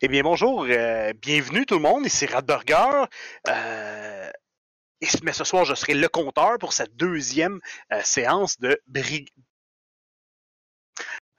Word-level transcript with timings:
Eh 0.00 0.08
bien, 0.08 0.22
bonjour, 0.22 0.64
euh, 0.68 1.12
bienvenue 1.20 1.66
tout 1.66 1.74
le 1.74 1.80
monde, 1.80 2.06
ici 2.06 2.26
Radburger. 2.26 3.06
Euh, 3.48 4.30
mais 5.22 5.32
ce 5.32 5.44
soir, 5.44 5.64
je 5.64 5.74
serai 5.74 5.94
le 5.94 6.08
compteur 6.08 6.58
pour 6.58 6.72
cette 6.72 6.94
deuxième 6.96 7.60
euh, 7.92 8.00
séance 8.04 8.58
de 8.60 8.80
Brig... 8.86 9.28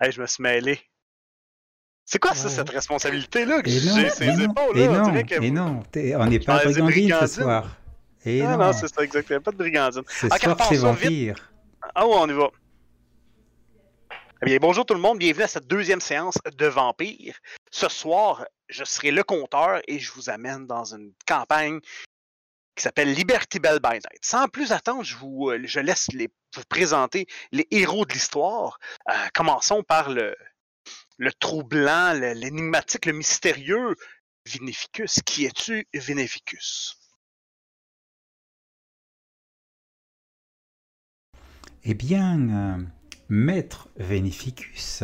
Hey, 0.01 0.11
je 0.11 0.21
me 0.21 0.27
suis 0.27 0.41
mêlé. 0.43 0.79
C'est 2.05 2.19
quoi 2.19 2.33
ça, 2.33 2.49
cette 2.49 2.69
responsabilité-là 2.69 3.61
que 3.61 3.69
j'ai 3.69 4.09
ces 4.09 4.27
non, 4.27 4.51
épaules 4.51 4.77
là? 4.77 5.03
On 5.03 5.11
non, 5.11 5.23
que 5.23 5.35
vous- 5.39 5.51
non, 5.53 5.83
on 6.21 6.25
n'est 6.25 6.39
pas 6.39 6.57
Ah, 6.61 6.63
brigandine 6.65 7.15
ce 7.21 7.27
soir. 7.41 7.77
Et 8.25 8.41
Ah 8.41 8.57
non, 8.57 8.65
non, 8.65 8.73
c'est 8.73 8.87
ça, 8.87 9.03
exactement. 9.03 9.41
Pas 9.41 9.51
de 9.51 9.57
brigandine. 9.57 10.03
ce 10.07 10.25
Ok, 10.25 10.39
soir 10.39 10.57
c'est 10.67 10.75
vampire. 10.77 11.51
Ah 11.95 12.07
ouais, 12.07 12.15
on 12.17 12.27
y 12.27 12.33
va. 12.33 12.49
Eh 14.41 14.45
bien, 14.45 14.57
bonjour 14.59 14.85
tout 14.85 14.93
le 14.93 15.01
monde, 15.01 15.19
bienvenue 15.19 15.43
à 15.43 15.47
cette 15.49 15.67
deuxième 15.67 15.99
séance 15.99 16.37
de 16.57 16.65
Vampire. 16.65 17.37
Ce 17.71 17.89
soir, 17.89 18.45
je 18.69 18.83
serai 18.83 19.11
le 19.11 19.23
compteur 19.23 19.81
et 19.87 19.99
je 19.99 20.11
vous 20.11 20.29
amène 20.29 20.67
dans 20.67 20.93
une 20.95 21.13
campagne 21.27 21.79
qui 22.75 22.83
s'appelle 22.83 23.13
Liberty 23.13 23.59
Bell 23.59 23.79
by 23.81 23.95
Night. 23.95 24.23
Sans 24.23 24.47
plus 24.47 24.71
attendre, 24.71 25.03
je, 25.03 25.15
vous, 25.15 25.49
euh, 25.49 25.59
je 25.65 25.79
laisse 25.79 26.07
vous 26.55 26.63
présenter 26.69 27.27
les 27.51 27.67
héros 27.71 28.05
de 28.05 28.13
l'histoire. 28.13 28.79
Euh, 29.09 29.13
commençons 29.33 29.83
par 29.83 30.09
le, 30.09 30.35
le 31.17 31.33
troublant, 31.33 32.13
l'énigmatique, 32.13 33.05
le 33.05 33.13
mystérieux 33.13 33.95
Vinificus. 34.45 35.19
Qui 35.25 35.45
es-tu, 35.45 35.87
Vinificus? 35.93 36.95
Eh 41.83 41.93
bien, 41.93 42.49
euh, 42.49 42.83
Maître 43.27 43.89
Vénificus 43.97 45.03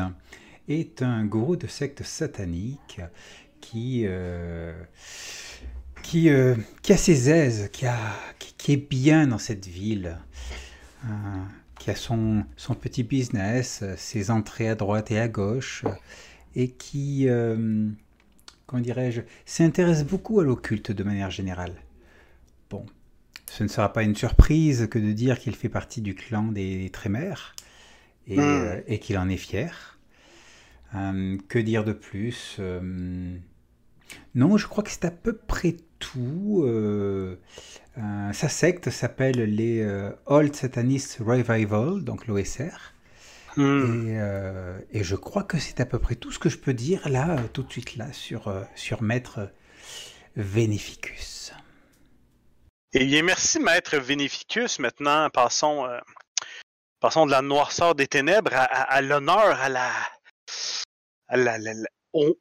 est 0.67 1.01
un 1.01 1.25
gourou 1.25 1.55
de 1.55 1.67
secte 1.67 2.03
satanique 2.03 3.01
qui, 3.65 4.03
euh, 4.05 4.73
qui, 6.03 6.29
euh, 6.29 6.55
qui 6.81 6.93
a 6.93 6.97
ses 6.97 7.29
aises, 7.29 7.69
qui, 7.71 7.85
a, 7.85 7.97
qui, 8.39 8.53
qui 8.53 8.73
est 8.73 8.89
bien 8.89 9.27
dans 9.27 9.37
cette 9.37 9.65
ville, 9.65 10.17
euh, 11.05 11.07
qui 11.79 11.89
a 11.89 11.95
son, 11.95 12.45
son 12.57 12.75
petit 12.75 13.03
business, 13.03 13.83
ses 13.97 14.29
entrées 14.31 14.69
à 14.69 14.75
droite 14.75 15.11
et 15.11 15.19
à 15.19 15.27
gauche, 15.27 15.83
et 16.55 16.69
qui, 16.69 17.27
euh, 17.27 17.89
comment 18.67 18.81
dirais-je, 18.81 19.21
s'intéresse 19.45 20.05
beaucoup 20.05 20.39
à 20.39 20.43
l'occulte 20.43 20.91
de 20.91 21.03
manière 21.03 21.31
générale. 21.31 21.73
Bon, 22.69 22.85
ce 23.47 23.63
ne 23.63 23.67
sera 23.67 23.91
pas 23.91 24.03
une 24.03 24.15
surprise 24.15 24.87
que 24.89 24.99
de 24.99 25.11
dire 25.11 25.39
qu'il 25.39 25.55
fait 25.55 25.69
partie 25.69 26.01
du 26.01 26.13
clan 26.15 26.43
des 26.43 26.89
Trémères 26.91 27.55
et, 28.27 28.39
euh, 28.39 28.81
et 28.87 28.99
qu'il 28.99 29.17
en 29.17 29.27
est 29.27 29.37
fier. 29.37 29.99
Euh, 30.93 31.37
que 31.49 31.59
dire 31.59 31.83
de 31.83 31.93
plus 31.93 32.57
Euh, 32.59 33.37
Non, 34.33 34.57
je 34.57 34.67
crois 34.67 34.83
que 34.83 34.91
c'est 34.91 35.05
à 35.05 35.11
peu 35.11 35.33
près 35.35 35.75
tout. 35.99 36.63
Euh, 36.65 37.39
euh, 37.97 38.33
sa 38.33 38.49
secte 38.49 38.89
s'appelle 38.89 39.37
les 39.43 39.81
euh, 39.81 40.11
Old 40.25 40.55
Satanist 40.55 41.17
Revival, 41.19 42.03
donc 42.03 42.27
l'OSR. 42.27 42.93
Hmm. 43.57 44.09
Et, 44.91 44.99
et 44.99 45.03
je 45.05 45.15
crois 45.15 45.43
que 45.43 45.57
c'est 45.57 45.79
à 45.79 45.85
peu 45.85 45.97
près 45.97 46.15
tout 46.15 46.29
ce 46.31 46.39
que 46.39 46.49
je 46.49 46.57
peux 46.57 46.73
dire 46.73 47.07
là, 47.07 47.37
tout 47.53 47.63
de 47.63 47.71
suite 47.71 47.95
là, 47.95 48.11
sur, 48.11 48.53
sur 48.75 49.01
Maître 49.01 49.49
Vénificus. 50.35 51.53
Eh 52.93 53.05
bien, 53.05 53.23
merci, 53.23 53.59
maître 53.59 53.95
Vénificus. 53.97 54.79
Maintenant, 54.79 55.29
passons, 55.29 55.87
passons 56.99 57.25
de 57.25 57.31
la 57.31 57.41
noirceur 57.41 57.95
des 57.95 58.07
ténèbres 58.07 58.53
à, 58.53 58.63
à- 58.63 58.81
à 58.95 59.01
l'honneur, 59.01 59.59
à 59.61 59.69
la, 59.69 59.89
à 61.29 61.37
la- 61.37 61.57
la- 61.57 61.73
la- 61.73 61.89
au- 62.11 62.37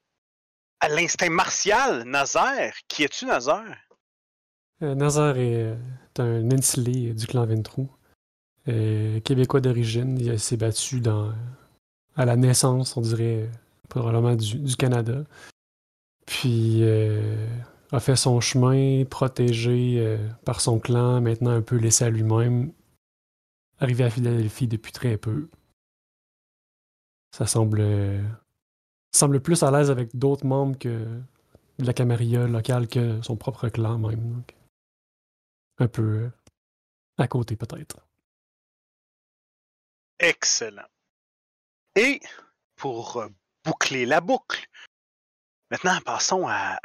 l'instinct 0.89 1.31
martial. 1.31 2.05
Nazaire, 2.05 2.75
qui 2.89 3.05
es-tu, 3.05 3.27
Nazaire? 3.27 3.77
Euh, 4.83 4.95
Nazar 4.95 5.37
est, 5.39 5.62
euh, 5.62 5.77
un 6.19 6.50
insulé 6.50 7.12
du 7.15 7.27
clan 7.27 7.47
Ventrou. 7.47 7.89
Euh, 8.69 9.21
québécois 9.21 9.61
d'origine, 9.61 10.19
il 10.19 10.39
s'est 10.39 10.56
battu 10.56 11.03
à 12.17 12.25
la 12.25 12.37
naissance, 12.37 12.97
on 12.97 13.00
dirait, 13.00 13.50
probablement 13.89 14.34
du, 14.34 14.77
Canada. 14.77 15.25
Puis 16.27 16.83
a 17.93 18.01
fait 18.01 18.16
son 18.16 18.41
chemin, 18.41 19.05
protégé 19.05 20.19
par 20.45 20.61
son 20.61 20.78
clan, 20.78 21.21
maintenant 21.21 21.51
un 21.51 21.61
peu 21.61 21.77
laissé 21.77 22.05
à 22.05 22.11
lui-même. 22.11 22.72
Arrivé 23.78 24.05
à 24.05 24.11
Philadelphie 24.11 24.69
depuis 24.69 24.93
très 24.93 25.19
peu. 25.19 25.49
Ça 27.33 27.47
semble, 27.47 27.83
semble 29.17 29.41
plus 29.41 29.63
à 29.63 29.71
l'aise 29.71 29.91
avec 29.91 30.17
d'autres 30.17 30.47
membres 30.47 30.79
que 30.79 31.21
la 31.79 31.93
camarilla 31.93 32.47
locale 32.47 32.89
que 32.89 33.21
son 33.23 33.37
propre 33.37 33.69
clan 33.69 33.99
même. 33.99 34.35
donc. 34.35 34.55
Un 35.79 35.89
peu 35.89 36.03
euh, 36.03 36.31
à 37.19 37.27
côté 37.27 37.57
peut-être. 37.57 37.99
Excellent. 40.19 40.89
Et 41.97 42.21
pour 42.77 43.17
euh, 43.17 43.29
boucler 43.65 44.07
la 44.07 44.21
boucle, 44.21 44.67
maintenant 45.71 46.01
passons 46.05 46.47
à, 46.49 46.79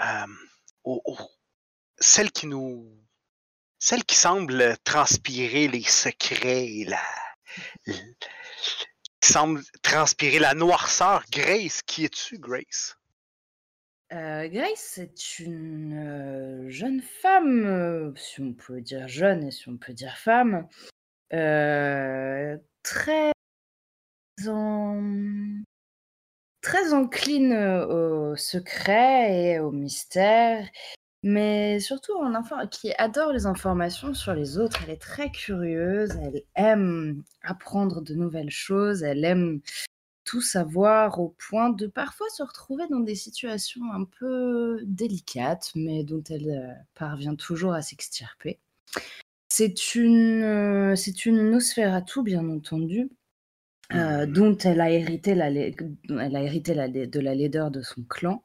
celle 2.00 2.32
qui 2.32 2.48
nous. 2.48 2.96
Celle 3.82 4.04
qui 4.04 4.16
semble 4.16 4.78
transpirer 4.84 5.70
les 5.70 5.84
secrets 5.84 6.68
et 6.68 6.86
la. 6.86 7.02
Qui 9.22 9.34
semble 9.34 9.62
transpirer 9.82 10.40
la 10.40 10.54
noirceur. 10.54 11.24
Grace, 11.32 11.82
qui 11.82 12.06
es-tu, 12.06 12.40
Grace? 12.40 12.98
Euh, 14.12 14.48
Grace 14.48 14.98
est 14.98 15.40
une 15.40 15.94
euh, 15.94 16.70
jeune 16.70 17.02
femme, 17.02 17.66
euh, 17.66 18.12
si 18.16 18.42
on 18.42 18.54
peut 18.54 18.82
dire 18.82 19.08
jeune 19.08 19.44
et 19.44 19.52
si 19.52 19.70
on 19.70 19.78
peut 19.78 19.94
dire 19.94 20.18
femme, 20.18 20.68
très 21.30 23.32
très 26.62 26.94
encline 26.94 27.54
au 27.54 28.36
secret 28.36 29.32
et 29.32 29.60
au 29.60 29.72
mystère, 29.72 30.68
mais 31.24 31.80
surtout 31.80 32.14
en 32.14 32.34
info- 32.34 32.56
qui 32.72 32.94
adore 32.98 33.32
les 33.32 33.46
informations 33.46 34.14
sur 34.14 34.34
les 34.34 34.58
autres. 34.58 34.80
Elle 34.84 34.94
est 34.94 35.02
très 35.02 35.32
curieuse, 35.32 36.12
elle 36.22 36.44
aime 36.56 37.24
apprendre 37.42 38.02
de 38.02 38.14
nouvelles 38.14 38.52
choses, 38.52 39.04
elle 39.04 39.24
aime 39.26 39.62
tout 40.26 40.42
savoir 40.42 41.20
au 41.20 41.36
point 41.50 41.72
de 41.72 41.88
parfois 41.88 42.28
se 42.30 42.44
retrouver 42.44 42.84
dans 42.90 43.00
des 43.00 43.16
situations 43.16 43.82
un 43.92 44.04
peu 44.04 44.80
délicates, 44.86 45.72
mais 45.76 46.04
dont 46.04 46.24
elle 46.30 46.50
euh, 46.50 46.74
parvient 46.94 47.36
toujours 47.36 47.74
à 47.74 47.82
s'extirper. 47.82 48.60
C'est 49.52 49.96
une, 49.96 50.44
euh, 50.44 50.96
c'est 50.96 51.26
une 51.26 51.50
Nosferatu, 51.50 52.22
bien 52.22 52.48
entendu, 52.48 53.10
euh, 53.96 54.28
dont 54.28 54.56
elle 54.60 54.82
a 54.82 54.92
hérité, 54.92 55.34
la, 55.34 55.50
lai- 55.50 55.76
dont 56.08 56.20
elle 56.20 56.36
a 56.36 56.44
hérité 56.44 56.76
la 56.76 56.88
de 56.88 57.20
la 57.20 57.34
laideur 57.34 57.72
de 57.72 57.82
son 57.82 58.04
clan. 58.04 58.44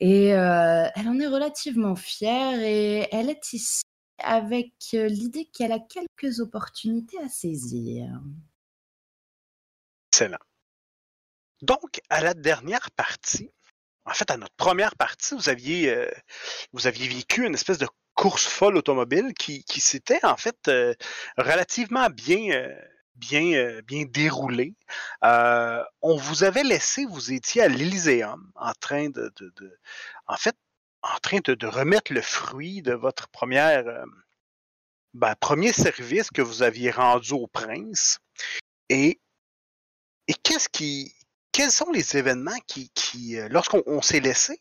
Et 0.00 0.34
euh, 0.34 0.88
elle 0.94 1.08
en 1.08 1.18
est 1.20 1.26
relativement 1.26 1.94
fière 1.94 2.58
et 2.60 3.08
elle 3.12 3.30
est 3.30 3.52
ici 3.52 3.82
avec 4.18 4.72
euh, 4.94 5.06
l'idée 5.06 5.46
qu'elle 5.46 5.72
a 5.72 5.78
quelques 5.78 6.40
opportunités 6.40 7.18
à 7.18 7.28
saisir. 7.28 8.08
Excellent. 10.12 10.38
Donc, 11.62 12.00
à 12.08 12.20
la 12.20 12.34
dernière 12.34 12.90
partie, 12.92 13.50
en 14.04 14.12
fait, 14.12 14.30
à 14.30 14.36
notre 14.36 14.54
première 14.56 14.96
partie, 14.96 15.34
vous 15.34 15.48
aviez, 15.48 15.90
euh, 15.90 16.10
vous 16.72 16.86
aviez 16.86 17.08
vécu 17.08 17.46
une 17.46 17.54
espèce 17.54 17.78
de 17.78 17.88
course 18.14 18.46
folle 18.46 18.76
automobile 18.76 19.32
qui, 19.34 19.64
s'était 19.80 20.24
en 20.24 20.36
fait 20.36 20.70
relativement 21.36 22.08
bien, 22.10 22.70
bien, 23.16 23.52
euh, 23.54 23.82
bien 23.82 24.04
déroulée. 24.04 24.74
Euh, 25.22 25.82
on 26.02 26.16
vous 26.16 26.44
avait 26.44 26.64
laissé, 26.64 27.04
vous 27.06 27.32
étiez 27.32 27.62
à 27.62 27.68
l'Elyséum 27.68 28.50
en 28.54 28.72
train 28.74 29.08
de, 29.10 29.32
en 30.26 30.36
fait, 30.36 30.56
en 31.02 31.18
train 31.18 31.38
de, 31.44 31.66
remettre 31.66 32.12
le 32.12 32.22
fruit 32.22 32.82
de 32.82 32.94
votre 32.94 33.28
première, 33.28 33.86
euh, 33.86 34.04
ben, 35.14 35.34
premier 35.36 35.72
service 35.72 36.30
que 36.30 36.42
vous 36.42 36.62
aviez 36.62 36.90
rendu 36.90 37.32
au 37.32 37.46
prince. 37.46 38.18
Et, 38.88 39.20
qu'est-ce 40.42 40.68
qui, 40.68 41.14
quels 41.52 41.70
sont 41.70 41.90
les 41.90 42.16
événements 42.16 42.58
qui, 42.66 42.90
qui 42.90 43.36
lorsqu'on 43.50 43.82
on 43.86 44.02
s'est 44.02 44.20
laissé, 44.20 44.58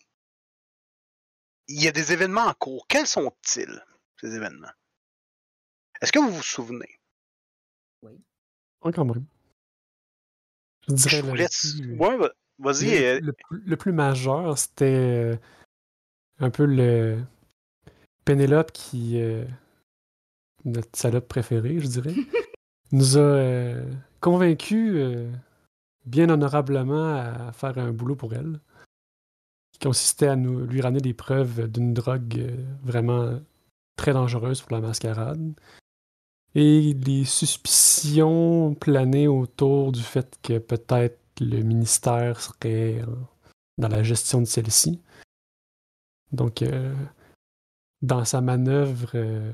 il 1.68 1.82
y 1.82 1.88
a 1.88 1.92
des 1.92 2.12
événements 2.12 2.46
en 2.46 2.54
cours. 2.54 2.86
Quels 2.88 3.08
sont-ils, 3.08 3.84
ces 4.20 4.36
événements? 4.36 4.72
Est-ce 6.02 6.12
que 6.12 6.20
vous 6.20 6.32
vous 6.32 6.44
souvenez? 6.44 7.00
Ouais, 8.84 8.92
quand 8.92 9.06
même. 9.06 9.24
Je 10.88 10.94
dirais 10.94 11.22
Je 11.22 11.36
laisse. 11.36 11.76
plus, 11.78 11.98
Ouais, 11.98 12.18
va- 12.18 12.32
vas-y. 12.60 12.86
le- 13.00 13.06
euh, 13.06 13.20
le 13.22 13.34
plus- 13.34 13.64
le 13.66 13.78
plus 13.78 13.92
majeur, 13.94 14.58
c'était 14.58 14.86
euh, 14.86 15.36
un 16.40 16.50
peu 16.50 16.66
le 16.66 17.20
Pénélope 18.26 18.72
qui, 18.72 19.22
euh, 19.22 19.46
notre 20.66 20.98
salope 20.98 21.28
préférée, 21.28 21.80
je 21.80 21.88
dirais, 21.88 22.14
nous 22.92 23.18
a 23.18 23.22
euh, 23.22 23.86
convaincus 24.22 24.94
euh, 24.96 25.32
bien 26.06 26.30
honorablement 26.30 27.16
à 27.16 27.52
faire 27.54 27.78
un 27.78 27.92
boulot 27.92 28.16
pour 28.16 28.34
elle. 28.34 28.60
qui 29.72 29.80
consistait 29.88 30.28
à 30.28 30.36
nous, 30.36 30.66
lui 30.68 30.82
ramener 30.82 31.02
des 31.02 31.14
preuves 31.16 31.68
d'une 31.68 31.94
drogue 31.96 32.38
euh, 32.38 32.64
vraiment 32.84 33.40
très 33.96 34.14
dangereuse 34.14 34.62
pour 34.62 34.72
la 34.74 34.82
mascarade. 34.82 35.54
Et 36.56 36.94
les 36.94 37.26
suspicions 37.26 38.76
planaient 38.76 39.28
autour 39.28 39.92
du 39.92 40.02
fait 40.02 40.38
que 40.44 40.60
peut-être 40.60 41.20
le 41.42 41.62
ministère 41.64 42.40
serait 42.40 43.02
euh, 43.02 43.06
dans 43.80 43.88
la 43.88 44.04
gestion 44.04 44.40
de 44.40 44.46
celle-ci. 44.46 45.02
Donc, 46.32 46.62
euh, 46.62 46.94
dans 48.02 48.24
sa 48.24 48.42
manœuvre 48.42 49.12
euh, 49.16 49.52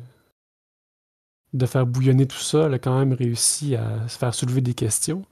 de 1.53 1.65
faire 1.65 1.85
bouillonner 1.85 2.27
tout 2.27 2.37
ça, 2.37 2.65
elle 2.65 2.73
a 2.73 2.79
quand 2.79 2.97
même 2.97 3.13
réussi 3.13 3.75
à 3.75 4.07
se 4.09 4.17
faire 4.17 4.33
soulever 4.33 4.61
des 4.61 4.73
questions. 4.73 5.23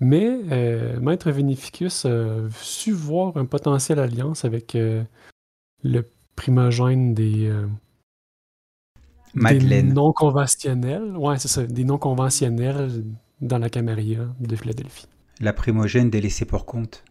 Mais 0.00 0.42
Maître 1.00 1.30
Vinificus 1.30 2.04
a 2.04 2.50
su 2.50 2.92
voir 2.92 3.36
un 3.36 3.46
potentiel 3.46 4.00
alliance 4.00 4.44
avec 4.44 4.76
le 4.76 6.02
primogène 6.34 7.14
des, 7.14 7.48
Madeleine. 9.34 9.88
des 9.88 9.92
non 9.94 10.12
conventionnels. 10.12 11.16
Ouais, 11.16 11.38
c'est 11.38 11.48
ça, 11.48 11.64
des 11.64 11.84
non 11.84 11.98
conventionnels 11.98 13.04
dans 13.40 13.58
la 13.58 13.68
Camarilla 13.70 14.26
de 14.40 14.56
Philadelphie. 14.56 15.06
La 15.40 15.52
primogène 15.52 16.10
des 16.10 16.20
laissés 16.20 16.44
pour 16.44 16.64
compte. 16.66 17.02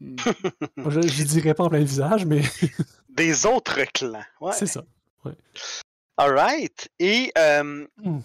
Je, 0.00 1.00
je 1.00 1.24
dirais 1.24 1.54
pas 1.54 1.64
en 1.64 1.68
plein 1.70 1.80
visage, 1.82 2.26
mais 2.26 2.42
Des 3.08 3.46
autres 3.46 3.80
clans. 3.94 4.20
Ouais. 4.40 4.52
c'est 4.52 4.66
ça. 4.66 4.84
Alright. 6.16 6.88
Et 6.98 7.32
euh, 7.36 7.86
Hmm. 8.02 8.18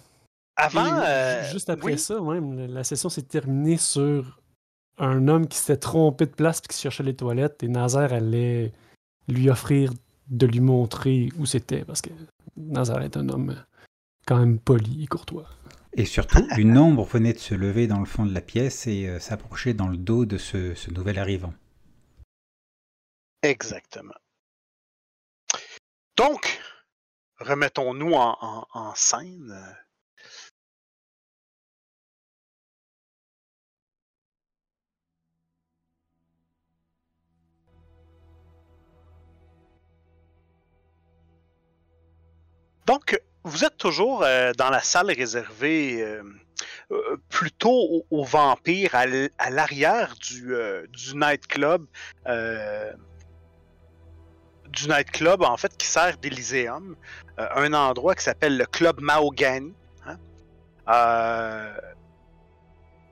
avant. 0.56 0.98
Et 1.02 1.06
euh, 1.06 1.50
juste 1.52 1.70
après 1.70 1.92
oui. 1.92 1.98
ça, 1.98 2.20
même, 2.20 2.56
la- 2.58 2.66
la 2.66 2.84
session 2.84 3.08
s'est 3.08 3.22
terminée 3.22 3.76
sur 3.78 4.40
un 4.98 5.26
homme 5.28 5.46
qui 5.48 5.58
s'était 5.58 5.78
trompé 5.78 6.26
de 6.26 6.30
place 6.30 6.60
et 6.64 6.68
qui 6.68 6.78
cherchait 6.78 7.02
les 7.02 7.16
toilettes 7.16 7.62
et 7.62 7.68
Nazaire 7.68 8.12
allait 8.12 8.72
lui 9.28 9.48
offrir 9.50 9.92
de 10.28 10.46
lui 10.46 10.60
montrer 10.60 11.30
où 11.38 11.46
c'était 11.46 11.84
parce 11.84 12.00
que 12.02 12.10
Nazaire 12.66 13.02
est 13.02 13.16
un 13.16 13.28
homme 13.28 13.64
quand 14.26 14.38
même 14.38 14.58
poli 14.58 15.02
et 15.04 15.06
courtois. 15.06 15.48
Et 15.94 16.04
surtout, 16.06 16.46
une 16.56 16.78
ombre 16.78 17.04
venait 17.04 17.32
de 17.32 17.38
se 17.38 17.54
lever 17.54 17.86
dans 17.86 17.98
le 17.98 18.06
fond 18.06 18.24
de 18.26 18.32
la 18.32 18.40
pièce 18.40 18.86
et 18.86 19.06
euh, 19.08 19.18
s'approcher 19.18 19.74
dans 19.74 19.88
le 19.88 19.96
dos 19.96 20.24
de 20.26 20.38
ce, 20.38 20.74
ce 20.74 20.90
nouvel 20.90 21.18
arrivant. 21.18 21.52
Exactement. 23.42 24.14
Donc, 26.16 26.60
remettons-nous 27.40 28.12
en, 28.12 28.36
en- 28.40 28.66
en 28.72 28.94
scène. 28.94 29.52
Donc, 42.86 43.20
vous 43.44 43.64
êtes 43.64 43.76
toujours 43.76 44.22
euh, 44.22 44.52
dans 44.56 44.70
la 44.70 44.80
salle 44.80 45.10
réservée 45.10 46.02
euh, 46.02 46.22
euh, 46.90 47.16
plutôt 47.28 48.04
aux, 48.10 48.24
vampires, 48.24 48.94
à 48.94 49.50
l'arrière 49.50 50.14
du, 50.20 50.54
du 50.88 51.16
nightclub. 51.16 51.86
du 54.68 54.88
nightclub, 54.88 55.42
en 55.42 55.56
fait, 55.56 55.76
qui 55.76 55.86
sert 55.86 56.16
d'Elyséum. 56.18 56.96
Un 57.36 57.72
endroit 57.72 58.14
qui 58.14 58.24
s'appelle 58.24 58.56
le 58.56 58.66
Club 58.66 59.00
Mahogany. 59.00 59.74
hein. 60.06 60.18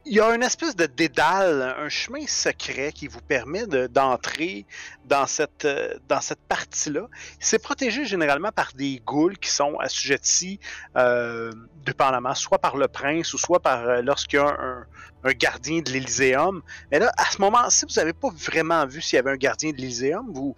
Il 0.07 0.15
y 0.15 0.21
a 0.21 0.35
une 0.35 0.43
espèce 0.43 0.75
de 0.75 0.87
dédale, 0.87 1.75
un 1.79 1.91
chemin 1.91 2.27
secret 2.27 2.91
qui 2.91 3.07
vous 3.07 3.21
permet 3.21 3.67
de- 3.67 3.87
d'entrer 3.87 4.65
dans 5.05 5.27
cette, 5.27 5.67
euh, 5.67 5.95
dans 6.09 6.23
cette 6.23 6.41
partie-là. 6.49 7.07
C'est 7.39 7.63
protégé 7.63 8.07
généralement 8.07 8.51
par 8.51 8.73
des 8.75 9.03
ghouls 9.05 9.37
qui 9.37 9.51
sont 9.51 9.79
assujettis, 9.79 10.59
euh, 10.97 11.53
dépendamment, 11.85 12.35
soit 12.35 12.59
par 12.59 12.79
le 12.79 12.89
prince 12.89 13.35
ou 13.35 13.39
soit 13.39 13.61
par 13.61 13.87
euh, 13.87 14.01
lorsqu'il 14.01 14.39
y 14.39 14.43
a 14.43 14.49
un, 14.49 15.33
gardien 15.35 15.83
de 15.83 15.91
l'Elyséum. 15.91 16.63
Mais 16.91 16.99
là, 16.99 17.13
à 17.19 17.31
ce 17.31 17.39
moment-ci, 17.43 17.85
vous 17.87 17.95
n'avez 17.97 18.15
pas 18.15 18.31
vraiment 18.31 18.87
vu 18.87 19.03
s'il 19.03 19.17
y 19.17 19.19
avait 19.19 19.33
un 19.33 19.37
gardien 19.37 19.71
de 19.71 19.77
l'Elyséum. 19.77 20.33
Vous... 20.33 20.57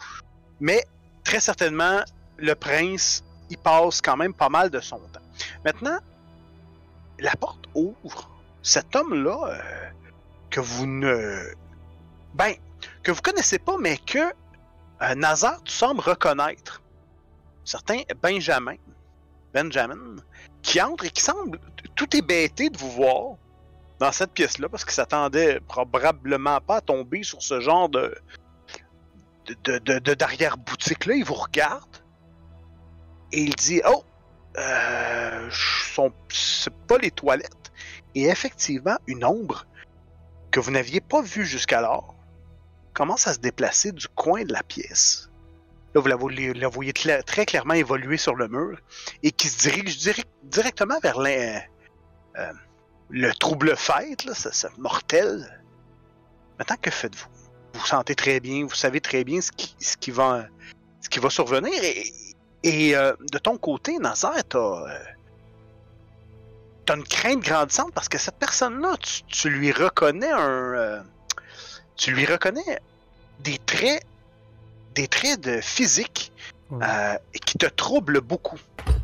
Mais 0.61 0.85
très 1.25 1.41
certainement, 1.41 2.00
le 2.39 2.55
prince, 2.55 3.25
il 3.50 3.59
passe 3.59 4.00
quand 4.00 4.17
même 4.17 4.35
pas 4.35 4.49
mal 4.49 4.71
de 4.71 4.79
son 4.79 4.99
temps. 4.99 5.21
Maintenant, 5.65 5.99
la 7.19 7.33
porte 7.33 7.65
ouvre. 7.75 8.31
Cet 8.62 8.94
homme-là, 8.94 9.38
euh, 9.49 9.91
que 10.50 10.61
vous 10.61 10.87
ne. 10.87 11.53
Ben, 12.35 12.55
que 13.03 13.11
vous 13.11 13.20
connaissez 13.23 13.59
pas, 13.59 13.76
mais 13.79 13.99
que 13.99 14.19
euh, 14.19 15.14
Nazar, 15.14 15.62
tu 15.64 15.73
reconnaître. 15.85 16.82
Certain 17.64 17.99
Benjamin, 18.20 18.75
Benjamin, 19.55 20.17
qui 20.62 20.81
entre 20.81 21.05
et 21.05 21.11
qui 21.11 21.23
semble 21.23 21.59
tout 21.94 22.17
hébété 22.17 22.70
de 22.70 22.79
vous 22.79 22.91
voir 22.91 23.37
dans 24.00 24.11
cette 24.11 24.32
pièce-là, 24.32 24.69
parce 24.69 24.85
qu'il 24.85 24.94
s'attendait 24.94 25.61
probablement 25.61 26.61
pas 26.61 26.76
à 26.76 26.81
tomber 26.81 27.23
sur 27.23 27.41
ce 27.41 27.61
genre 27.61 27.88
de, 27.88 28.17
de, 29.65 29.79
de, 29.79 29.99
de- 30.00 30.15
d'arrière-boutique 30.15 31.06
là, 31.06 31.15
il 31.15 31.25
vous 31.25 31.35
regarde 31.35 31.97
et 33.31 33.43
il 33.43 33.55
dit 33.55 33.81
Oh, 33.87 34.03
euh, 34.58 35.49
sont, 35.50 36.12
c'est 36.29 36.75
pas 36.88 36.99
les 36.99 37.12
toilettes. 37.12 37.62
Et 38.14 38.25
effectivement, 38.25 38.97
une 39.06 39.25
ombre 39.25 39.67
que 40.50 40.61
vous 40.61 40.70
n'aviez 40.70 41.00
pas 41.00 41.23
vue 41.23 41.47
jusqu'alors 41.47 42.14
commence 42.94 43.26
à 43.26 43.35
se 43.35 43.38
déplacer 43.38 43.93
du 43.93 44.06
coin 44.09 44.44
de 44.44 44.53
la 44.53 44.62
pièce. 44.62 45.31
Là, 45.94 46.00
vous 46.00 46.29
la 46.29 46.69
voyez, 46.69 46.93
très 46.93 47.47
clairement 47.47 47.75
évoluer 47.75 48.17
sur 48.17 48.35
le 48.35 48.49
mur 48.49 48.79
et 49.23 49.31
qui 49.31 49.49
se 49.49 49.59
dirige 49.59 49.99
direct- 49.99 50.29
directement 50.44 50.99
vers 51.00 51.19
euh, 51.19 52.53
le 53.11 53.32
trouble 53.35 53.76
fête, 53.76 54.25
là, 54.25 54.32
mortel. 54.79 55.62
Maintenant, 56.58 56.76
que 56.81 56.91
faites-vous? 56.91 57.29
Vous 57.75 57.87
sentez 57.87 58.15
très 58.15 58.41
bien, 58.41 58.65
vous 58.65 58.75
savez 58.75 59.00
très 59.00 59.25
bien 59.25 59.41
ce 59.41 59.50
qui, 59.50 60.11
va, 60.11 60.49
survenir. 61.31 61.73
Et, 62.62 62.97
euh, 62.97 63.15
de 63.31 63.38
ton 63.38 63.58
côté, 63.58 63.99
Nazar, 63.99 64.37
t'as, 64.49 64.85
t'as 66.86 66.96
une 66.96 67.05
crainte 67.05 67.41
grandissante 67.41 67.93
parce 67.94 68.08
que 68.08 68.19
cette 68.19 68.36
personne-là, 68.36 68.96
tu, 69.01 69.22
tu 69.24 69.51
lui 69.51 69.72
reconnais 69.72 70.31
un. 70.31 70.74
euh, 70.74 71.01
tu 71.96 72.12
lui 72.12 72.27
reconnais 72.27 72.81
des 73.41 73.58
traits. 73.58 74.05
Des 74.94 75.08
traits 75.08 75.41
de 75.41 75.60
physique 75.60 76.32
Ouais. 76.70 76.84
euh, 76.86 77.15
qui 77.46 77.58
te 77.58 77.67
troublent 77.67 78.20
beaucoup. 78.22 78.58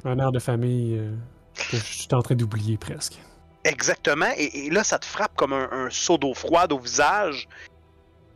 Un 0.04 0.18
air 0.18 0.32
de 0.32 0.38
famille 0.38 0.96
euh, 0.98 1.14
que 1.54 1.76
je 1.76 1.82
suis 1.82 2.08
en 2.12 2.22
train 2.22 2.34
d'oublier 2.34 2.76
presque. 2.78 3.18
Exactement. 3.64 4.30
Et, 4.38 4.66
et 4.66 4.70
là, 4.70 4.84
ça 4.84 4.98
te 4.98 5.04
frappe 5.06 5.34
comme 5.36 5.52
un, 5.52 5.68
un 5.70 5.90
seau 5.90 6.16
d'eau 6.18 6.32
froide 6.34 6.72
au 6.72 6.78
visage. 6.78 7.46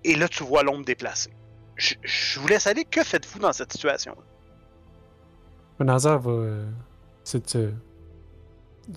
Et 0.04 0.16
là, 0.16 0.28
tu 0.28 0.42
vois 0.44 0.62
l'ombre 0.62 0.84
déplacée. 0.84 1.32
Je, 1.76 1.94
je 2.02 2.40
vous 2.40 2.46
laisse 2.49 2.66
aller. 2.66 2.84
Que 2.84 3.02
faites-vous 3.04 3.38
dans 3.38 3.52
cette 3.54 3.72
situation? 3.72 4.14
Un 5.80 5.84
Nazar 5.84 6.18
va 6.18 6.30
euh, 6.30 6.66
se- 7.25 7.70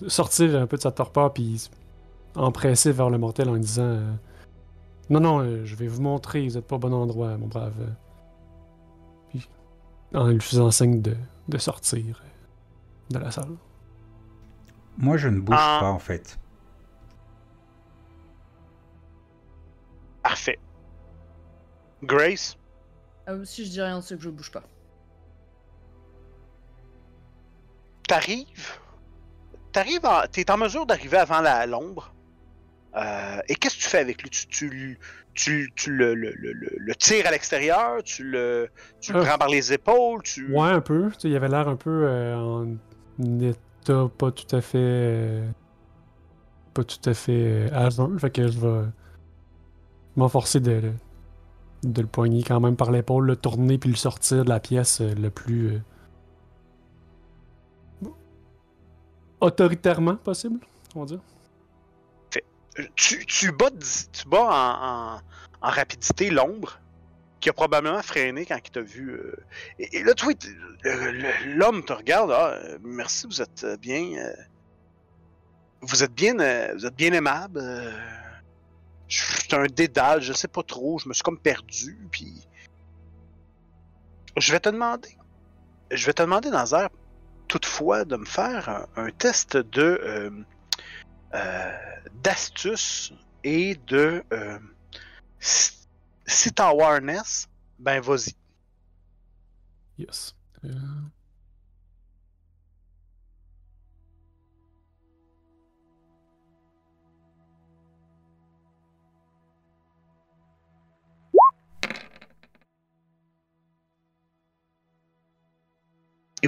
sortir 0.08 0.56
un 0.60 0.66
peu 0.66 0.76
de 0.76 0.82
sa 0.82 0.92
torpeur 0.92 1.32
puis 1.32 1.68
empresser 2.34 2.92
vers 2.92 3.10
le 3.10 3.18
mortel 3.18 3.48
en 3.48 3.56
disant 3.56 3.82
euh, 3.84 4.12
Non, 5.10 5.20
non, 5.20 5.38
euh, 5.40 5.64
je 5.64 5.74
vais 5.76 5.86
vous 5.88 6.02
montrer, 6.02 6.46
vous 6.46 6.56
êtes 6.58 6.66
pas 6.66 6.76
au 6.76 6.78
bon 6.78 6.92
endroit, 6.92 7.36
mon 7.38 7.46
brave. 7.46 7.74
euh. 7.80 7.90
Puis 9.30 9.48
en 10.14 10.26
lui 10.28 10.40
faisant 10.40 10.70
signe 10.70 11.00
de, 11.02 11.16
de 11.48 11.58
sortir 11.58 12.22
euh, 12.24 13.14
de 13.14 13.18
la 13.18 13.30
salle. 13.30 13.56
Moi, 14.98 15.16
je 15.16 15.28
ne 15.28 15.40
bouge 15.40 15.56
Ah. 15.58 15.78
pas, 15.80 15.90
en 15.90 15.98
fait. 15.98 16.38
Parfait. 20.22 20.58
Grace, 22.02 22.56
Ah, 23.26 23.32
si 23.44 23.64
je 23.64 23.70
dis 23.70 23.80
rien, 23.82 24.00
c'est 24.00 24.16
que 24.16 24.22
je 24.22 24.30
bouge 24.30 24.50
pas. 24.50 24.62
t'arrives? 28.08 28.78
T'arrives. 29.76 30.08
T'es 30.32 30.50
en 30.50 30.56
mesure 30.56 30.86
d'arriver 30.86 31.18
avant 31.18 31.42
la 31.42 31.66
l'ombre. 31.66 32.14
Euh, 32.96 33.38
et 33.48 33.54
qu'est-ce 33.56 33.76
que 33.76 33.82
tu 33.82 33.88
fais 33.88 33.98
avec 33.98 34.22
lui? 34.22 34.30
Tu, 34.30 34.46
tu, 34.46 34.98
tu, 35.34 35.70
tu 35.76 35.92
le, 35.94 36.14
le, 36.14 36.32
le, 36.34 36.52
le- 36.78 36.94
tires 36.94 37.26
à 37.26 37.30
l'extérieur? 37.30 38.02
Tu 38.02 38.24
le, 38.24 38.70
tu 39.02 39.12
le 39.12 39.18
Euh. 39.18 39.24
prends 39.24 39.36
par 39.36 39.48
les 39.48 39.74
épaules? 39.74 40.22
Tu... 40.22 40.50
Ouais, 40.50 40.70
un 40.70 40.80
peu. 40.80 41.10
Il 41.24 41.36
avait 41.36 41.48
l'air 41.48 41.68
un 41.68 41.76
peu 41.76 42.04
euh, 42.06 42.34
en 42.36 42.76
état 43.40 44.08
pas 44.16 44.30
tout 44.30 44.56
à 44.56 44.62
fait. 44.62 45.42
pas 46.72 46.84
tout 46.84 47.10
à 47.10 47.12
fait 47.12 47.70
à 47.70 47.90
jeun. 47.90 48.18
Fait 48.18 48.30
que 48.30 48.48
je 48.48 48.58
vais 48.58 48.84
m'enforcer 50.16 50.60
de, 50.60 50.70
le- 50.72 50.92
de 51.90 52.00
le 52.00 52.06
poigner 52.08 52.42
quand 52.42 52.60
même 52.60 52.76
par 52.76 52.90
l'épaule, 52.90 53.26
le 53.26 53.36
tourner 53.36 53.76
puis 53.76 53.90
le 53.90 53.96
sortir 53.96 54.42
de 54.42 54.48
la 54.48 54.58
pièce 54.58 55.02
le 55.02 55.28
plus. 55.28 55.82
Autoritairement 59.40 60.16
possible, 60.16 60.60
on 60.94 61.00
va 61.00 61.06
dire. 61.06 61.20
tu, 62.94 63.24
tu 63.26 63.52
bats, 63.52 63.70
tu 64.12 64.28
bats 64.28 64.42
en, 64.42 65.16
en- 65.16 65.70
rapidité 65.70 66.30
l'ombre 66.30 66.78
qui 67.40 67.48
a 67.50 67.52
probablement 67.52 68.02
freiné 68.02 68.46
quand 68.46 68.56
il 68.64 68.70
t'a 68.70 68.80
vu. 68.80 69.10
euh, 69.10 69.36
et, 69.78 70.02
là, 70.02 70.14
tu 70.14 70.26
l'homme 71.54 71.84
te 71.84 71.92
regarde. 71.92 72.30
Ah, 72.32 72.58
merci, 72.82 73.26
vous 73.26 73.42
êtes 73.42 73.64
bien. 73.80 74.18
euh, 74.18 74.32
vous 75.82 76.02
êtes 76.02 76.12
bien, 76.14 76.38
euh, 76.40 76.72
vous 76.74 76.86
êtes 76.86 76.96
bien 76.96 77.12
aimable. 77.12 77.60
je 79.08 79.22
suis 79.22 79.54
un 79.54 79.66
dédale, 79.66 80.20
je 80.22 80.32
sais 80.32 80.48
pas 80.48 80.62
trop. 80.62 80.98
Je 80.98 81.08
me 81.08 81.14
suis 81.14 81.22
comme 81.22 81.38
perdu. 81.38 81.98
Puis, 82.10 82.46
je 84.36 84.52
vais 84.52 84.60
te 84.60 84.68
demander. 84.68 85.16
Je 85.90 86.06
vais 86.06 86.12
te 86.12 86.22
demander, 86.22 86.50
Nazaire, 86.50 86.88
de 87.80 88.16
me 88.16 88.24
faire 88.24 88.68
un, 88.68 88.86
un 88.96 89.10
test 89.10 89.56
de 89.56 90.00
euh, 90.02 90.30
euh, 91.34 91.72
d'astuce 92.22 93.12
et 93.44 93.76
de 93.86 94.24
euh, 94.32 94.58
si 96.26 96.52
t'as 96.52 96.68
awareness, 96.68 97.48
ben 97.78 98.00
vas-y. 98.00 98.34
Yes. 99.98 100.34
Euh, 100.64 100.70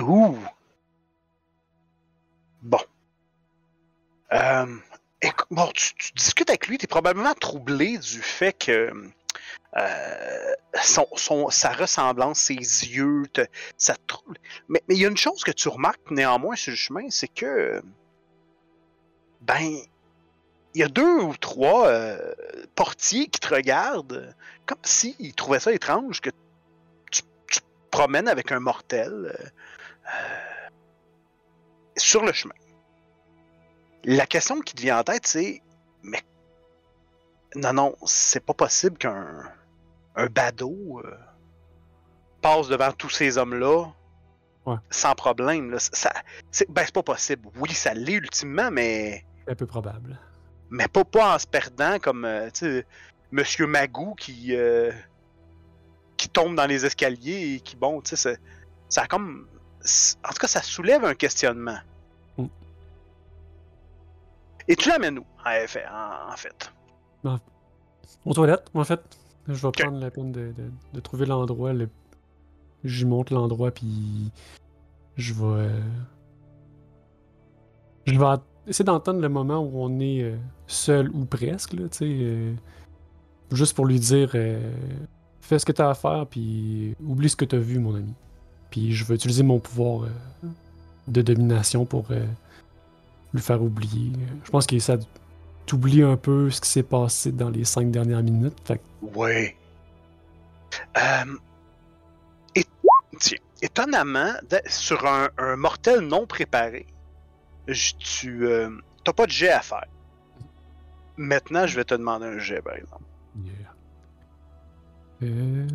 Ouh! 0.00 0.58
Bon. 2.62 2.79
Euh, 4.33 4.67
bon, 5.50 5.71
tu, 5.75 5.95
discutes 6.15 6.50
avec 6.50 6.67
lui, 6.69 6.79
tu 6.79 6.85
es 6.85 6.87
probablement 6.88 7.35
troublé 7.35 7.99
du 7.99 8.21
fait 8.23 8.53
que 8.53 8.93
euh, 9.77 10.55
son, 10.83 11.07
son- 11.17 11.50
sa 11.50 11.73
ressemblance, 11.73 12.38
ses 12.41 12.55
yeux, 12.55 13.25
te- 13.33 13.47
ça 13.77 13.95
te 13.97 14.03
trouble. 14.07 14.38
Mais 14.69 14.83
il 14.88 14.99
y 14.99 15.07
a 15.07 15.09
une 15.09 15.17
chose 15.17 15.45
que 15.45 15.53
tu 15.53 15.69
remarques 15.69 16.11
néanmoins 16.11 16.57
sur 16.57 16.73
le 16.73 16.77
chemin, 16.77 17.07
c'est 17.11 17.29
que. 17.29 17.83
Ben. 19.41 19.79
Il 20.75 20.81
y 20.83 20.85
a 20.85 20.88
deux 20.88 21.21
ou 21.23 21.35
trois 21.37 21.88
euh, 21.88 22.35
portiers 22.77 23.27
qui 23.29 23.41
te 23.41 23.53
regardent 23.53 24.35
comme 24.67 24.79
s'ils 24.85 25.35
trouvaient 25.35 25.59
ça 25.61 25.73
étrange 25.73 26.21
que 26.21 26.31
tu, 27.11 27.23
tu 27.50 27.61
promènes 27.91 28.29
avec 28.29 28.53
un 28.53 28.61
mortel. 28.61 29.35
Sur 31.99 32.25
le 32.25 32.33
chemin. 32.33 32.55
La 34.05 34.26
question 34.26 34.61
qui 34.61 34.75
te 34.75 34.81
vient 34.81 34.99
en 35.00 35.02
tête, 35.05 35.26
c'est 35.26 35.61
mais 36.02 36.23
non, 37.57 37.73
non, 37.73 37.97
c'est 38.07 38.45
pas 38.45 38.55
possible 38.55 38.97
qu'un 38.99 39.43
un 40.14 40.26
badaud 40.26 41.00
euh, 41.05 41.17
passe 42.40 42.69
devant 42.69 42.93
tous 42.93 43.11
ces 43.11 43.38
hommes-là 43.38 43.87
Ouais. 44.67 44.76
sans 44.90 45.14
problème. 45.14 45.71
Là. 45.71 45.78
Ça, 45.78 46.12
c'est, 46.50 46.69
ben, 46.71 46.83
c'est 46.85 46.93
pas 46.95 47.02
possible. 47.02 47.49
Oui, 47.57 47.73
ça 47.73 47.95
l'est 47.95 48.12
ultimement, 48.12 48.71
mais, 48.71 49.25
c'est 49.47 49.52
un 49.52 49.55
peu 49.55 49.64
probable. 49.67 50.21
mais 50.69 50.87
pas, 50.88 51.05
pas 51.07 51.35
en 51.35 51.38
se 51.38 51.47
perdant 51.47 51.99
comme 51.99 52.26
euh, 52.26 52.50
tu 52.50 52.67
sais, 52.67 52.87
Monsieur 53.33 53.67
Magou 53.67 54.14
qui, 54.14 54.55
euh, 54.55 54.93
qui 56.19 56.28
tombe 56.28 56.55
dans 56.55 56.67
les 56.67 56.85
escaliers 56.85 57.55
et 57.55 57.61
qui, 57.61 57.76
bon, 57.76 58.02
tu 58.02 58.11
sais, 58.11 58.17
c'est- 58.17 58.40
ça 58.90 59.02
a 59.02 59.07
comme. 59.07 59.49
En 60.25 60.28
tout 60.30 60.38
cas, 60.40 60.47
ça 60.49 60.62
soulève 60.62 61.04
un 61.04 61.14
questionnement. 61.14 61.78
Mm. 62.37 62.47
Et 64.68 64.76
tu 64.76 64.88
l'amènes 64.88 65.18
où, 65.18 65.25
en 65.45 65.50
effet? 65.52 65.85
En, 65.90 66.37
fait? 66.37 66.73
Aux 68.25 68.35
toilettes, 68.35 68.68
en 68.75 68.85
fait. 68.85 69.00
Je 69.47 69.54
vais 69.54 69.73
prendre 69.73 69.99
la 69.99 70.11
peine 70.11 70.30
de, 70.33 70.52
de- 70.52 70.71
de 70.92 71.00
trouver 71.00 71.25
l'endroit. 71.26 71.73
Le... 71.73 71.88
Je 72.85 73.07
monte 73.07 73.30
l'endroit, 73.30 73.71
puis 73.71 74.30
je 75.16 75.33
vais. 75.33 75.45
euh, 75.45 75.80
Je 78.07 78.18
vais 78.18 78.26
essayer 78.66 78.85
d'entendre 78.85 79.21
le 79.21 79.28
moment 79.30 79.59
où 79.61 79.83
on 79.83 79.99
est 80.00 80.23
euh, 80.23 80.37
seul 80.66 81.09
ou 81.11 81.25
presque, 81.25 81.71
tu 81.71 81.88
sais. 81.90 82.04
euh, 82.04 82.54
Juste 83.50 83.75
pour 83.75 83.87
lui 83.87 83.99
dire 83.99 84.33
euh, 84.35 84.71
fais 85.40 85.59
ce 85.59 85.64
que 85.64 85.73
t'as 85.73 85.88
à 85.88 85.95
faire, 85.95 86.26
puis 86.26 86.95
oublie 87.02 87.30
ce 87.30 87.37
que 87.37 87.47
t'as 87.47 87.57
vu, 87.57 87.78
mon 87.78 87.95
ami. 87.95 88.12
Puis 88.71 88.93
je 88.95 89.05
vais 89.05 89.15
utiliser 89.15 89.43
mon 89.43 89.59
pouvoir 89.59 90.05
euh, 90.05 90.09
de 91.07 91.23
domination 91.23 91.85
pour 91.85 92.07
euh, 92.11 92.27
lui 93.33 93.41
faire 93.43 93.63
oublier. 93.63 94.13
Je 94.45 94.51
pense 94.51 94.67
qu'il 94.67 94.81
ça 94.83 94.97
t'oublies 95.67 96.03
un 96.03 96.17
peu 96.17 96.51
ce 96.51 96.61
qui 96.63 96.69
s'est 96.71 96.83
passé 96.83 97.31
dans 97.31 97.51
les 97.51 97.65
cinq 97.65 97.91
dernières 97.91 98.23
minutes. 98.23 98.57
Fait 98.65 98.79
que 98.79 98.83
Oui. 99.15 99.55
Euh, 100.97 101.37
et, 102.55 102.65
tiens, 103.21 103.39
étonnamment, 103.63 104.33
sur 104.67 105.07
un, 105.07 105.29
un 105.37 105.57
mortel 105.57 106.01
non 106.01 106.27
préparé, 106.27 106.87
je- 107.67 107.93
tu 107.99 108.47
euh, 108.47 108.71
t'as 109.05 109.13
pas 109.13 109.27
de 109.27 109.31
jet 109.31 109.51
à 109.51 109.61
faire. 109.61 109.85
Maintenant, 111.19 111.67
je 111.67 111.77
vais 111.77 111.85
te 111.85 111.95
demander 111.95 112.27
un 112.27 112.39
jet, 112.39 112.63
par 112.63 112.75
exemple. 112.77 113.03
Yeah. 113.45 113.53
Euh, 115.25 115.67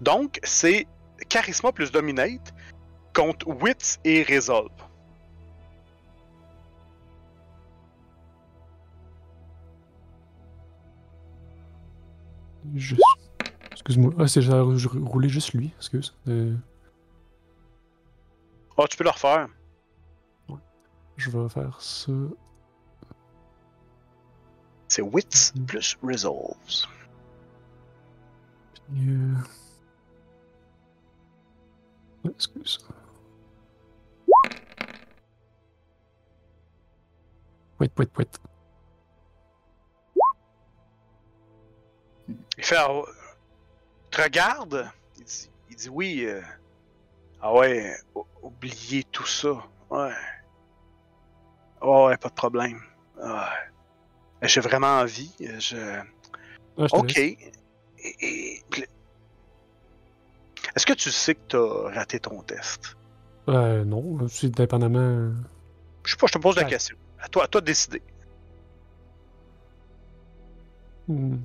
Donc, 0.00 0.38
c'est 0.44 0.86
Charisma 1.28 1.72
plus 1.72 1.90
Dominate 1.92 2.54
contre 3.14 3.46
Wits 3.48 3.98
et 4.04 4.22
Resolve. 4.22 4.70
juste. 12.74 13.02
Excuse-moi. 13.72 14.12
Ah, 14.18 14.26
c'est 14.26 14.42
j'ai 14.42 14.52
roulé 14.52 15.28
juste 15.28 15.52
lui, 15.52 15.72
excuse. 15.76 16.14
Euh, 16.28 16.54
Ah, 18.78 18.84
tu 18.88 18.96
peux 18.96 19.04
le 19.04 19.10
refaire. 19.10 19.48
je 21.16 21.30
vais 21.30 21.48
faire 21.48 21.80
ça. 21.80 22.12
C'est 24.88 25.00
Wits 25.02 25.52
Mhm. 25.56 25.64
plus 25.66 25.96
Resolves. 26.02 26.86
Puis, 28.74 29.16
ah, 32.26 32.30
Excuse. 32.34 32.78
Wait, 37.78 37.92
wait, 37.98 38.10
wait. 38.18 38.40
Il 42.58 42.64
fait. 42.64 42.76
ah, 42.76 43.02
te 44.10 44.22
regarde. 44.22 44.90
Il 45.18 45.24
dit, 45.24 45.50
il 45.70 45.76
dit 45.76 45.88
oui. 45.88 46.24
euh, 46.24 46.40
ah 47.40 47.52
ouais, 47.54 47.94
ou- 48.14 48.26
oubliez 48.42 49.04
tout 49.04 49.26
ça. 49.26 49.62
Ouais. 49.90 50.12
Oh, 51.82 52.06
ouais, 52.06 52.16
pas 52.16 52.28
de 52.30 52.34
problème. 52.34 52.80
Ouais. 53.22 53.28
J'ai 54.42 54.60
vraiment 54.60 55.00
envie. 55.00 55.32
euh, 55.42 55.58
Je... 55.60 55.76
Ah, 56.78 56.86
Ok. 56.92 57.16
Et- 57.18 58.62
Est-ce 60.76 60.84
que 60.86 60.92
tu 60.92 61.10
sais 61.10 61.34
que 61.34 61.40
t'as 61.48 61.94
raté 61.94 62.20
ton 62.20 62.42
test? 62.42 62.96
Euh, 63.48 63.84
non, 63.84 64.28
c'est 64.28 64.50
dépendamment. 64.54 65.32
Je 66.04 66.10
sais 66.10 66.16
pas, 66.18 66.26
je 66.26 66.32
te 66.34 66.38
pose 66.38 66.56
la 66.56 66.64
question. 66.64 66.96
À 67.18 67.28
toi, 67.28 67.44
à 67.44 67.48
toi 67.48 67.60
de 67.62 67.66
décider. 67.66 68.02
Hmm. 71.08 71.36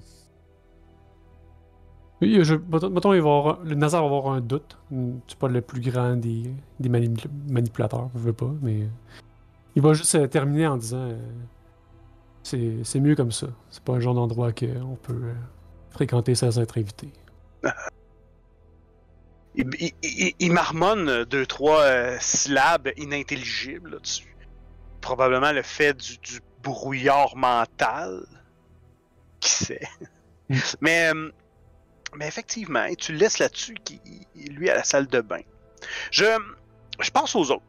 Oui, 2.22 2.44
je, 2.44 2.56
mettons, 2.56 3.14
il 3.14 3.22
va 3.22 3.38
avoir, 3.38 3.64
le 3.64 3.74
Nazar 3.74 4.08
va 4.08 4.16
avoir 4.18 4.34
un 4.34 4.42
doute. 4.42 4.78
Hmm, 4.92 5.20
C'est 5.28 5.38
pas 5.40 5.48
le 5.48 5.62
plus 5.62 5.82
grand 5.82 6.16
des, 6.18 6.54
des 6.80 6.90
manip- 6.90 7.28
manipulateurs, 7.50 8.10
je 8.14 8.20
veux 8.20 8.34
pas, 8.34 8.52
mais 8.62 8.88
il 9.76 9.82
va 9.82 9.94
juste 9.94 10.30
terminer 10.30 10.68
en 10.68 10.78
disant 10.78 11.10
euh, 11.10 11.18
c'est 12.44 12.84
c'est 12.84 13.00
mieux 13.00 13.16
comme 13.16 13.32
ça. 13.32 13.48
C'est 13.70 13.84
pas 13.84 13.94
un 13.94 14.00
genre 14.00 14.14
d'endroit 14.14 14.52
qu'on 14.52 14.98
peut 15.02 15.14
euh, 15.14 15.34
fréquenter 15.90 16.36
sans 16.36 16.60
être 16.60 16.78
invité. 16.78 17.12
Il, 19.56 19.68
il- 19.80 19.94
il- 20.04 20.34
il 20.40 20.52
marmonne 20.52 21.26
deux, 21.26 21.46
trois 21.46 21.82
euh, 21.82 22.18
syllabes 22.22 22.90
inintelligibles 22.98 23.92
là-dessus. 23.92 24.36
Probablement 25.02 25.52
le 25.52 25.62
fait 25.62 25.94
du, 25.98 26.18
du 26.20 26.40
brouillard 26.64 27.36
mental. 27.36 28.24
Qui 29.40 29.50
sait? 29.52 29.88
Mais, 30.82 31.12
euh, 31.14 31.32
mais 32.14 32.28
effectivement, 32.28 32.86
tu 32.98 33.14
le 33.14 33.20
laisses 33.20 33.40
là-dessus, 33.40 33.76
lui, 34.36 34.70
à 34.70 34.76
la 34.76 34.84
salle 34.84 35.08
de 35.08 35.22
bain. 35.22 35.40
Je, 36.12 36.26
je 37.00 37.10
pense 37.10 37.36
aux 37.38 37.52
autres. 37.52 37.64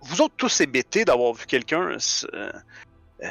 Vous 0.00 0.20
autres 0.20 0.34
tous 0.36 0.60
hébétés 0.60 1.04
d'avoir 1.04 1.32
vu 1.32 1.46
quelqu'un. 1.46 1.82
euh, 1.92 2.52
euh, 3.22 3.30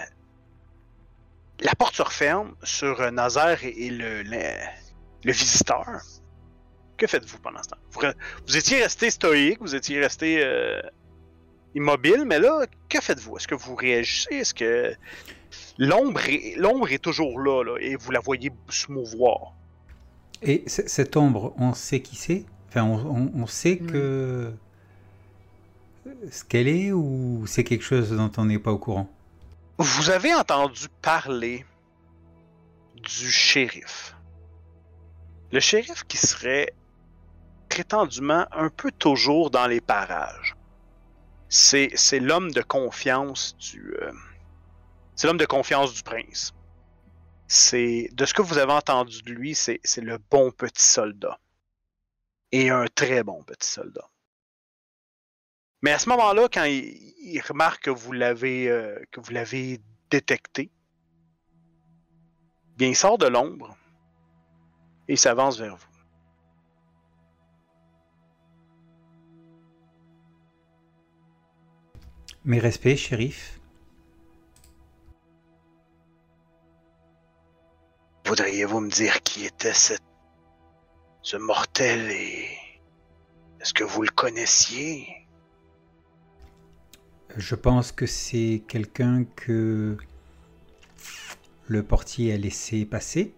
la 1.59 1.75
porte 1.75 1.95
se 1.95 2.01
referme 2.01 2.55
sur 2.63 3.11
Nazaire 3.11 3.61
et, 3.65 3.69
et 3.87 3.89
le, 3.89 4.23
le, 4.23 4.39
le 5.25 5.31
visiteur. 5.33 5.85
Que 6.97 7.07
faites-vous 7.07 7.37
pendant 7.39 7.61
ce 7.63 7.69
temps? 7.69 8.11
Vous, 8.47 8.57
étiez 8.57 8.81
resté 8.81 9.09
stoïque, 9.11 9.59
vous 9.61 9.75
étiez 9.75 9.99
resté 9.99 10.43
euh, 10.43 10.81
immobile, 11.75 12.23
mais 12.25 12.39
là, 12.39 12.65
que 12.89 12.99
faites-vous? 12.99 13.37
Est-ce 13.37 13.47
que 13.47 13.55
vous 13.55 13.75
réagissez? 13.75 14.33
Est-ce 14.35 14.53
que 14.53 14.95
l'ombre 15.77 16.21
est, 16.27 16.55
l'ombre 16.57 16.91
est 16.91 16.97
toujours 16.97 17.39
là, 17.39 17.63
là, 17.63 17.77
et 17.79 17.95
vous 17.95 18.11
la 18.11 18.19
voyez 18.19 18.51
se 18.69 18.91
mouvoir? 18.91 19.53
Et 20.41 20.63
cette 20.67 21.15
ombre, 21.17 21.53
on 21.57 21.73
sait 21.73 22.01
qui 22.01 22.15
c'est? 22.15 22.45
Enfin, 22.69 22.83
on, 22.83 22.95
on- 22.95 23.31
on 23.43 23.47
sait 23.47 23.79
Mm. 23.81 23.87
que 23.91 24.53
ce 26.31 26.43
qu'elle 26.43 26.67
est 26.67 26.91
ou 26.91 27.43
c'est 27.47 27.63
quelque 27.63 27.83
chose 27.83 28.11
dont 28.11 28.31
on 28.37 28.45
n'est 28.45 28.59
pas 28.59 28.71
au 28.71 28.77
courant? 28.77 29.09
Vous 29.77 30.09
avez 30.09 30.33
entendu 30.33 30.87
parler 31.01 31.63
du 32.95 33.29
shérif. 33.31 34.15
Le 35.51 35.59
shérif 35.59 36.03
qui 36.07 36.17
serait 36.17 36.73
prétendument 37.67 38.45
un 38.51 38.69
peu 38.69 38.91
toujours 38.91 39.51
dans 39.51 39.67
les 39.67 39.81
parages. 39.81 40.55
C'est, 41.49 42.19
l'homme 42.19 42.51
de 42.51 42.61
confiance 42.61 43.55
du. 43.57 43.95
euh, 44.01 45.45
confiance 45.47 45.93
du 45.93 46.03
prince. 46.03 46.53
De 47.47 48.25
ce 48.25 48.33
que 48.33 48.41
vous 48.41 48.57
avez 48.57 48.73
entendu 48.73 49.21
de 49.21 49.31
lui, 49.31 49.55
c'est, 49.55 49.79
le 49.97 50.17
bon 50.29 50.51
petit 50.51 50.83
soldat. 50.83 51.39
Et 52.51 52.69
un 52.69 52.85
très 52.87 53.23
bon 53.23 53.43
petit 53.43 53.69
soldat. 53.69 54.09
Mais 55.81 55.91
à 55.91 55.99
ce 55.99 56.09
moment-là, 56.09 56.47
quand 56.51 56.65
il, 56.65 57.41
remarque 57.47 57.83
que 57.83 57.89
vous 57.89 58.11
l'avez 58.11 58.69
euh, 58.69 58.99
détecté, 60.09 60.71
il 62.79 62.95
sort 62.95 63.17
de 63.17 63.27
l'ombre 63.27 63.77
et 65.07 65.15
s'avance 65.15 65.57
vers 65.59 65.75
vous. 65.75 65.86
Mes 72.47 72.59
respects, 72.59 72.95
shérif. 72.95 73.59
Voudriez-vous 78.25 78.79
me 78.79 78.89
dire 78.89 79.21
qui 79.23 79.45
était 79.45 79.73
cette... 79.73 80.01
ce 81.21 81.35
mortel 81.37 82.09
et 82.11 82.47
est-ce 83.59 83.73
que 83.73 83.83
vous 83.83 84.01
le 84.01 84.09
connaissiez? 84.09 85.07
Je 87.35 87.55
pense 87.55 87.91
que 87.91 88.05
c'est 88.05 88.63
quelqu'un 88.67 89.25
que 89.35 89.97
le 91.67 91.83
portier 91.83 92.33
a 92.33 92.37
laissé 92.37 92.85
passer, 92.85 93.33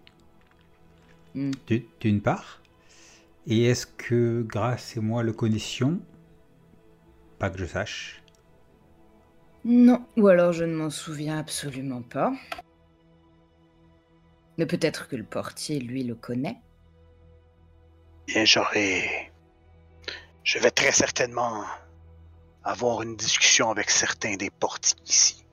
Hmm. 1.34 1.52
d'u- 1.68 1.86
d'une 2.00 2.20
part. 2.20 2.60
Et 3.46 3.64
est-ce 3.64 3.86
que 3.86 4.42
Grâce 4.42 4.96
et 4.96 5.00
moi 5.00 5.22
le 5.22 5.32
connaissions? 5.32 6.00
Pas 7.38 7.50
que 7.50 7.58
je 7.58 7.66
sache. 7.66 8.20
Non, 9.64 10.06
ou 10.16 10.28
alors 10.28 10.52
je 10.52 10.64
ne 10.64 10.74
m'en 10.74 10.90
souviens 10.90 11.38
absolument 11.38 12.02
pas. 12.02 12.32
Mais 14.56 14.66
peut-être 14.66 15.08
que 15.08 15.16
le 15.16 15.24
portier, 15.24 15.80
lui, 15.80 16.02
le 16.04 16.14
connaît. 16.14 16.58
Bien, 18.26 18.44
j'aurai... 18.44 19.32
Je 20.44 20.58
vais 20.58 20.70
très 20.70 20.92
certainement 20.92 21.64
avoir 22.64 23.02
une 23.02 23.16
discussion 23.16 23.70
avec 23.70 23.90
certains 23.90 24.36
des 24.36 24.50
portiers 24.50 24.98
ici. 25.06 25.46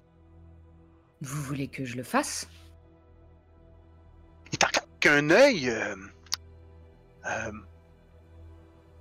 Vous 1.21 1.41
voulez 1.43 1.67
que 1.67 1.83
je 1.85 1.97
le 1.97 2.03
fasse? 2.03 2.47
Il 4.51 4.57
t'en 4.57 4.67
regarde 4.67 4.87
avec 4.89 5.05
un 5.07 5.29
œil 5.29 5.69
euh, 5.69 5.95
euh, 7.25 7.51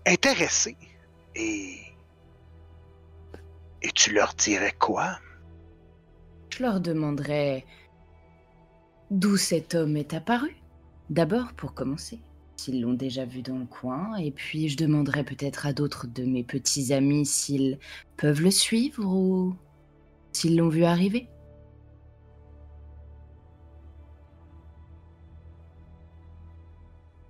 intéressé. 0.06 0.76
Et... 1.34 1.85
Et 3.82 3.90
tu 3.94 4.12
leur 4.12 4.34
dirais 4.34 4.74
quoi? 4.78 5.18
Je 6.50 6.62
leur 6.62 6.80
demanderai 6.80 7.64
d'où 9.10 9.36
cet 9.36 9.74
homme 9.74 9.96
est 9.96 10.14
apparu? 10.14 10.56
D'abord, 11.10 11.52
pour 11.52 11.74
commencer, 11.74 12.20
s'ils 12.56 12.80
l'ont 12.80 12.94
déjà 12.94 13.24
vu 13.24 13.42
dans 13.42 13.58
le 13.58 13.66
coin, 13.66 14.16
et 14.16 14.32
puis 14.32 14.68
je 14.68 14.76
demanderai 14.76 15.22
peut-être 15.22 15.66
à 15.66 15.72
d'autres 15.72 16.06
de 16.06 16.24
mes 16.24 16.42
petits 16.42 16.92
amis 16.92 17.26
s'ils 17.26 17.78
peuvent 18.16 18.40
le 18.40 18.50
suivre 18.50 19.04
ou 19.04 19.54
s'ils 20.32 20.56
l'ont 20.56 20.68
vu 20.68 20.84
arriver. 20.84 21.28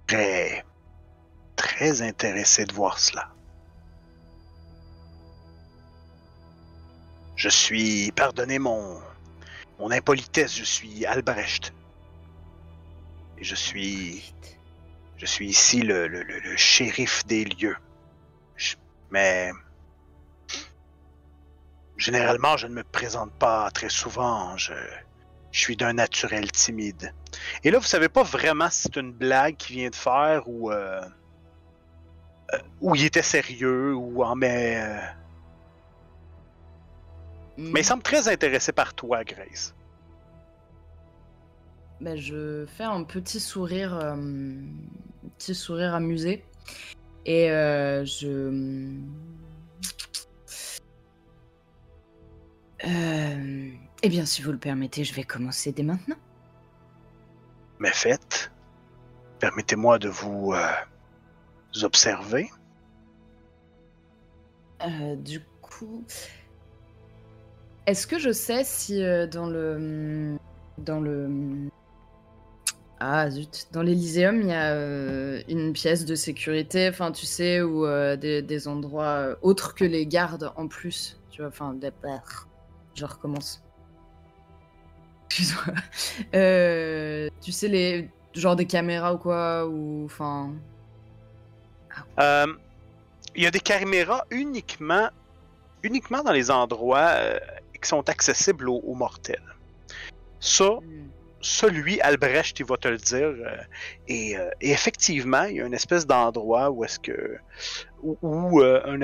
Très... 0.06 0.64
Très 1.56 2.02
intéressé 2.02 2.64
de 2.64 2.72
voir 2.72 2.98
cela. 2.98 3.35
Je 7.46 7.50
suis... 7.50 8.10
Pardonnez 8.10 8.58
mon... 8.58 9.00
Mon 9.78 9.92
impolitesse, 9.92 10.56
je 10.56 10.64
suis 10.64 11.06
Albrecht. 11.06 11.72
Et 13.38 13.44
je 13.44 13.54
suis... 13.54 14.34
Je 15.16 15.26
suis 15.26 15.46
ici 15.46 15.80
le, 15.82 16.08
le, 16.08 16.24
le- 16.24 16.40
le 16.40 16.56
shérif 16.56 17.24
des 17.26 17.44
lieux. 17.44 17.76
Je- 18.56 18.74
mais 19.12 19.52
généralement, 21.96 22.56
je 22.56 22.66
ne 22.66 22.74
me 22.74 22.82
présente 22.82 23.32
pas 23.38 23.70
très 23.70 23.90
souvent. 23.90 24.56
Je, 24.56 24.74
je 25.52 25.60
suis 25.60 25.76
d'un 25.76 25.92
naturel 25.92 26.50
timide. 26.50 27.14
Et 27.62 27.70
là, 27.70 27.78
vous 27.78 27.84
savez 27.84 28.08
pas 28.08 28.24
vraiment 28.24 28.70
si 28.70 28.82
c'est 28.82 28.96
une 28.96 29.12
blague 29.12 29.56
qu'il 29.56 29.76
vient 29.76 29.90
de 29.90 29.94
faire 29.94 30.48
ou 30.48 30.72
euh, 30.72 31.00
euh, 32.54 32.58
ou 32.80 32.96
il 32.96 33.04
était 33.04 33.22
sérieux 33.22 33.94
ou 33.94 34.24
en 34.24 34.34
mais 34.34 34.82
euh, 34.82 34.98
mais 37.56 37.80
il 37.80 37.84
semble 37.84 38.02
très 38.02 38.28
intéressé 38.28 38.72
par 38.72 38.94
toi, 38.94 39.24
Grace. 39.24 39.74
Ben, 42.00 42.16
je 42.16 42.66
fais 42.66 42.84
un 42.84 43.04
petit 43.04 43.40
sourire, 43.40 43.94
euh, 43.96 44.12
un 44.12 45.28
petit 45.38 45.54
sourire 45.54 45.94
amusé. 45.94 46.44
Et 47.24 47.50
euh, 47.50 48.04
je. 48.04 48.98
Euh, 52.84 53.70
eh 54.02 54.08
bien, 54.08 54.26
si 54.26 54.42
vous 54.42 54.52
le 54.52 54.58
permettez, 54.58 55.04
je 55.04 55.14
vais 55.14 55.24
commencer 55.24 55.72
dès 55.72 55.82
maintenant. 55.82 56.16
Mais 57.78 57.90
faites, 57.92 58.52
permettez-moi 59.40 59.98
de 59.98 60.08
vous 60.08 60.52
euh, 60.52 61.82
observer. 61.82 62.50
Euh, 64.82 65.16
du 65.16 65.40
coup, 65.62 66.04
est-ce 67.86 68.06
que 68.06 68.18
je 68.18 68.32
sais 68.32 68.64
si 68.64 69.02
euh, 69.02 69.26
dans 69.26 69.46
le 69.46 70.36
dans 70.78 71.00
le 71.00 71.68
ah 72.98 73.30
zut 73.30 73.68
dans 73.72 73.82
l'Elyséum 73.82 74.40
il 74.40 74.48
y 74.48 74.52
a 74.52 74.72
euh, 74.72 75.40
une 75.48 75.72
pièce 75.72 76.04
de 76.04 76.14
sécurité, 76.14 76.88
enfin 76.88 77.12
tu 77.12 77.26
sais 77.26 77.60
ou 77.60 77.86
euh, 77.86 78.16
des, 78.16 78.68
endroits 78.68 79.36
autres 79.42 79.74
que 79.74 79.84
les 79.84 80.06
gardes 80.06 80.52
en 80.56 80.66
plus, 80.66 81.18
tu 81.30 81.42
vois, 81.42 81.48
enfin 81.48 81.74
des 81.74 81.90
je 82.94 83.04
recommence. 83.04 83.62
Excuse-moi. 85.26 85.74
Tu 87.42 87.52
sais 87.52 87.68
les 87.68 88.10
genre 88.34 88.56
des 88.56 88.66
caméras 88.66 89.14
ou 89.14 89.18
quoi 89.18 89.66
ou 89.66 90.04
enfin 90.04 90.52
Euh, 92.18 92.46
il 93.34 93.42
y 93.42 93.46
a 93.46 93.50
des 93.50 93.60
caméras 93.60 94.24
uniquement, 94.30 95.08
uniquement 95.82 96.22
dans 96.22 96.32
les 96.32 96.50
endroits 96.50 97.14
qui 97.76 97.88
sont 97.88 98.08
accessibles 98.08 98.68
aux, 98.68 98.80
aux 98.80 98.94
mortels. 98.94 99.42
Ça, 100.40 100.70
hmm. 100.70 101.08
celui, 101.40 102.00
Albrecht, 102.00 102.58
il 102.60 102.66
va 102.66 102.76
te 102.76 102.88
le 102.88 102.96
dire. 102.98 103.26
euh, 103.26 103.56
et, 104.08 104.36
euh, 104.36 104.50
et 104.60 104.70
effectivement, 104.70 105.44
il 105.44 105.56
y 105.56 105.60
a 105.60 105.66
une 105.66 105.74
espèce 105.74 106.06
d'endroit 106.06 106.70
où 106.70 106.84
est-ce 106.84 106.98
que. 106.98 107.38
où, 108.02 108.18
où, 108.22 108.60
euh, 108.62 108.82
un 108.86 109.00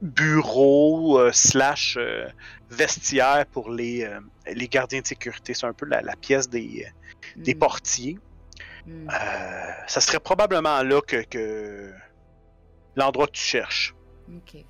bureau 0.00 1.30
slash 1.32 1.96
vestiaire 2.70 3.46
pour 3.52 3.70
les, 3.70 4.08
les 4.52 4.66
gardiens 4.66 5.00
de 5.00 5.06
sécurité. 5.06 5.54
C'est 5.54 5.66
un 5.66 5.72
peu 5.72 5.86
la, 5.86 6.00
la 6.02 6.16
pièce 6.16 6.48
des, 6.48 6.86
des 7.36 7.54
Hmm. 7.54 7.58
portiers. 7.58 8.18
Euh, 8.88 9.72
ça 9.86 10.00
serait 10.00 10.18
probablement 10.18 10.82
là 10.82 11.00
que, 11.02 11.22
que 11.22 11.92
l'endroit 12.96 13.26
que 13.28 13.32
tu 13.32 13.42
cherches. 13.44 13.94
Ok. 14.28 14.64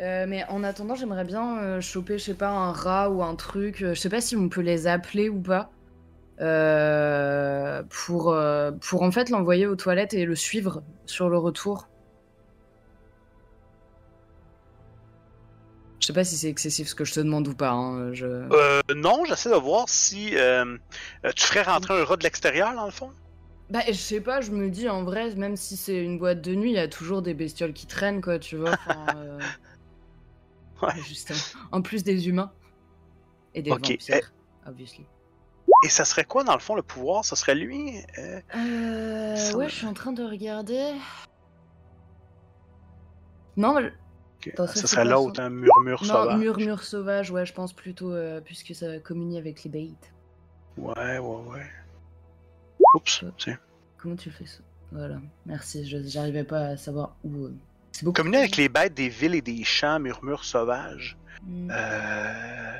Euh, 0.00 0.26
mais 0.28 0.44
en 0.48 0.62
attendant, 0.62 0.94
j'aimerais 0.94 1.24
bien 1.24 1.58
euh, 1.60 1.80
choper, 1.80 2.18
je 2.18 2.24
sais 2.24 2.34
pas, 2.34 2.50
un 2.50 2.72
rat 2.72 3.10
ou 3.10 3.22
un 3.22 3.34
truc. 3.34 3.82
euh, 3.82 3.94
je 3.94 4.00
sais 4.00 4.08
pas 4.08 4.20
si 4.20 4.36
on 4.36 4.48
peut 4.48 4.60
les 4.60 4.86
appeler 4.86 5.28
ou 5.28 5.40
pas. 5.40 5.70
pour, 7.90 8.36
pour 8.80 9.02
en 9.02 9.10
fait 9.10 9.28
l'envoyer 9.30 9.66
aux 9.66 9.74
toilettes 9.76 10.14
et 10.14 10.24
le 10.24 10.36
suivre 10.36 10.82
sur 11.06 11.28
le 11.28 11.36
retour. 11.38 11.88
Je 16.00 16.06
sais 16.06 16.12
pas 16.12 16.22
si 16.24 16.36
c'est 16.36 16.48
excessif 16.48 16.86
ce 16.88 16.94
que 16.94 17.04
je 17.04 17.12
te 17.12 17.20
demande 17.20 17.48
ou 17.48 17.54
pas. 17.54 17.70
hein, 17.70 18.14
Je... 18.14 18.26
Euh, 18.26 18.80
non, 18.94 19.24
j'essaie 19.24 19.50
de 19.50 19.56
voir 19.56 19.88
si 19.88 20.30
tu 21.34 21.44
ferais 21.46 21.62
rentrer 21.62 22.00
un 22.00 22.04
rat 22.04 22.16
de 22.16 22.22
l'extérieur, 22.22 22.72
dans 22.74 22.84
le 22.86 22.92
fond. 22.92 23.10
Bah, 23.68 23.80
je 23.88 23.92
sais 23.92 24.20
pas, 24.20 24.40
je 24.40 24.52
me 24.52 24.70
dis 24.70 24.88
en 24.88 25.02
vrai, 25.02 25.34
même 25.34 25.56
si 25.56 25.76
c'est 25.76 26.02
une 26.02 26.18
boîte 26.18 26.40
de 26.40 26.54
nuit, 26.54 26.70
il 26.70 26.76
y 26.76 26.78
a 26.78 26.88
toujours 26.88 27.20
des 27.20 27.34
bestioles 27.34 27.72
qui 27.74 27.86
traînent, 27.86 28.22
quoi, 28.22 28.38
tu 28.38 28.56
vois. 28.56 28.76
euh, 30.82 30.86
Ouais. 30.86 31.00
Juste 31.02 31.32
en, 31.72 31.82
plus 31.82 32.04
des 32.04 32.28
humains. 32.28 32.52
Et 33.54 33.62
des 33.62 33.70
Ok, 33.70 33.90
vampires, 33.90 34.32
obviously. 34.66 35.06
Et 35.84 35.88
ça 35.88 36.04
serait 36.04 36.24
quoi, 36.24 36.44
dans 36.44 36.54
le 36.54 36.60
fond, 36.60 36.74
le 36.74 36.82
pouvoir? 36.82 37.24
Ça 37.24 37.36
serait 37.36 37.54
lui? 37.54 37.98
Euh, 38.18 38.40
Euh, 38.56 39.36
Ça 39.36 39.56
ouais, 39.56 39.68
je 39.68 39.74
suis 39.74 39.86
en 39.86 39.92
train 39.94 40.12
de 40.12 40.22
regarder. 40.24 40.94
Non, 43.56 43.74
mais... 43.74 43.86
ok. 43.86 44.48
Attends, 44.54 44.66
ça, 44.66 44.86
serait 44.86 45.04
l'autre, 45.04 45.40
un 45.40 45.50
murmure 45.50 46.02
non, 46.04 46.08
sauvage. 46.14 46.38
murmure 46.38 46.82
sauvage, 46.82 47.30
ouais, 47.30 47.46
je 47.46 47.52
pense 47.52 47.72
plutôt, 47.72 48.12
euh, 48.12 48.40
puisque 48.40 48.74
ça 48.74 48.98
communie 49.00 49.38
avec 49.38 49.64
les 49.64 49.70
bait. 49.70 49.90
Ouais, 50.76 51.18
ouais, 51.18 51.42
ouais. 51.50 51.66
Oups, 52.94 53.24
tiens. 53.36 53.58
Comment 53.98 54.16
tu 54.16 54.30
fais 54.30 54.46
ça? 54.46 54.60
Voilà, 54.92 55.20
merci, 55.44 55.84
j'arrivais 55.86 56.44
pas 56.44 56.60
à 56.68 56.76
savoir 56.76 57.16
où... 57.24 57.48
beaucoup 58.04 58.20
avec 58.22 58.56
les 58.56 58.68
bêtes 58.68 58.94
des 58.94 59.08
villes 59.08 59.34
et 59.34 59.42
des 59.42 59.64
champs, 59.64 59.98
murmure 59.98 60.44
sauvage. 60.44 61.16
Hmm. 61.42 61.70
Euh, 61.70 62.76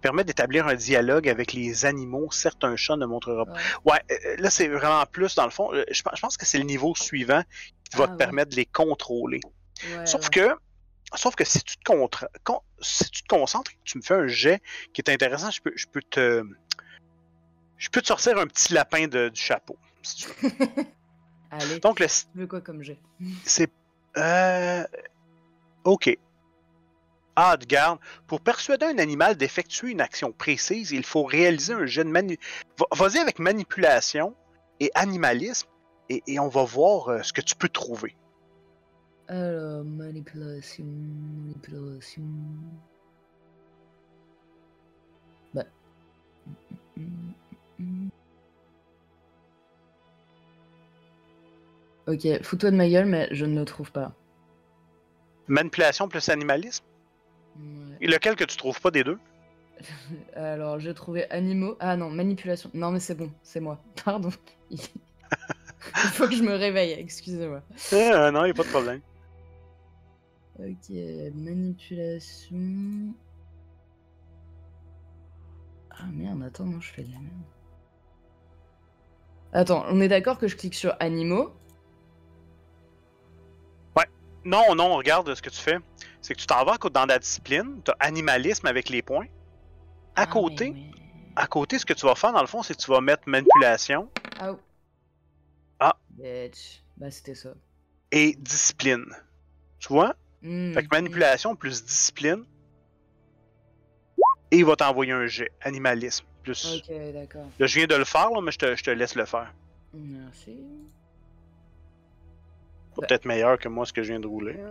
permet 0.00 0.24
d'établir 0.24 0.66
un 0.66 0.74
dialogue 0.74 1.28
avec 1.28 1.52
les 1.52 1.84
animaux. 1.84 2.30
Certes, 2.32 2.64
un 2.64 2.74
chat 2.76 2.96
ne 2.96 3.06
montrera 3.06 3.46
pas. 3.46 3.52
Ouais. 3.52 3.92
Ouais, 3.92 4.00
euh, 4.10 4.36
là, 4.38 4.50
c'est 4.50 4.66
vraiment 4.68 5.04
plus, 5.06 5.34
dans 5.36 5.44
le 5.44 5.50
fond. 5.50 5.72
euh, 5.72 5.84
Je 5.90 6.02
pense, 6.02 6.14
je 6.16 6.20
pense 6.20 6.36
que 6.36 6.44
c'est 6.46 6.58
le 6.58 6.64
niveau 6.64 6.94
suivant 6.96 7.42
qui 7.90 7.96
va 7.96 8.04
Ah, 8.04 8.06
te 8.08 8.12
ouais. 8.12 8.18
permettre 8.18 8.50
de 8.50 8.56
les 8.56 8.66
contrôler. 8.66 9.40
Ouais, 9.96 10.06
Sauf 10.06 10.28
que. 10.30 10.56
Sauf 11.14 11.34
que 11.34 11.44
si 11.44 11.62
tu 11.62 11.76
te, 11.76 11.84
contra- 11.84 12.28
con- 12.42 12.62
si 12.80 13.04
tu 13.10 13.22
te 13.22 13.28
concentres 13.28 13.70
et 13.70 13.74
que 13.74 13.80
tu 13.84 13.98
me 13.98 14.02
fais 14.02 14.14
un 14.14 14.26
jet 14.28 14.62
qui 14.94 15.02
est 15.02 15.10
intéressant, 15.10 15.50
je 15.50 15.60
peux, 15.60 15.72
je 15.76 15.86
peux 15.86 16.00
te. 16.02 16.42
Je 17.76 17.88
peux 17.90 18.00
te 18.00 18.06
sortir 18.06 18.38
un 18.38 18.46
petit 18.46 18.72
lapin 18.72 19.06
de- 19.08 19.28
du 19.28 19.40
chapeau. 19.40 19.76
si 20.02 20.24
tu 20.24 20.28
veux. 20.28 20.50
Allez, 21.50 21.80
Donc, 21.80 22.00
le, 22.00 22.06
tu 22.06 22.24
veux 22.34 22.46
quoi 22.46 22.62
comme 22.62 22.82
jet? 22.82 22.98
c'est. 23.44 23.70
Euh, 24.16 24.84
ok. 25.84 26.18
Ah, 27.34 27.56
de 27.56 27.64
garde. 27.64 27.98
Pour 28.26 28.40
persuader 28.40 28.86
un 28.86 28.98
animal 28.98 29.36
d'effectuer 29.36 29.90
une 29.90 30.00
action 30.00 30.32
précise, 30.32 30.90
il 30.92 31.04
faut 31.04 31.24
réaliser 31.24 31.72
un 31.72 31.86
jet 31.86 32.04
de 32.04 32.10
manu... 32.10 32.38
Va- 32.78 32.86
Vas-y 32.92 33.18
avec 33.18 33.38
manipulation 33.38 34.34
et 34.80 34.90
animalisme, 34.94 35.68
et, 36.10 36.38
on 36.38 36.48
va 36.48 36.64
voir 36.64 37.08
euh, 37.08 37.22
ce 37.22 37.32
que 37.32 37.40
tu 37.40 37.54
peux 37.54 37.68
trouver. 37.68 38.14
Alors, 39.28 39.84
manipulation, 39.84 40.84
manipulation... 40.84 42.22
Mm. 47.78 48.08
Ok, 52.08 52.42
fous-toi 52.42 52.70
de 52.70 52.76
ma 52.76 52.88
gueule, 52.88 53.06
mais 53.06 53.28
je 53.30 53.44
ne 53.44 53.58
le 53.58 53.64
trouve 53.64 53.92
pas. 53.92 54.12
Manipulation 55.46 56.08
plus 56.08 56.28
animalisme? 56.28 56.84
Ouais. 57.56 57.96
Et 58.00 58.06
lequel 58.06 58.34
que 58.36 58.44
tu 58.44 58.56
trouves 58.56 58.80
pas 58.80 58.90
des 58.90 59.04
deux? 59.04 59.18
Alors, 60.34 60.80
j'ai 60.80 60.94
trouvé 60.94 61.30
animaux. 61.30 61.76
Ah 61.80 61.96
non, 61.96 62.10
manipulation. 62.10 62.70
Non, 62.74 62.90
mais 62.90 63.00
c'est 63.00 63.14
bon, 63.14 63.30
c'est 63.42 63.60
moi. 63.60 63.80
Pardon. 64.04 64.30
Il 64.70 64.78
faut 66.12 66.26
que 66.26 66.34
je 66.34 66.42
me 66.42 66.54
réveille, 66.54 66.92
excusez-moi. 66.92 67.62
Euh, 67.92 68.30
non, 68.30 68.44
il 68.44 68.50
a 68.50 68.54
pas 68.54 68.64
de 68.64 68.68
problème. 68.68 69.00
Ok, 70.58 70.90
manipulation. 71.34 73.14
Ah 75.90 76.06
merde, 76.12 76.42
attends, 76.42 76.64
non, 76.64 76.80
je 76.80 76.92
fais 76.92 77.02
de 77.02 77.12
la 77.12 77.18
merde. 77.18 77.32
Attends, 79.52 79.84
on 79.88 80.00
est 80.00 80.08
d'accord 80.08 80.38
que 80.38 80.48
je 80.48 80.56
clique 80.56 80.74
sur 80.74 80.94
animaux? 81.00 81.52
Non, 84.44 84.74
non, 84.74 84.94
regarde 84.96 85.34
ce 85.34 85.42
que 85.42 85.50
tu 85.50 85.58
fais. 85.60 85.78
C'est 86.20 86.34
que 86.34 86.40
tu 86.40 86.46
t'en 86.46 86.64
vas 86.64 86.76
dans 86.78 87.06
la 87.06 87.18
discipline, 87.18 87.80
tu 87.84 87.90
as 87.90 87.96
animalisme 88.00 88.66
avec 88.66 88.88
les 88.88 89.02
points. 89.02 89.26
À 90.14 90.22
Ah, 90.22 90.26
côté, 90.26 90.70
mais 90.70 90.90
à 91.36 91.46
côté, 91.46 91.78
ce 91.78 91.86
que 91.86 91.94
tu 91.94 92.06
vas 92.06 92.14
faire 92.14 92.32
dans 92.32 92.40
le 92.40 92.46
fond, 92.46 92.62
c'est 92.62 92.74
que 92.76 92.80
tu 92.82 92.90
vas 92.90 93.00
mettre 93.00 93.22
manipulation 93.26 94.08
Ah. 94.38 94.52
oh. 94.52 94.58
Ah. 95.80 95.96
Bitch. 96.10 96.82
Bah, 96.96 97.10
c'était 97.10 97.34
ça. 97.34 97.50
et 98.10 98.34
discipline. 98.38 99.06
Tu 99.78 99.88
vois? 99.88 100.14
Hmm, 100.42 100.72
Fait 100.74 100.82
que 100.84 100.88
manipulation 100.94 101.56
plus 101.56 101.82
discipline. 101.84 102.44
Et 104.50 104.58
il 104.58 104.64
va 104.64 104.76
t'envoyer 104.76 105.12
un 105.12 105.26
jet. 105.26 105.50
Animalisme. 105.62 106.26
Plus. 106.42 106.76
Ok, 106.76 106.92
d'accord. 107.14 107.46
Là, 107.58 107.66
je 107.66 107.78
viens 107.78 107.86
de 107.86 107.94
le 107.94 108.04
faire, 108.04 108.30
là, 108.30 108.40
mais 108.42 108.50
je 108.52 108.58
te, 108.58 108.74
je 108.76 108.82
te 108.82 108.90
laisse 108.90 109.14
le 109.14 109.24
faire. 109.24 109.52
Merci. 109.94 110.58
Bah. 112.96 113.06
Peut-être 113.06 113.24
meilleur 113.24 113.58
que 113.58 113.68
moi 113.68 113.86
ce 113.86 113.92
que 113.92 114.02
je 114.02 114.08
viens 114.12 114.20
de 114.20 114.26
rouler. 114.26 114.56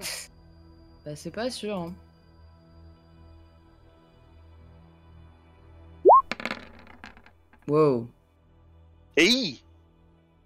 Bah, 1.03 1.15
c'est 1.15 1.31
pas 1.31 1.49
sûr. 1.49 1.75
Hein. 1.75 1.93
Wow. 7.67 8.07
Hey! 9.15 9.63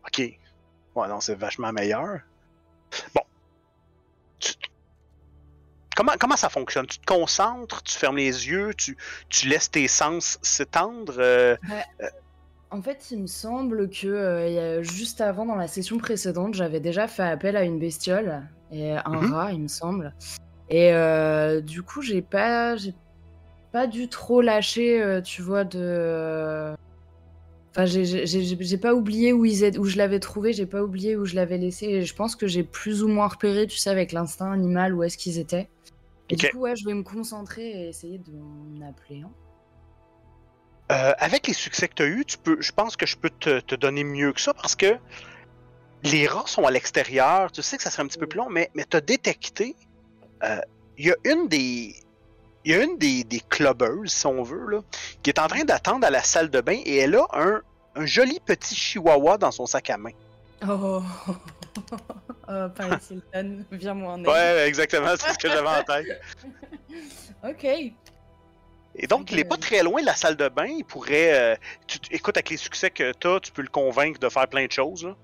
Ok. 0.06 0.20
Ouais, 0.96 1.08
non, 1.08 1.20
c'est 1.20 1.36
vachement 1.36 1.72
meilleur. 1.72 2.20
Bon. 3.14 3.22
Tu- 4.40 4.54
Comment, 5.96 6.14
comment 6.20 6.36
ça 6.36 6.50
fonctionne? 6.50 6.88
Tu 6.88 7.00
te 7.00 7.06
concentres, 7.06 7.82
tu 7.84 7.98
fermes 7.98 8.18
les 8.18 8.48
yeux, 8.50 8.74
tu, 8.74 8.98
tu 9.30 9.48
laisses 9.48 9.72
tes 9.72 9.88
sens 9.88 10.38
s'étendre. 10.42 11.16
euh, 11.20 11.56
En 12.76 12.82
fait, 12.82 13.08
il 13.12 13.22
me 13.22 13.28
semble 13.28 13.90
que 13.90 14.06
euh, 14.08 14.84
juste 14.84 15.22
avant, 15.22 15.46
dans 15.46 15.56
la 15.56 15.68
session 15.70 15.98
précédente, 15.98 16.56
j'avais 16.56 16.82
déjà 16.82 17.08
fait 17.08 17.24
appel 17.24 17.56
à 17.56 17.64
une 17.64 17.80
bestiole 17.80 18.44
et 18.70 18.92
un 18.92 19.02
Mhm. 19.22 19.32
rat, 19.32 19.54
il 19.54 19.62
me 19.62 19.68
semble. 19.70 20.14
Et 20.70 20.92
euh, 20.92 21.62
du 21.62 21.84
coup, 21.84 22.02
j'ai 22.02 22.22
pas, 22.22 22.76
j'ai 22.76 22.94
pas 23.72 23.88
dû 23.88 24.10
trop 24.10 24.42
lâcher, 24.42 25.02
euh, 25.02 25.22
tu 25.22 25.42
vois, 25.42 25.64
de. 25.64 26.74
Enfin, 27.72 27.86
j'ai- 27.86 28.78
pas 28.78 28.94
oublié 28.94 29.32
où 29.32 29.46
ils 29.46 29.64
étaient, 29.64 29.78
où 29.78 29.86
je 29.86 29.98
l'avais 29.98 30.20
trouvé, 30.20 30.52
j'ai 30.52 30.66
pas 30.66 30.84
oublié 30.84 31.16
où 31.16 31.24
je 31.24 31.36
l'avais 31.36 31.58
laissé. 31.58 31.86
Et 31.86 32.02
je 32.02 32.14
pense 32.14 32.36
que 32.36 32.46
j'ai 32.46 32.64
plus 32.64 33.04
ou 33.04 33.08
moins 33.08 33.28
repéré, 33.28 33.68
tu 33.68 33.78
sais, 33.78 33.90
avec 33.90 34.12
l'instinct 34.12 34.52
animal 34.52 34.94
où 34.94 35.02
est-ce 35.04 35.18
qu'ils 35.18 35.40
étaient. 35.40 35.70
Et 36.30 36.36
du 36.36 36.50
coup, 36.50 36.60
ouais, 36.60 36.76
je 36.76 36.86
vais 36.86 36.94
me 36.94 37.04
concentrer 37.04 37.70
et 37.86 37.88
essayer 37.88 38.18
de 38.18 38.32
m'en 38.32 38.86
appeler 38.90 39.22
un. 39.22 39.32
Euh, 40.92 41.14
avec 41.18 41.48
les 41.48 41.54
succès 41.54 41.88
que 41.88 41.96
tu 41.96 42.04
as 42.04 42.08
eus, 42.08 42.26
tu 42.26 42.38
peux, 42.38 42.58
je 42.62 42.72
pense 42.72 42.96
que 42.96 43.06
je 43.08 43.18
peux 43.18 43.32
te, 43.32 43.60
te 43.60 43.74
donner 43.76 44.04
mieux 44.04 44.34
que 44.34 44.42
ça 44.42 44.54
parce 44.54 44.76
que 44.76 44.98
les 46.04 46.28
rats 46.28 46.44
sont 46.46 46.66
à 46.66 46.72
l'extérieur. 46.72 47.52
Tu 47.52 47.62
sais 47.64 47.78
que 47.78 47.84
ça 47.84 47.90
serait 47.90 48.04
un 48.04 48.08
petit 48.08 48.20
peu 48.20 48.28
plus 48.28 48.38
long, 48.38 48.50
mais, 48.50 48.70
mais 48.76 48.86
tu 48.88 48.96
as 48.98 49.02
détecté. 49.02 49.76
euh, 50.44 50.60
Il 50.98 51.08
y 51.08 51.12
a 51.12 51.16
une 51.26 51.48
des. 51.48 51.96
Il 52.66 52.72
y 52.72 52.76
a 52.76 52.84
une 52.84 52.98
des, 52.98 53.24
des 53.24 53.40
clubbers, 53.42 53.92
si 54.08 54.26
on 54.28 54.42
veut, 54.44 54.68
là, 54.70 54.80
qui 55.24 55.30
est 55.30 55.40
en 55.40 55.48
train 55.48 55.64
d'attendre 55.64 56.06
à 56.08 56.10
la 56.10 56.24
salle 56.24 56.50
de 56.50 56.62
bain 56.62 56.80
et 56.84 56.98
elle 56.98 57.16
a 57.16 57.26
un, 57.34 57.62
un 57.96 58.06
joli 58.08 58.40
petit 58.40 58.74
chihuahua 58.76 59.38
dans 59.38 59.52
son 59.52 59.66
sac 59.68 59.90
à 59.92 59.98
main. 59.98 60.12
Oh, 60.68 61.04
oh 62.48 62.68
Paris 62.76 62.96
Hilton, 63.12 63.66
viens-moi 63.72 64.14
en 64.14 64.20
aide. 64.22 64.28
Ouais, 64.28 64.68
exactement, 64.68 65.14
c'est 65.20 65.34
ce 65.34 65.38
que 65.38 65.48
j'avais 65.48 65.68
en 65.68 65.84
tête. 65.84 66.22
Ok. 67.44 67.68
Et 68.98 69.08
donc, 69.08 69.32
il 69.32 69.40
est 69.40 69.44
pas 69.44 69.58
très 69.58 69.84
loin 69.84 70.02
de 70.02 70.06
la 70.06 70.16
salle 70.16 70.38
de 70.38 70.48
bain. 70.48 70.66
Il 70.68 70.86
pourrait. 70.86 71.34
euh, 71.34 71.56
tu, 71.88 72.00
tu- 72.00 72.14
écoute, 72.16 72.38
avec 72.38 72.50
les 72.50 72.58
succès 72.58 72.90
que 72.90 73.12
tu 73.12 73.28
as, 73.28 73.40
tu 73.42 73.52
peux 73.52 73.62
le 73.62 73.68
convaincre 73.68 74.20
de 74.20 74.30
faire 74.30 74.48
plein 74.48 74.66
de 74.66 74.72
choses. 74.72 75.04
là. 75.06 75.16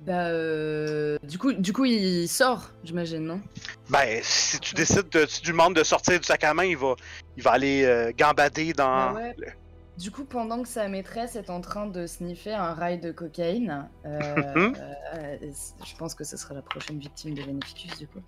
Bah, 0.00 0.26
euh, 0.28 1.16
du 1.22 1.38
coup, 1.38 1.52
du 1.52 1.72
coup, 1.72 1.84
il 1.84 2.26
sort, 2.28 2.70
j'imagine, 2.82 3.24
non? 3.24 3.40
Ben, 3.88 4.18
si 4.22 4.58
tu 4.58 4.74
décides, 4.74 5.08
de, 5.10 5.26
si 5.26 5.40
tu 5.42 5.46
lui 5.46 5.52
demandes 5.52 5.76
de 5.76 5.84
sortir 5.84 6.18
du 6.18 6.26
sac 6.26 6.42
à 6.42 6.54
main, 6.54 6.64
il 6.64 6.76
va, 6.76 6.96
il 7.36 7.42
va 7.42 7.52
aller 7.52 7.84
euh, 7.84 8.10
gambader 8.16 8.72
dans. 8.72 9.12
Bah 9.12 9.14
ouais. 9.14 9.36
Du 9.98 10.10
coup, 10.10 10.24
pendant 10.24 10.62
que 10.62 10.68
sa 10.68 10.88
maîtresse 10.88 11.36
est 11.36 11.50
en 11.50 11.60
train 11.60 11.86
de 11.86 12.06
sniffer 12.06 12.54
un 12.54 12.72
rail 12.72 12.98
de 12.98 13.12
cocaïne, 13.12 13.88
euh, 14.06 14.18
Mhm. 14.70 14.74
euh, 15.14 15.36
je 15.86 15.94
pense 15.96 16.14
que 16.14 16.24
ce 16.24 16.36
sera 16.36 16.54
la 16.54 16.62
prochaine 16.62 16.98
victime 16.98 17.34
de 17.34 17.42
Veneficus, 17.42 17.96
du 17.98 18.08
coup. 18.08 18.22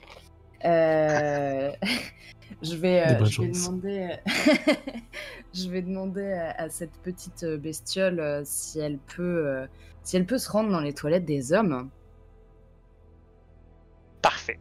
Euh, 0.65 1.73
je 2.63 2.75
vais, 2.77 3.03
euh, 3.07 3.25
je 3.25 3.43
vais 3.43 3.49
demander, 3.49 4.17
je 5.55 5.69
vais 5.69 5.83
demander 5.83 6.33
à, 6.33 6.51
à 6.63 6.69
cette 6.71 6.97
petite 7.03 7.45
bestiole 7.45 8.21
euh, 8.21 8.43
si 8.45 8.79
elle 8.81 8.99
peut, 8.99 9.47
euh, 9.47 9.67
si 10.03 10.17
elle 10.17 10.27
peut 10.27 10.39
se 10.39 10.51
rendre 10.51 10.71
dans 10.71 10.81
les 10.81 10.95
toilettes 10.95 11.25
des 11.25 11.53
hommes. 11.53 11.91
Parfait. 14.23 14.59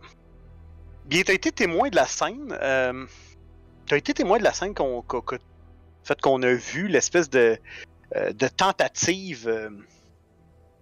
Bien, 1.06 1.22
t'as 1.24 1.34
été 1.34 1.52
témoin 1.52 1.89
de 1.89 1.96
la 1.96 2.06
scène. 2.06 2.58
Euh, 2.62 3.06
t'as 3.88 3.98
été 3.98 4.13
témoin 4.13 4.38
de 4.38 4.44
la 4.44 4.54
scène 4.54 4.74
qu'on, 4.74 5.02
qu'on- 5.02 5.22
qu'on 6.22 6.44
a 6.44 6.54
vu, 6.54 6.88
l'espèce 6.88 7.30
de, 7.30 7.58
euh, 8.16 8.34
de 8.34 8.48
tentative. 8.48 9.48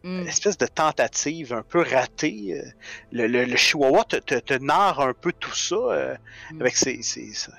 Euh, 0.04 0.24
Hmm. 0.24 0.28
espèce 0.28 0.58
de 0.58 0.66
tentative 0.66 1.54
un 1.54 1.62
peu 1.64 1.82
ratée. 1.82 2.54
euh, 2.60 2.64
Le, 3.12 3.28
le, 3.28 3.46
le 3.46 3.56
chihuahua 3.56 4.04
te, 4.06 4.16
te, 4.18 4.36
te 4.36 4.54
narre 4.56 5.00
un 5.02 5.14
peu 5.14 5.32
tout 5.32 5.54
ça 5.54 5.76
euh, 5.76 6.16
Mm. 6.52 6.62
avec 6.62 6.76
ses, 6.76 7.02
ses, 7.04 7.34
ses- 7.34 7.52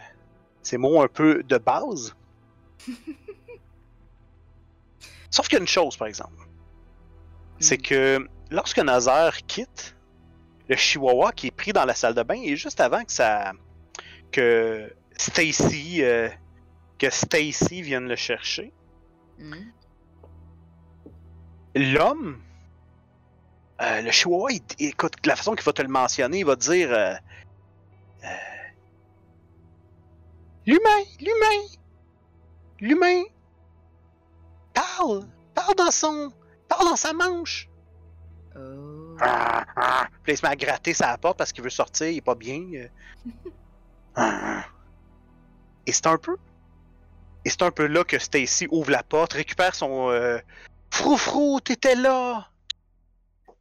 ses 0.63 0.77
mots 0.79 1.01
un 1.03 1.09
peu 1.09 1.43
de 1.45 1.59
base. 1.59 2.15
Sauf 5.31 5.49
qu'il 5.49 5.57
y 5.57 5.61
a 5.61 5.63
une 5.63 5.69
chose, 5.69 5.97
par 5.97 6.09
exemple. 6.09 6.47
C'est 7.61 7.79
Mm. 7.79 7.83
que 7.83 8.29
lorsque 8.51 8.79
Nazaire 8.79 9.37
quitte, 9.47 9.97
le 10.69 10.77
chihuahua 10.77 11.33
qui 11.33 11.47
est 11.49 11.51
pris 11.57 11.73
dans 11.73 11.85
la 11.85 11.95
salle 11.95 12.15
de 12.15 12.23
bain, 12.23 12.41
et 12.43 12.57
juste 12.57 12.81
avant 12.81 13.05
que 13.05 13.13
ça. 13.13 13.53
que 14.33 14.93
Stacy. 15.17 16.03
euh, 16.03 16.29
que 16.99 17.11
Stacy 17.11 17.83
vienne 17.83 18.09
le 18.09 18.17
chercher. 18.17 18.73
L'homme, 21.75 22.39
euh, 23.81 24.01
le 24.03 24.11
chihuahua, 24.11 24.53
il- 24.53 24.63
écoute, 24.89 25.15
la 25.25 25.37
façon 25.37 25.55
qu'il 25.55 25.65
va 25.65 25.73
te 25.73 25.83
le 25.83 25.89
mentionner, 25.89 26.41
il 26.41 26.45
va 26.47 26.57
te 26.57 26.61
dire 26.71 26.91
euh, 26.93 27.15
euh, 28.25 28.29
L'humain, 30.67 31.03
l'humain, 31.21 31.67
l'humain, 32.81 33.23
parle, 34.75 35.27
parle 35.55 35.75
dans 35.75 35.91
son, 35.91 36.33
parle 36.69 36.85
dans 36.85 36.97
sa 36.97 37.13
manche. 37.13 37.69
Oh. 38.55 39.17
Ah, 39.21 39.65
ah. 39.77 40.07
Puis 40.23 40.33
là, 40.33 40.35
il 40.35 40.37
se 40.37 40.47
met 40.47 40.53
à 40.53 40.57
gratter 40.57 40.95
sa 40.95 41.17
porte 41.19 41.39
parce 41.39 41.53
qu'il 41.53 41.65
veut 41.65 41.71
sortir, 41.71 42.09
il 42.09 42.19
est 42.19 42.21
pas 42.21 42.35
bien. 42.35 42.61
euh. 42.75 42.89
Ah. 44.15 44.65
Et 45.87 45.93
c'est 45.93 46.07
un 46.07 46.19
peu. 46.19 46.37
Et 47.47 47.51
c'est 47.51 47.63
un 47.63 47.71
peu 47.71 47.87
là 47.87 48.05
que 48.05 48.19
Stacy 48.19 48.69
ouvre 48.71 48.91
la 48.91 49.03
porte, 49.03 49.33
récupère 49.33 49.75
son. 49.75 50.11
Froufrou, 50.93 51.59
t'étais 51.61 51.95
là! 51.95 52.49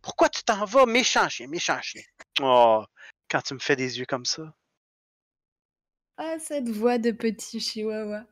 Pourquoi 0.02 0.28
tu 0.30 0.44
t'en 0.44 0.66
vas? 0.66 0.86
Méchant 0.86 1.30
chien, 1.30 1.48
méchant 1.48 1.80
chien. 1.82 2.02
Oh, 2.42 2.84
quand 3.30 3.42
tu 3.42 3.54
me 3.54 3.60
fais 3.60 3.76
des 3.78 4.00
yeux 4.00 4.06
comme 4.06 4.26
ça. 4.26 4.54
Ah, 6.18 6.36
cette 6.40 6.68
voix 6.70 6.98
de 6.98 7.12
petit 7.12 7.60
chihuahua. 7.60 8.24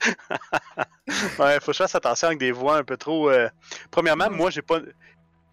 Ouais, 1.38 1.60
faut 1.60 1.66
que 1.66 1.72
je 1.74 1.78
fasse 1.78 1.94
attention 1.94 2.28
avec 2.28 2.38
des 2.40 2.50
voix 2.52 2.78
un 2.78 2.84
peu 2.84 2.96
trop. 2.96 3.28
euh, 3.30 3.48
Premièrement, 3.90 4.30
moi, 4.30 4.50
j'ai 4.50 4.62
pas. 4.62 4.80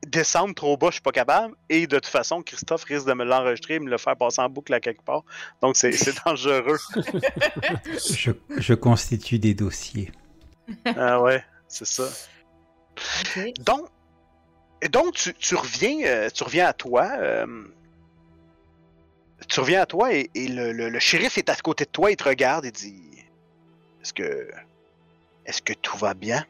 Descendre 0.08 0.56
trop 0.56 0.78
bas, 0.78 0.88
je 0.88 0.94
suis 0.94 1.02
pas 1.02 1.12
capable. 1.12 1.54
Et 1.68 1.86
de 1.86 1.98
toute 1.98 2.06
façon, 2.08 2.42
Christophe 2.42 2.86
risque 2.86 3.06
de 3.06 3.14
me 3.14 3.26
l'enregistrer 3.26 3.76
et 3.76 3.80
me 3.80 3.90
le 3.90 3.98
faire 3.98 4.16
passer 4.16 4.42
en 4.42 4.50
boucle 4.50 4.74
à 4.74 4.80
quelque 4.80 5.04
part. 5.04 5.24
Donc, 5.62 5.76
c'est 5.76 5.92
c'est 5.92 6.16
dangereux. 6.26 6.78
Je, 8.16 8.32
je 8.58 8.74
constitue 8.74 9.38
des 9.40 9.54
dossiers. 9.54 10.12
ah 10.86 11.22
ouais, 11.22 11.44
c'est 11.70 11.86
ça. 11.88 12.10
Donc, 14.92 15.14
tu, 15.14 15.34
tu 15.36 15.56
reviens, 15.56 16.06
euh, 16.06 16.30
tu 16.30 16.44
reviens 16.44 16.66
à 16.68 16.74
toi. 16.74 17.10
euh, 17.18 17.46
tu 19.48 19.60
reviens 19.62 19.82
à 19.82 19.86
toi 19.86 20.14
et, 20.14 20.30
et 20.36 20.48
le, 20.50 20.74
le- 20.74 20.90
le 20.90 21.00
shérif 21.00 21.38
est 21.38 21.50
à 21.50 21.56
côté 21.56 21.86
de 21.86 21.90
toi, 21.90 22.12
il 22.12 22.18
te 22.18 22.26
regarde 22.26 22.66
et 22.66 22.72
dit 22.72 23.02
Est-ce 24.02 24.14
que. 24.14 24.52
Est-ce 25.46 25.62
que 25.62 25.74
tout 25.74 25.98
va 25.98 26.14
bien? 26.14 26.46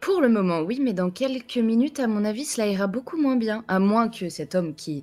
Pour 0.00 0.20
le 0.20 0.28
moment, 0.28 0.60
oui, 0.60 0.80
mais 0.82 0.94
dans 0.94 1.10
quelques 1.10 1.58
minutes, 1.58 2.00
à 2.00 2.06
mon 2.06 2.24
avis, 2.24 2.44
cela 2.46 2.66
ira 2.66 2.86
beaucoup 2.86 3.16
moins 3.20 3.36
bien. 3.36 3.64
À 3.68 3.78
moins 3.78 4.08
que 4.08 4.28
cet 4.28 4.54
homme 4.54 4.74
qui 4.74 5.02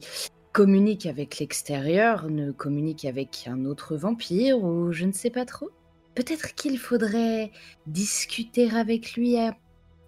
communique 0.54 1.06
avec 1.06 1.38
l'extérieur 1.38 2.30
ne 2.30 2.52
communique 2.52 3.06
avec 3.06 3.46
un 3.48 3.66
autre 3.66 3.96
vampire 3.96 4.58
ou 4.64 4.92
je 4.92 5.06
ne 5.06 5.12
sais 5.12 5.30
pas 5.30 5.46
trop. 5.46 5.70
Peut-être 6.18 6.56
qu'il 6.56 6.80
faudrait 6.80 7.52
discuter 7.86 8.72
avec 8.72 9.14
lui 9.14 9.40
un 9.40 9.56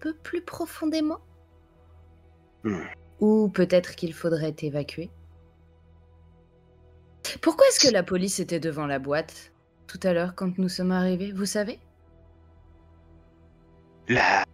peu 0.00 0.12
plus 0.12 0.42
profondément. 0.42 1.20
Hmm. 2.64 2.82
Ou 3.20 3.48
peut-être 3.48 3.94
qu'il 3.94 4.12
faudrait 4.12 4.50
t'évacuer. 4.50 5.08
Pourquoi 7.40 7.64
est-ce 7.68 7.86
que 7.86 7.92
la 7.92 8.02
police 8.02 8.40
était 8.40 8.58
devant 8.58 8.86
la 8.86 8.98
boîte 8.98 9.52
tout 9.86 10.00
à 10.02 10.12
l'heure 10.12 10.34
quand 10.34 10.58
nous 10.58 10.68
sommes 10.68 10.90
arrivés 10.90 11.30
Vous 11.30 11.46
savez? 11.46 11.78
Là. 14.08 14.44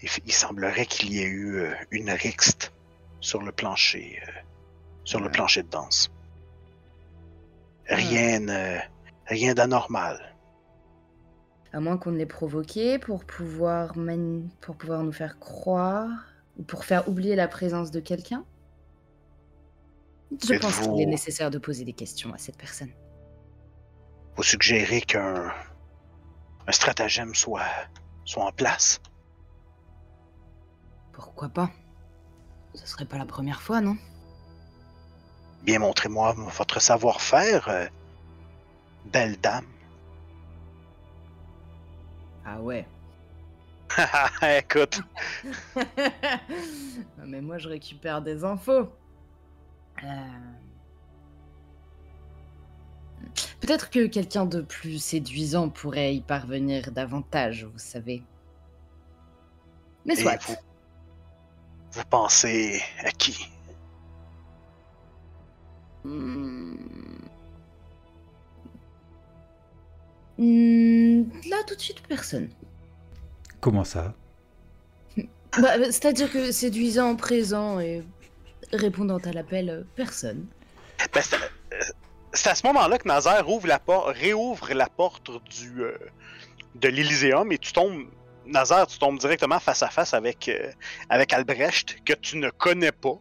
Il, 0.00 0.32
semblerait 0.32 0.86
qu'il 0.86 1.12
y 1.12 1.18
ait 1.18 1.26
eu 1.26 1.56
euh, 1.56 1.74
une 1.90 2.10
rixte 2.10 2.72
sur 3.18 3.42
le 3.42 3.50
plancher. 3.50 4.20
euh, 4.28 4.30
sur 5.02 5.18
le 5.18 5.28
plancher 5.28 5.64
de 5.64 5.70
danse. 5.70 6.08
Rien, 7.88 8.48
euh, 8.48 8.78
rien 9.30 9.54
d'anormal. 9.54 10.36
À 11.72 11.80
moins 11.80 11.96
qu'on 11.96 12.10
ne 12.10 12.16
l'ait 12.16 12.26
provoqué 12.26 12.98
pour 12.98 13.24
pouvoir, 13.24 13.94
pour 14.60 14.76
pouvoir 14.76 15.02
nous 15.02 15.12
faire 15.12 15.38
croire 15.38 16.08
ou 16.58 16.64
pour 16.64 16.84
faire 16.84 17.08
oublier 17.08 17.36
la 17.36 17.48
présence 17.48 17.90
de 17.90 18.00
quelqu'un. 18.00 18.44
Je 20.32 20.58
pense 20.58 20.80
qu'il 20.80 21.00
est 21.00 21.06
nécessaire 21.06 21.50
de 21.50 21.58
poser 21.58 21.84
des 21.84 21.92
questions 21.92 22.32
à 22.34 22.38
cette 22.38 22.56
personne. 22.56 22.90
Vous 24.36 24.42
suggérez 24.42 25.00
qu'un 25.00 25.52
un 26.66 26.72
stratagème 26.72 27.34
soit, 27.34 27.64
soit 28.24 28.44
en 28.44 28.52
place? 28.52 29.00
Pourquoi 31.12 31.48
pas? 31.48 31.70
Ce 32.74 32.86
serait 32.86 33.06
pas 33.06 33.18
la 33.18 33.26
première 33.26 33.60
fois, 33.60 33.80
non? 33.80 33.96
Bien, 35.62 35.80
montrez-moi 35.80 36.34
votre 36.56 36.80
savoir-faire, 36.80 37.68
euh, 37.68 37.86
belle 39.06 39.36
dame. 39.40 39.66
Ah 42.44 42.60
ouais. 42.60 42.86
Écoute, 44.42 45.00
Mais 47.26 47.40
moi, 47.40 47.58
je 47.58 47.68
récupère 47.68 48.22
des 48.22 48.44
infos. 48.44 48.88
Euh, 50.04 50.06
Peut-être 53.60 53.90
que 53.90 54.06
quelqu'un 54.06 54.46
de 54.46 54.62
plus 54.62 54.98
séduisant 55.02 55.68
pourrait 55.68 56.16
y 56.16 56.20
parvenir 56.20 56.90
davantage, 56.92 57.64
vous 57.64 57.78
savez. 57.78 58.22
Mais 60.06 60.14
et 60.14 60.22
soit. 60.22 60.42
vous, 60.46 60.56
vous 61.92 62.04
pensez 62.08 62.80
à 63.04 63.10
qui? 63.10 63.50
Hmm. 66.04 66.74
Là, 70.40 71.58
tout 71.66 71.74
de 71.74 71.80
suite, 71.80 72.00
personne. 72.08 72.48
Comment 73.60 73.84
ça? 73.84 74.14
Bah, 75.60 75.74
C'est-à-dire 75.84 76.32
que 76.32 76.50
séduisant, 76.50 77.14
présent 77.16 77.78
et 77.78 78.02
répondant 78.72 79.18
à 79.18 79.32
l'appel, 79.32 79.84
personne. 79.96 80.46
Ben, 81.12 81.20
c'est 81.22 81.36
euh, 81.36 81.38
c'est 82.32 82.48
à 82.50 82.54
ce 82.54 82.66
moment-là 82.68 82.96
que 82.98 83.06
Nazaire 83.08 83.48
ouvre 83.48 83.66
la 83.66 83.78
porte, 83.78 84.16
réouvre 84.16 84.72
la 84.72 84.86
porte 84.86 85.30
du, 85.50 85.82
euh, 85.82 85.98
de 86.76 86.88
l'Elyséum 86.88 87.50
et 87.52 87.58
tu 87.58 87.72
tombes, 87.72 88.04
Nazaire, 88.46 88.86
tu 88.86 88.98
tombes 88.98 89.18
directement 89.18 89.58
face 89.58 89.82
à 89.82 89.88
face 89.90 90.14
avec, 90.14 90.48
euh, 90.48 90.70
avec 91.08 91.32
Albrecht 91.32 91.96
que 92.04 92.12
tu 92.14 92.38
ne 92.38 92.48
connais 92.50 92.92
pas 92.92 93.18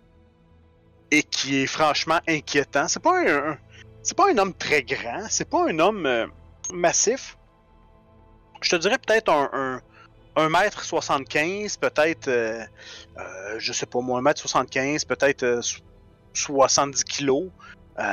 et 1.11 1.23
qui 1.23 1.63
est 1.63 1.67
franchement 1.67 2.19
inquiétant. 2.27 2.87
C'est 2.87 3.01
pas 3.01 3.19
un, 3.19 3.51
un- 3.53 3.57
c'est 4.03 4.15
pas 4.15 4.31
un 4.31 4.37
homme 4.37 4.53
très 4.53 4.83
grand, 4.83 5.25
c'est 5.29 5.49
pas 5.49 5.67
un 5.69 5.79
homme 5.79 6.05
euh, 6.05 6.27
massif. 6.73 7.37
Je 8.61 8.69
te 8.71 8.75
dirais 8.75 8.97
peut-être 8.97 9.29
un, 9.31 9.49
un, 9.53 9.81
un 10.35 10.49
mètre 10.49 10.83
75, 10.83 11.77
peut-être, 11.77 12.27
euh, 12.27 12.63
euh, 13.17 13.55
je 13.57 13.73
sais 13.73 13.85
pas 13.85 13.99
moi, 14.01 14.19
un 14.19 14.21
mètre 14.21 14.39
75, 14.41 15.05
peut-être 15.05 15.43
euh, 15.43 15.61
so- 15.61 15.79
70 16.33 17.03
kilos. 17.03 17.47
Euh, 17.99 18.03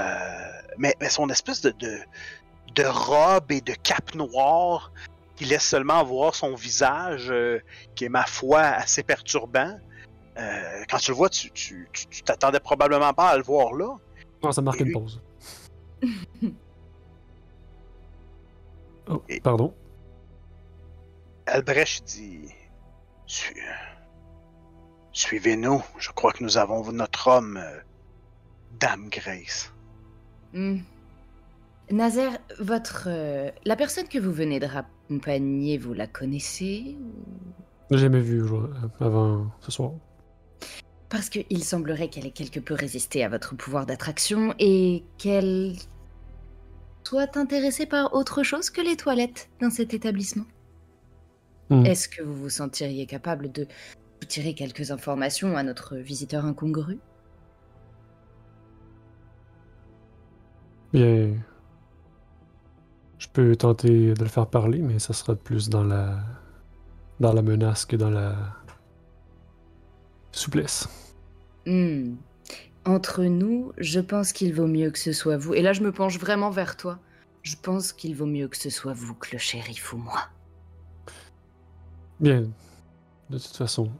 mais, 0.79 0.95
mais 1.01 1.09
son 1.09 1.29
espèce 1.31 1.61
de, 1.62 1.71
de, 1.71 1.99
de 2.75 2.85
robe 2.85 3.51
et 3.53 3.61
de 3.61 3.73
cape 3.75 4.14
noire 4.14 4.92
qui 5.37 5.45
laisse 5.45 5.64
seulement 5.64 6.03
voir 6.03 6.35
son 6.35 6.55
visage, 6.55 7.31
euh, 7.31 7.61
qui 7.95 8.05
est, 8.07 8.09
ma 8.09 8.25
foi, 8.25 8.61
assez 8.62 9.03
perturbant. 9.03 9.79
Euh, 10.38 10.85
quand 10.90 10.99
tu 10.99 11.11
le 11.12 11.16
vois, 11.16 11.29
tu 11.31 11.51
tu- 11.53 11.88
tu- 11.92 12.07
tu 12.07 12.23
t'attendais 12.23 12.61
probablement 12.61 13.12
pas 13.14 13.31
à 13.31 13.37
le 13.37 13.42
voir 13.42 13.73
là. 13.75 13.97
Non, 14.42 14.53
ça 14.53 14.61
marque 14.62 14.81
Et 14.81 14.85
une 14.85 14.87
lui- 14.88 14.95
pause. 14.95 15.21
Oh, 19.09 19.23
Et- 19.29 19.40
pardon? 19.40 19.75
Albrecht 21.47 22.05
dit 22.07 22.49
Su- 23.27 23.55
Suivez-nous, 25.12 25.83
je 25.99 26.11
crois 26.11 26.33
que 26.33 26.42
nous 26.45 26.59
avons 26.59 26.90
notre 26.92 27.29
homme, 27.29 27.57
euh, 27.57 27.81
Dame 28.79 29.09
Grace. 29.09 29.73
Hmm. 30.53 30.79
Nazaire, 31.90 32.38
votre. 32.59 33.05
euh, 33.09 33.51
la 33.64 33.77
personne 33.77 34.09
que 34.09 34.19
vous 34.19 34.33
venez 34.33 34.59
de 34.61 34.66
raccompagner, 34.66 35.79
vous 35.79 35.95
la 35.95 36.07
connaissez 36.07 36.97
ou- 37.01 37.92
J'ai 37.92 37.99
jamais 37.99 38.21
vu 38.21 38.42
aujourd'hui- 38.42 38.75
avant 39.01 39.47
ce 39.61 39.71
soir. 39.71 39.92
Parce 41.09 41.29
qu'il 41.31 41.62
semblerait 41.62 42.09
qu'elle 42.09 42.27
ait 42.27 42.33
quelque 42.33 42.59
peu 42.59 42.75
résisté 42.75 43.23
à 43.25 43.29
votre 43.29 43.55
pouvoir 43.55 43.87
d'attraction 43.87 44.55
et 44.59 45.05
qu'elle 45.19 45.75
soit 47.07 47.37
intéressée 47.37 47.87
par 47.87 48.14
autre 48.14 48.42
chose 48.42 48.69
que 48.69 48.81
les 48.81 48.97
toilettes 48.97 49.49
dans 49.61 49.71
cet 49.71 49.95
établissement. 49.95 50.47
Hmm. 51.71 51.87
Est-ce 51.87 52.09
que 52.09 52.21
vous 52.21 52.35
vous 52.35 52.51
sentiriez 52.51 53.07
capable 53.07 53.53
de 53.53 53.69
tirer 54.27 54.55
quelques 54.55 54.90
informations 54.90 55.57
à 55.57 55.62
notre 55.62 55.97
visiteur 55.97 56.45
incongru? 56.45 56.99
Bien. 60.92 61.35
Je 63.19 63.29
peux 63.33 63.55
tenter 63.55 64.14
de 64.14 64.23
le 64.23 64.29
faire 64.29 64.49
parler, 64.49 64.81
mais 64.81 64.99
ça 64.99 65.12
sera 65.12 65.37
plus 65.37 65.69
dans 65.69 65.85
la. 65.85 66.19
dans 67.21 67.33
la 67.33 67.42
menace 67.42 67.85
que 67.85 67.95
dans 67.95 68.11
la. 68.11 68.35
souplesse. 70.33 70.88
Hmm. 71.66 72.16
Entre 72.87 73.25
nous, 73.25 73.72
je 73.79 73.99
pense 73.99 74.33
qu'il 74.33 74.55
vaut 74.55 74.68
mieux 74.68 74.90
que 74.92 74.99
ce 74.99 75.12
soit 75.12 75.37
vous. 75.37 75.55
Et 75.55 75.61
là, 75.61 75.72
je 75.72 75.83
me 75.83 75.90
penche 75.92 76.18
vraiment 76.18 76.51
vers 76.51 76.77
toi. 76.77 77.01
Je 77.42 77.57
pense 77.61 77.92
qu'il 77.92 78.14
vaut 78.14 78.27
mieux 78.27 78.46
que 78.49 78.57
ce 78.57 78.70
soit 78.70 78.92
vous 78.92 79.14
que 79.14 79.31
le 79.33 79.38
shérif 79.38 79.92
ou 79.92 79.99
moi. 79.99 80.29
Bien. 82.20 82.42
De 83.29 83.38
toute 83.38 83.57
façon, 83.57 83.90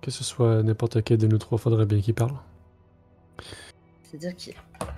que 0.00 0.10
ce 0.12 0.22
soit 0.24 0.62
n'importe 0.62 1.02
quel 1.02 1.18
de 1.18 1.26
nous 1.26 1.38
trois, 1.38 1.58
faudrait 1.58 1.86
bien 1.86 2.00
qu'il 2.00 2.14
parle. 2.14 2.36
C'est-à-dire 4.04 4.36
que 4.36 4.50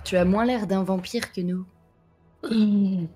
tu 0.03 0.15
as 0.15 0.25
moins 0.25 0.45
l'air 0.45 0.67
d'un 0.67 0.83
vampire 0.83 1.31
que 1.31 1.41
nous. 1.41 1.65
Ouais. 2.43 3.09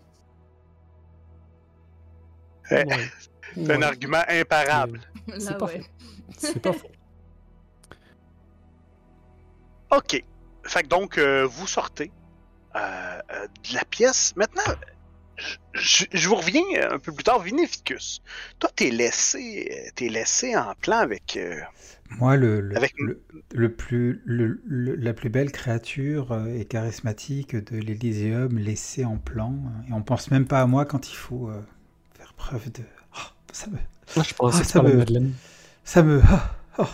C'est 3.55 3.71
un 3.71 3.79
Ouais. 3.79 3.83
argument 3.83 4.23
imparable. 4.27 5.01
C'est 5.39 5.57
pas 5.57 5.65
ouais. 5.67 5.79
faux. 5.81 5.87
C'est 6.37 6.59
pas 6.61 6.73
faux. 6.73 6.87
OK. 9.91 10.23
Fait 10.63 10.83
que 10.83 10.87
donc, 10.87 11.17
euh, 11.17 11.45
vous 11.45 11.67
sortez 11.67 12.11
euh, 12.75 12.79
euh, 12.79 13.47
de 13.69 13.73
la 13.75 13.85
pièce. 13.85 14.33
Maintenant, 14.35 14.63
je, 15.73 16.27
vous 16.27 16.35
reviens 16.35 16.63
un 16.91 16.99
peu 16.99 17.11
plus 17.11 17.23
tard. 17.23 17.39
Vinificus, 17.41 18.21
toi, 18.59 18.69
t'es 18.75 18.89
laissé, 18.89 19.91
t'es 19.95 20.09
laissé 20.09 20.55
en 20.55 20.73
plan 20.81 20.97
avec... 20.97 21.37
euh, 21.37 21.59
Moi, 22.09 22.35
le, 22.37 22.59
le, 22.59 22.75
Avec- 22.75 22.93
le, 22.97 23.21
le 23.53 23.73
plus, 23.73 24.21
le- 24.25 24.61
le- 24.65 24.95
la 24.95 25.13
plus 25.13 25.29
belle 25.29 25.51
créature 25.51 26.31
euh, 26.31 26.47
et 26.47 26.65
charismatique 26.65 27.55
de 27.55 27.77
l'Elyséum 27.77 28.57
laissée 28.57 29.05
en 29.05 29.17
plan. 29.17 29.53
Et 29.89 29.93
on 29.93 30.01
pense 30.01 30.31
même 30.31 30.47
pas 30.47 30.61
à 30.61 30.65
moi 30.67 30.85
quand 30.85 31.09
il 31.09 31.15
faut 31.15 31.49
euh, 31.49 31.61
faire 32.17 32.33
preuve 32.33 32.71
de... 32.71 32.81
Oh, 33.15 33.19
ça 33.53 33.67
me... 33.67 33.77
Moi, 34.15 34.25
je 34.27 34.33
pensais 34.33 34.61
Ah, 34.61 34.65
que 34.65 34.67
ça 34.67 34.79
ça 34.79 34.81
me- 34.81 34.93
Madeleine. 34.97 35.33
Ça 35.83 36.03
me... 36.03 36.21
ah, 36.27 36.51
oh. 36.79 36.85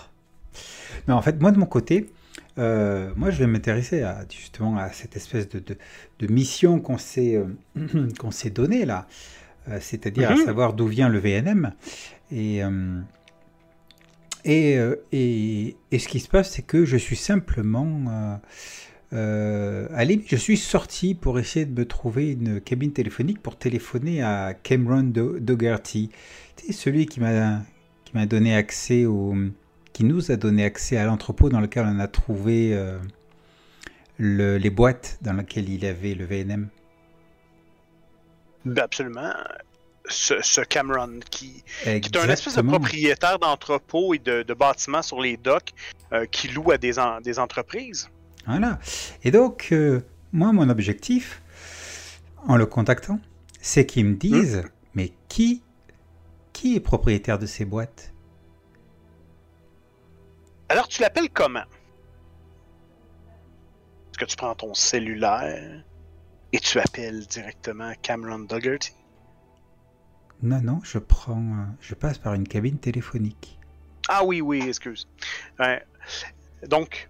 Mais 1.07 1.13
en 1.13 1.21
fait, 1.21 1.39
moi 1.41 1.51
de 1.51 1.57
mon 1.57 1.65
côté, 1.65 2.11
euh, 2.59 3.11
moi 3.15 3.31
je 3.31 3.39
vais 3.39 3.47
m'intéresser 3.47 4.03
à 4.03 4.25
justement 4.29 4.77
à 4.77 4.91
cette 4.91 5.15
espèce 5.15 5.49
de, 5.49 5.59
de, 5.59 5.75
de 6.19 6.27
mission 6.31 6.79
qu'on 6.79 6.97
s'est 6.99 7.35
euh, 7.35 8.07
qu'on 8.19 8.31
s'est 8.31 8.51
donnée 8.51 8.85
là, 8.85 9.07
Euh, 9.69 9.79
c'est-à-dire 9.81 10.29
Mhm. 10.31 10.41
à 10.41 10.45
savoir 10.45 10.73
d'où 10.73 10.87
vient 10.87 11.07
le 11.09 11.19
VNM. 11.19 11.71
Et, 12.31 12.61
et, 14.45 14.77
et, 15.13 15.75
et 15.91 15.99
ce 15.99 16.07
qui 16.07 16.19
se 16.19 16.27
passe, 16.27 16.51
c'est 16.51 16.63
que 16.65 16.83
je 16.85 16.97
suis 16.97 17.15
simplement 17.15 18.39
allé, 19.11 20.23
je 20.27 20.35
suis 20.35 20.57
sorti 20.57 21.15
pour 21.15 21.39
essayer 21.39 21.65
de 21.65 21.79
me 21.79 21.85
trouver 21.85 22.31
une 22.31 22.59
cabine 22.59 22.91
téléphonique 22.91 23.41
pour 23.41 23.57
téléphoner 23.57 24.21
à 24.21 24.53
Cameron 24.53 25.03
Do- 25.03 25.39
Dougherty, 25.39 26.09
celui 26.71 27.05
qui 27.05 27.19
m'a 27.19 27.61
qui 28.05 28.13
m'a 28.15 28.25
donné 28.25 28.55
accès 28.55 29.05
au 29.05 29.33
qui 29.93 30.03
nous 30.03 30.31
a 30.31 30.35
donné 30.35 30.65
accès 30.65 30.97
à 30.97 31.05
l'entrepôt 31.05 31.49
dans 31.49 31.59
lequel 31.61 31.85
on 31.87 31.99
a 31.99 32.07
trouvé 32.07 32.73
euh, 32.75 32.97
le- 34.17 34.57
les 34.57 34.69
boîtes 34.69 35.19
dans 35.21 35.33
lesquelles 35.33 35.69
il 35.69 35.85
avait 35.85 36.15
le 36.15 36.25
VNM. 36.25 36.67
ben, 38.65 38.83
absolument. 38.83 39.31
Ce, 40.09 40.33
ce 40.41 40.59
Cameron 40.61 41.19
qui, 41.29 41.63
qui 41.83 41.89
est 41.89 42.17
un 42.17 42.27
espèce 42.29 42.55
de 42.55 42.61
propriétaire 42.61 43.39
d'entrepôt 43.39 44.13
et 44.13 44.19
de, 44.19 44.43
de 44.43 44.53
bâtiments 44.53 45.01
sur 45.01 45.21
les 45.21 45.37
docks 45.37 45.69
euh, 46.11 46.25
qui 46.25 46.49
loue 46.49 46.71
à 46.71 46.77
des, 46.77 46.99
en- 46.99 47.21
des 47.21 47.39
entreprises. 47.39 48.09
Voilà. 48.45 48.79
Et 49.23 49.31
donc, 49.31 49.69
euh, 49.71 50.01
moi, 50.33 50.51
mon 50.51 50.67
objectif, 50.69 51.41
en 52.47 52.57
le 52.57 52.65
contactant, 52.65 53.19
c'est 53.61 53.85
qu'ils 53.85 54.05
me 54.05 54.15
disent, 54.15 54.63
mais 54.93 55.13
qui, 55.29 55.61
qui 56.51 56.75
est 56.75 56.81
propriétaire 56.81 57.39
de 57.39 57.45
ces 57.45 57.63
boîtes? 57.63 58.12
Alors, 60.73 60.87
tu 60.87 61.03
l'appelles 61.03 61.29
comment? 61.29 61.59
Est-ce 64.09 64.17
que 64.17 64.25
tu 64.25 64.35
prends 64.35 64.55
ton 64.55 64.73
cellulaire 64.73 65.83
et 66.51 66.59
tu 66.59 66.79
appelles 66.79 67.27
directement 67.27 67.93
Cameron 68.01 68.39
Dougherty? 68.39 68.95
Non, 70.41 70.61
non, 70.61 70.79
je 70.83 70.97
prends, 70.97 71.37
euh, 71.37 71.65
je 71.79 71.93
passe 71.93 72.17
par 72.17 72.33
une 72.33 72.47
cabine 72.47 72.79
téléphonique. 72.79 73.59
Ah 74.09 74.25
oui, 74.25 74.41
oui, 74.41 74.67
excuse. 74.67 75.07
Ouais. 75.59 75.85
Donc, 76.67 77.07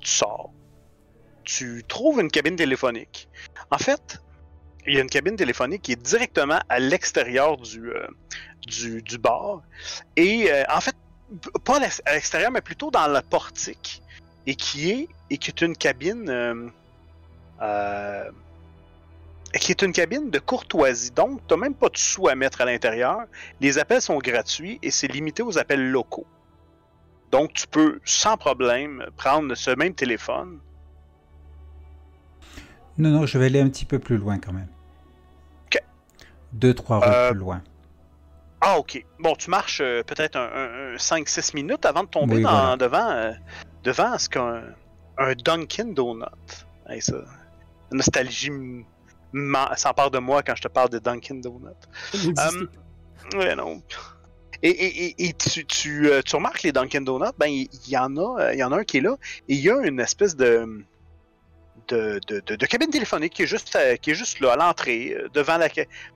tu 0.00 0.10
sors. 0.10 0.50
Tu 1.44 1.84
trouves 1.86 2.20
une 2.20 2.28
cabine 2.32 2.56
téléphonique. 2.56 3.28
En 3.70 3.78
fait, 3.78 4.20
il 4.84 4.94
y 4.94 4.98
a 4.98 5.00
une 5.00 5.08
cabine 5.08 5.36
téléphonique 5.36 5.82
qui 5.82 5.92
est 5.92 6.02
directement 6.02 6.58
à 6.68 6.80
l'extérieur 6.80 7.56
du, 7.56 7.88
euh, 7.92 8.08
du, 8.66 9.00
du 9.00 9.16
bar. 9.16 9.62
Et 10.16 10.50
euh, 10.50 10.64
en 10.68 10.80
fait, 10.80 10.96
pas 11.64 11.76
à 11.76 11.80
l'ex- 11.80 12.02
à 12.04 12.12
l'extérieur, 12.14 12.50
mais 12.50 12.60
plutôt 12.60 12.90
dans 12.90 13.06
le 13.08 13.20
portique. 13.22 14.02
Et 14.46 14.54
qui 14.54 14.90
est, 14.90 15.08
et 15.30 15.38
qui 15.38 15.50
est 15.50 15.60
une 15.62 15.76
cabine. 15.76 16.28
euh, 16.28 16.68
euh, 17.62 18.30
qui 19.60 19.70
est 19.70 19.82
une 19.82 19.92
cabine 19.92 20.30
de 20.30 20.38
courtoisie. 20.40 21.12
Donc, 21.12 21.40
tu 21.46 21.56
même 21.56 21.74
pas 21.74 21.88
de 21.88 21.96
sous 21.96 22.26
à 22.28 22.34
mettre 22.34 22.60
à 22.60 22.64
l'intérieur. 22.64 23.18
Les 23.60 23.78
appels 23.78 24.02
sont 24.02 24.18
gratuits 24.18 24.80
et 24.82 24.90
c'est 24.90 25.06
limité 25.06 25.42
aux 25.44 25.56
appels 25.58 25.90
locaux. 25.90 26.26
Donc, 27.30 27.52
tu 27.52 27.66
peux 27.68 28.00
sans 28.04 28.36
problème 28.36 29.06
prendre 29.16 29.54
ce 29.54 29.70
même 29.70 29.94
téléphone. 29.94 30.58
Non, 32.98 33.10
non, 33.10 33.26
je 33.26 33.38
vais 33.38 33.46
aller 33.46 33.60
un 33.60 33.68
petit 33.68 33.84
peu 33.84 33.98
plus 33.98 34.18
loin 34.18 34.38
quand 34.38 34.52
même. 34.52 34.68
Ok. 35.66 35.80
Deux, 36.52 36.74
trois 36.74 36.98
rues 36.98 37.06
Euh, 37.08 37.30
plus 37.30 37.38
loin. 37.38 37.62
Ah, 38.66 38.78
ok. 38.78 39.04
Bon, 39.18 39.34
tu 39.34 39.50
marches 39.50 39.80
euh, 39.82 40.02
peut-être 40.02 40.36
un, 40.36 40.96
5-6 40.96 41.54
minutes 41.54 41.84
avant 41.84 42.02
de 42.04 42.08
tomber 42.08 42.36
Oui, 42.36 42.42
dans- 42.42 42.50
voilà. 42.50 42.76
devant, 42.76 43.10
euh, 43.10 43.32
devant 43.82 44.18
ce 44.18 44.28
qu'un 44.28 44.62
un 45.18 45.32
Dunkin' 45.34 45.92
Donut. 45.94 46.24
Hey, 46.88 47.00
ça. 47.02 47.16
La 47.90 47.96
nostalgie 47.98 48.50
s'empare 49.76 50.10
de 50.10 50.18
moi 50.18 50.42
quand 50.42 50.54
je 50.56 50.62
te 50.62 50.68
parle 50.68 50.88
de 50.90 50.98
Dunkin' 50.98 51.40
Donut. 51.40 51.74
Ouais, 53.34 53.54
non. 53.54 53.82
Et, 54.62 54.70
et- 54.70 55.04
et- 55.06 55.26
et 55.28 55.32
tu, 55.34 55.64
tu, 55.66 56.08
tu 56.24 56.36
remarques 56.36 56.62
les 56.62 56.72
Dunkin' 56.72 57.04
Donuts, 57.04 57.32
ben 57.38 57.46
il 57.48 57.68
y, 57.88 57.96
en 57.98 58.16
a, 58.16 58.52
il 58.54 58.58
y 58.58 58.64
en 58.64 58.72
a 58.72 58.78
un 58.78 58.84
qui 58.84 58.98
est 58.98 59.00
là, 59.02 59.16
et 59.48 59.54
il 59.54 59.60
y 59.60 59.68
a 59.70 59.78
une 59.82 60.00
espèce 60.00 60.36
de 60.36 60.66
de, 61.88 62.18
de, 62.28 62.40
de- 62.40 62.56
de 62.56 62.66
cabine 62.66 62.88
téléphonique 62.88 63.34
qui 63.34 63.42
est 63.42 63.46
juste, 63.46 63.76
qui 64.00 64.10
est 64.12 64.14
juste 64.14 64.40
là 64.40 64.52
à 64.52 64.56
l'entrée, 64.56 65.14
devant 65.34 65.58
la 65.58 65.68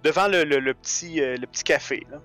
devant 0.02 0.26
le, 0.28 0.44
le- 0.44 0.61
le 0.61 0.72
petit 0.72 1.16
le 1.20 1.46
petit 1.46 1.62
café. 1.64 2.06
Là. 2.11 2.18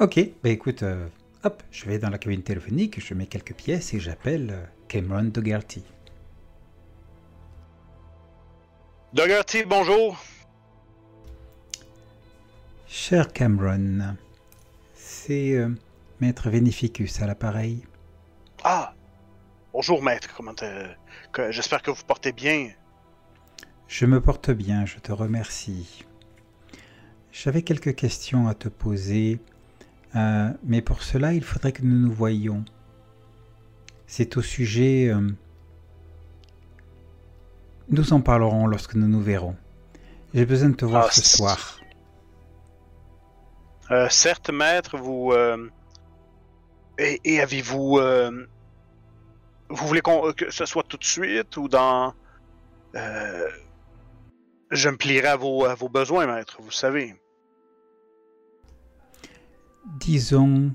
Ok, 0.00 0.18
bah 0.42 0.50
écoute, 0.50 0.82
euh, 0.82 1.06
hop, 1.44 1.62
je 1.70 1.84
vais 1.84 2.00
dans 2.00 2.10
la 2.10 2.18
cabine 2.18 2.42
téléphonique, 2.42 3.00
je 3.00 3.14
mets 3.14 3.26
quelques 3.26 3.54
pièces 3.54 3.94
et 3.94 4.00
j'appelle 4.00 4.50
euh, 4.50 4.64
Cameron 4.88 5.22
Dougherty. 5.24 5.84
Dougherty, 9.12 9.64
bonjour. 9.64 10.20
Cher 12.88 13.32
Cameron, 13.32 14.16
c'est 14.94 15.52
euh, 15.52 15.68
Maître 16.18 16.50
Vénificus 16.50 17.22
à 17.22 17.28
l'appareil. 17.28 17.84
Ah, 18.64 18.94
bonjour 19.72 20.02
maître. 20.02 20.34
Comment 20.36 20.54
J'espère 21.50 21.82
que 21.82 21.92
vous 21.92 22.02
portez 22.04 22.32
bien. 22.32 22.70
Je 23.86 24.06
me 24.06 24.20
porte 24.20 24.50
bien, 24.50 24.86
je 24.86 24.98
te 24.98 25.12
remercie. 25.12 26.04
J'avais 27.30 27.62
quelques 27.62 27.94
questions 27.94 28.48
à 28.48 28.54
te 28.54 28.68
poser, 28.68 29.38
euh, 30.16 30.50
mais 30.62 30.80
pour 30.82 31.02
cela, 31.02 31.32
il 31.32 31.42
faudrait 31.42 31.72
que 31.72 31.82
nous 31.82 31.98
nous 31.98 32.12
voyions. 32.12 32.64
C'est 34.06 34.36
au 34.36 34.42
sujet... 34.42 35.08
euh, 35.08 35.30
nous 37.88 38.12
en 38.12 38.20
parlerons 38.20 38.66
lorsque 38.66 38.94
nous 38.94 39.08
nous 39.08 39.20
verrons. 39.20 39.56
J'ai 40.32 40.46
besoin 40.46 40.70
de 40.70 40.76
te 40.76 40.84
voir 40.84 41.06
Ah, 41.08 41.12
ce 41.12 41.22
soir. 41.22 41.80
Euh, 43.90 44.08
certes, 44.08 44.50
maître, 44.50 44.96
vous. 44.96 45.32
Et, 46.98 47.20
et 47.24 47.40
avez-vous. 47.40 48.00
Vous 49.68 49.86
voulez 49.86 50.00
que 50.36 50.50
ce 50.50 50.66
soit 50.66 50.84
tout 50.84 50.96
de 50.96 51.04
suite 51.04 51.56
ou 51.56 51.68
dans. 51.68 52.14
Je 54.70 54.88
me 54.88 54.96
plierai 54.96 55.28
à 55.28 55.36
vos, 55.36 55.64
à 55.66 55.74
vos 55.74 55.88
besoins, 55.88 56.26
maître, 56.26 56.56
vous 56.60 56.70
savez. 56.70 57.14
Disons 59.86 60.72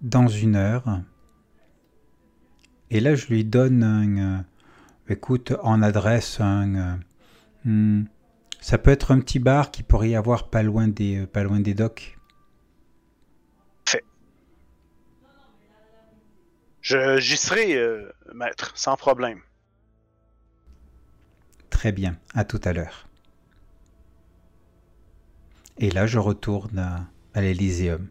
dans 0.00 0.28
une 0.28 0.56
heure. 0.56 1.02
Et 2.90 3.00
là, 3.00 3.14
je 3.14 3.26
lui 3.26 3.44
donne 3.44 3.82
un... 3.82 4.38
euh, 4.38 4.42
écoute, 5.08 5.52
en 5.62 5.82
adresse 5.82 6.40
un... 6.40 6.74
euh, 6.74 6.96
hmm, 7.64 8.04
ça 8.60 8.78
peut 8.78 8.90
être 8.90 9.12
un 9.12 9.20
petit 9.20 9.38
bar 9.38 9.70
qui 9.70 9.82
pourrait 9.82 10.10
y 10.10 10.16
avoir 10.16 10.48
pas 10.48 10.62
loin 10.62 10.88
des, 10.88 11.18
euh, 11.22 11.26
pas 11.26 11.42
loin 11.42 11.60
des 11.60 11.74
docks. 11.74 12.18
Je- 16.80 17.18
J'y 17.18 17.36
serai, 17.36 17.74
euh, 17.74 18.12
maître, 18.32 18.70
sans 18.76 18.96
problème. 18.96 19.40
Très 21.68 21.90
bien, 21.90 22.16
à 22.32 22.44
tout 22.44 22.60
à 22.62 22.72
l'heure. 22.72 23.08
Et 25.78 25.90
là, 25.90 26.06
je 26.06 26.20
retourne 26.20 26.78
à, 26.78 27.08
à 27.34 27.40
l'Elyséum. 27.40 28.08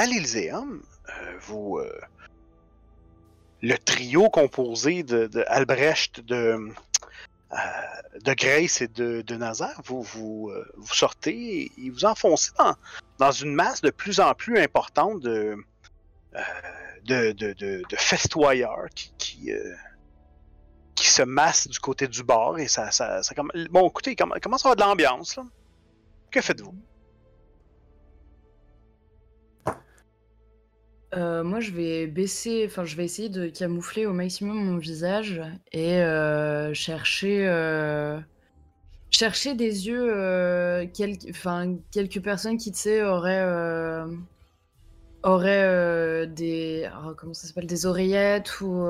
À 0.00 0.06
l'Elyséum, 0.06 0.82
euh, 1.10 1.36
vous. 1.42 1.76
euh, 1.78 2.00
le 3.60 3.76
trio 3.76 4.30
composé 4.30 5.02
de, 5.02 5.26
de 5.26 5.44
Albrecht, 5.46 6.20
de, 6.20 6.56
euh, 7.52 7.56
de 8.24 8.32
Grace 8.32 8.80
et 8.80 8.88
de, 8.88 9.20
de 9.20 9.34
Nazar, 9.36 9.78
vous, 9.84 10.00
vous, 10.00 10.50
vous 10.78 10.94
sortez 10.94 11.70
et 11.76 11.90
vous 11.90 12.06
enfoncez 12.06 12.52
dans, 12.56 12.74
dans 13.18 13.30
une 13.30 13.52
masse 13.54 13.82
de 13.82 13.90
plus 13.90 14.18
en 14.20 14.32
plus 14.32 14.58
importante 14.58 15.20
de, 15.20 15.54
de, 17.04 17.32
de, 17.32 17.52
de, 17.52 17.96
festoyeurs 17.98 18.86
qui, 18.94 19.12
qui, 19.18 19.50
qui 20.94 21.06
se 21.10 21.20
massent 21.22 21.68
du 21.68 21.78
côté 21.78 22.08
du 22.08 22.22
bar 22.22 22.56
et 22.58 22.68
ça, 22.68 22.90
ça, 22.90 23.22
ça 23.22 23.34
Bon, 23.70 23.86
écoutez, 23.88 24.12
il 24.12 24.16
comm- 24.16 24.32
il 24.34 24.40
commence 24.40 24.64
à 24.64 24.70
avoir 24.70 24.76
de 24.76 24.82
l'ambiance. 24.82 25.38
Que 26.30 26.40
faites-vous? 26.40 26.74
Euh, 31.16 31.42
moi, 31.42 31.58
je 31.60 31.72
vais 31.72 32.06
baisser, 32.06 32.64
enfin, 32.66 32.84
je 32.84 32.96
vais 32.96 33.04
essayer 33.04 33.28
de 33.28 33.48
camoufler 33.48 34.06
au 34.06 34.12
maximum 34.12 34.56
mon 34.64 34.76
visage 34.76 35.42
et 35.72 36.00
euh, 36.02 36.72
chercher, 36.72 37.48
euh, 37.48 38.20
chercher 39.10 39.54
des 39.54 39.88
yeux, 39.88 40.86
quelques, 40.94 41.26
enfin, 41.30 41.76
quelques 41.90 42.22
personnes 42.22 42.58
qui, 42.58 42.70
tu 42.70 42.78
sais, 42.78 43.02
auraient, 43.02 43.42
euh, 43.42 44.06
auraient 45.24 46.28
des, 46.28 46.88
oh, 47.04 47.12
comment 47.16 47.34
ça 47.34 47.48
s'appelle, 47.48 47.66
des 47.66 47.86
oreillettes 47.86 48.60
ou 48.60 48.86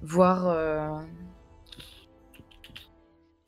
voir, 0.00 1.04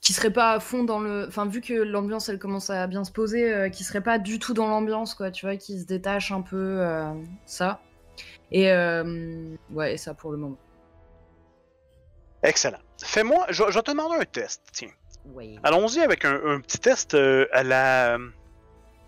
qui 0.05 0.13
seraient 0.13 0.33
pas 0.33 0.53
à 0.53 0.61
fond 0.61 0.85
dans 0.85 1.01
le, 1.01 1.27
enfin, 1.27 1.47
vu 1.47 1.63
que 1.63 1.73
l'ambiance 1.73 2.29
elle 2.29 2.39
commence 2.39 2.69
à 2.69 2.87
bien 2.87 3.05
se 3.05 3.11
poser, 3.11 3.53
euh, 3.53 3.69
qui 3.71 3.85
seraient 3.85 4.03
pas 4.03 4.19
du 4.19 4.39
tout 4.39 4.53
dans 4.53 4.69
l'ambiance, 4.69 5.15
quoi, 5.15 5.31
tu 5.31 5.47
vois, 5.47 5.57
qui 5.57 5.81
se 5.81 5.87
détachent 5.87 6.31
un 6.31 6.43
peu, 6.43 6.77
euh, 6.81 7.11
ça. 7.47 7.81
Et 8.53 8.71
euh, 8.71 9.57
ouais, 9.71 9.95
et 9.95 9.97
ça 9.97 10.13
pour 10.13 10.31
le 10.31 10.37
moment. 10.37 10.59
Excellent. 12.43 12.79
Fais-moi, 13.03 13.47
je, 13.49 13.65
je 13.71 13.75
vais 13.75 13.83
te 13.83 13.91
demander 13.91 14.17
un 14.21 14.25
test, 14.27 14.63
tiens. 14.73 14.91
Ouais. 15.33 15.57
Allons-y 15.63 16.01
avec 16.01 16.27
un, 16.27 16.35
un 16.35 16.61
petit 16.61 16.79
test 16.79 17.15
euh, 17.15 17.47
à 17.51 17.63
la. 17.63 18.17
euh, 18.17 18.19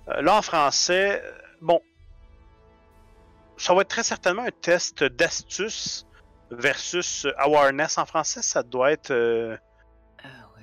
là 0.07 0.35
en 0.35 0.43
français, 0.43 1.23
bon. 1.61 1.81
Ça 3.59 3.75
va 3.75 3.83
être 3.83 3.89
très 3.89 4.03
certainement 4.03 4.45
un 4.45 4.51
test 4.63 5.05
d'astuce 5.05 6.07
versus 6.51 7.27
awareness 7.37 7.99
en 7.99 8.07
français. 8.07 8.41
Ça 8.41 8.63
doit 8.63 8.93
être. 8.93 9.13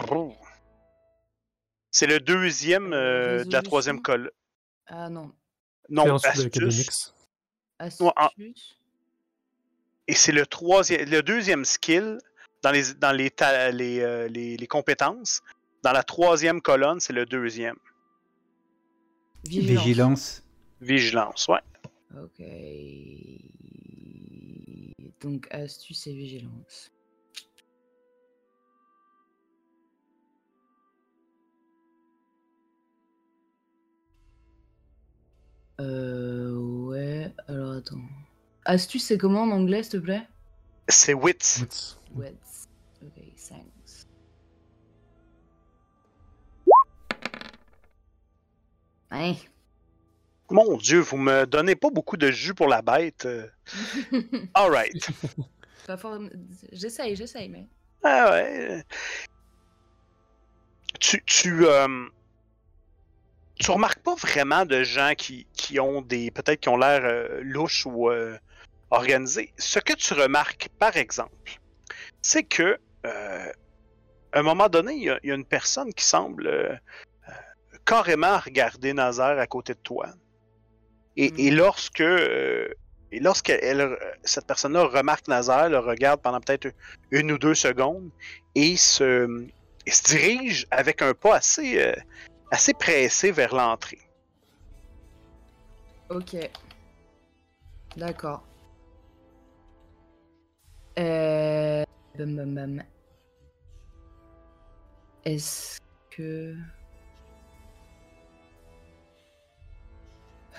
Euh, 0.01 0.15
ouais. 0.15 0.35
c'est 1.91 2.07
le 2.07 2.19
deuxième 2.19 2.93
euh, 2.93 3.43
de 3.43 3.51
la 3.51 3.61
troisième 3.61 4.01
colle. 4.01 4.31
Ah 4.87 5.09
non. 5.09 5.31
Non, 5.89 6.15
astuce. 6.15 7.13
Astuce. 7.79 8.07
en- 8.15 8.29
Et 10.07 10.13
c'est 10.15 10.31
le 10.31 10.45
troisième, 10.45 11.09
le 11.09 11.21
deuxième 11.21 11.65
skill 11.65 12.17
dans 12.61 12.71
les 12.71 12.93
dans 12.95 13.11
les 13.11 13.29
ta- 13.31 13.71
les, 13.71 13.99
euh, 14.01 14.27
les, 14.27 14.57
les 14.57 14.67
compétences. 14.67 15.41
Dans 15.83 15.91
la 15.91 16.03
troisième 16.03 16.61
colonne, 16.61 16.99
c'est 16.99 17.13
le 17.13 17.25
deuxième. 17.25 17.75
Vigilance. 19.45 19.83
Vigilance. 19.85 20.43
Vigilance, 20.81 21.47
ouais. 21.49 21.59
Ok. 22.21 22.41
Donc 25.21 25.47
astuce 25.51 26.07
et 26.07 26.13
vigilance. 26.13 26.91
Euh 35.83 36.53
ouais, 36.53 37.33
alors 37.47 37.73
attends. 37.73 38.01
Astuce 38.65 39.05
c'est 39.05 39.17
comment 39.17 39.41
en 39.41 39.51
anglais 39.51 39.83
s'il 39.83 39.93
te 39.93 39.97
plaît? 39.97 40.27
C'est 40.87 41.13
wits. 41.13 41.65
Wits. 42.15 42.67
Ok, 43.01 43.21
thanks. 43.49 44.07
Ouais. 49.11 49.35
Mon 50.49 50.77
Dieu, 50.77 50.99
vous 50.99 51.17
me 51.17 51.45
donnez 51.45 51.75
pas 51.75 51.89
beaucoup 51.89 52.17
de 52.17 52.31
jus 52.31 52.53
pour 52.53 52.67
la 52.67 52.81
bête. 52.81 53.27
Alright. 54.53 55.07
J'essaye, 56.71 57.15
j'essaye, 57.15 57.49
mais. 57.49 57.67
Ah 58.03 58.31
ouais. 58.31 58.83
Tu, 60.99 61.21
tu, 61.25 61.65
euh, 61.65 62.07
tu 63.59 63.71
remarques 63.71 64.01
pas 64.03 64.15
vraiment 64.15 64.65
de 64.65 64.83
gens 64.83 65.13
qui, 65.17 65.47
qui 65.53 65.79
ont 65.79 66.01
des. 66.01 66.31
peut-être 66.31 66.59
qui 66.59 66.69
ont 66.69 66.77
l'air 66.77 67.01
euh, 67.03 67.39
louches 67.43 67.85
ou 67.85 68.09
euh, 68.09 68.37
organisés. 68.89 69.53
Ce 69.57 69.79
que 69.79 69.93
tu 69.93 70.13
remarques, 70.13 70.69
par 70.79 70.97
exemple, 70.97 71.59
c'est 72.21 72.43
que 72.43 72.77
euh, 73.05 73.51
à 74.31 74.39
un 74.39 74.43
moment 74.43 74.69
donné, 74.69 74.93
il 74.93 75.03
y, 75.03 75.09
a- 75.09 75.19
il 75.23 75.29
y 75.29 75.31
a 75.31 75.35
une 75.35 75.45
personne 75.45 75.93
qui 75.93 76.03
semble 76.03 76.47
euh, 76.47 76.73
euh, 77.29 77.31
carrément 77.85 78.37
regarder 78.39 78.93
Nazaire 78.93 79.37
à 79.39 79.47
côté 79.47 79.73
de 79.73 79.79
toi. 79.79 80.07
Et, 81.15 81.29
Mm. 81.31 81.39
et 81.39 81.51
lorsque. 81.51 82.01
euh, 82.01 82.67
et 83.15 83.19
lorsque 83.19 83.51
elle, 83.51 83.95
cette 84.23 84.47
personne-là 84.47 84.85
remarque 84.85 85.27
Nazaire, 85.27 85.69
le 85.69 85.77
regarde 85.77 86.19
pendant 86.19 86.41
peut-être 86.41 86.73
une 87.11 87.31
ou 87.31 87.37
deux 87.37 87.53
secondes 87.53 88.09
et 88.55 88.75
se, 88.75 89.45
et 89.85 89.91
se 89.91 90.01
dirige 90.05 90.65
avec 90.71 91.03
un 91.03 91.13
pas 91.13 91.35
assez, 91.35 91.79
assez 92.53 92.73
pressé 92.73 93.31
vers 93.31 93.53
l'entrée. 93.55 93.99
Ok. 96.09 96.35
D'accord. 97.97 98.43
Euh... 100.99 101.83
Bam 102.17 102.35
bam 102.35 102.53
bam. 102.55 102.83
Est-ce 105.25 105.79
que... 106.11 106.55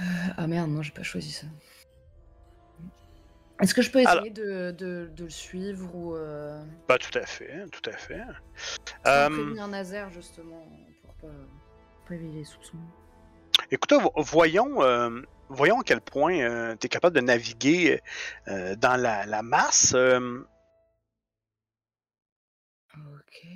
Euh, 0.00 0.04
Ah 0.36 0.46
merde, 0.48 0.70
non, 0.70 0.82
j'ai 0.82 0.90
pas 0.90 1.04
choisi 1.04 1.30
ça. 1.30 1.46
Est-ce 3.60 3.72
que 3.72 3.82
je 3.82 3.90
peux 3.92 4.00
essayer 4.00 4.18
Alors- 4.18 4.24
de, 4.24 4.72
de- 4.72 5.10
de 5.14 5.24
le 5.24 5.30
suivre 5.30 5.94
ou... 5.94 6.16
Euh... 6.16 6.60
Bah, 6.88 6.98
tout 6.98 7.16
à 7.16 7.24
fait, 7.24 7.66
tout 7.70 7.88
à 7.88 7.92
fait. 7.96 8.20
sans 8.56 9.10
Euh, 9.10 9.28
prévenir 9.30 9.68
Nazaire, 9.68 10.10
justement, 10.10 10.66
pour 11.02 11.14
pas, 11.14 11.28
pas 12.06 12.14
éveiller 12.14 12.38
les 12.38 12.44
soupçons. 12.44 12.78
écoutez, 13.70 13.96
vo- 13.98 14.12
voyons, 14.16 14.82
euh, 14.82 15.22
voyons 15.48 15.80
à 15.80 15.84
quel 15.84 16.00
point 16.00 16.76
tu 16.76 16.86
es 16.86 16.88
capable 16.88 17.16
de 17.16 17.20
naviguer 17.20 18.00
euh, 18.48 18.74
dans 18.76 18.96
la, 19.00 19.26
la 19.26 19.42
masse. 19.42 19.92
euh, 19.94 20.46
Ok. 22.96 23.46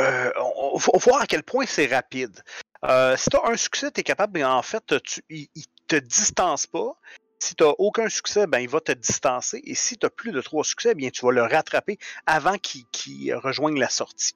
euh, 0.00 0.30
on, 0.38 0.76
va 0.78 0.98
voir 0.98 1.22
à 1.22 1.26
quel 1.26 1.42
point 1.42 1.66
c'est 1.66 1.86
rapide. 1.86 2.42
Euh, 2.84 3.16
si 3.16 3.28
tu 3.30 3.36
as 3.36 3.46
un 3.50 3.56
succès, 3.56 3.90
tu 3.90 4.00
es 4.00 4.02
capable, 4.02 4.42
en 4.42 4.62
fait, 4.62 5.00
tu, 5.02 5.22
il, 5.28 5.48
il 5.54 5.64
te 5.86 5.96
distance 5.96 6.66
pas. 6.66 6.96
Si 7.38 7.54
tu 7.56 7.64
aucun 7.64 8.08
succès, 8.08 8.46
ben, 8.46 8.60
il 8.60 8.68
va 8.68 8.80
te 8.80 8.92
distancer. 8.92 9.60
Et 9.64 9.74
si 9.74 9.98
tu 9.98 10.06
as 10.06 10.10
plus 10.10 10.30
de 10.32 10.40
trois 10.40 10.64
succès, 10.64 10.94
bien, 10.94 11.10
tu 11.10 11.26
vas 11.26 11.32
le 11.32 11.42
rattraper 11.42 11.98
avant 12.24 12.56
qu'il 12.56 12.86
qu'il 12.92 13.34
rejoigne 13.34 13.78
la 13.78 13.88
sortie. 13.88 14.34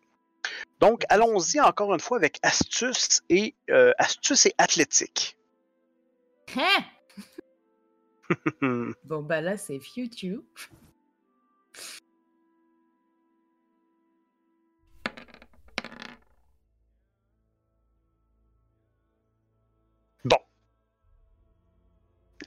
Donc, 0.80 1.04
allons-y 1.08 1.60
encore 1.60 1.94
une 1.94 2.00
fois 2.00 2.18
avec 2.18 2.38
astuce 2.42 3.22
et, 3.30 3.54
euh, 3.70 3.92
astuce 3.98 4.46
et 4.46 4.54
athlétique. 4.58 5.36
Hein? 6.56 6.84
Bon, 9.04 9.22
bah 9.22 9.40
là, 9.40 9.56
c'est 9.56 9.78
future. 9.78 10.42
Bon. 20.24 20.38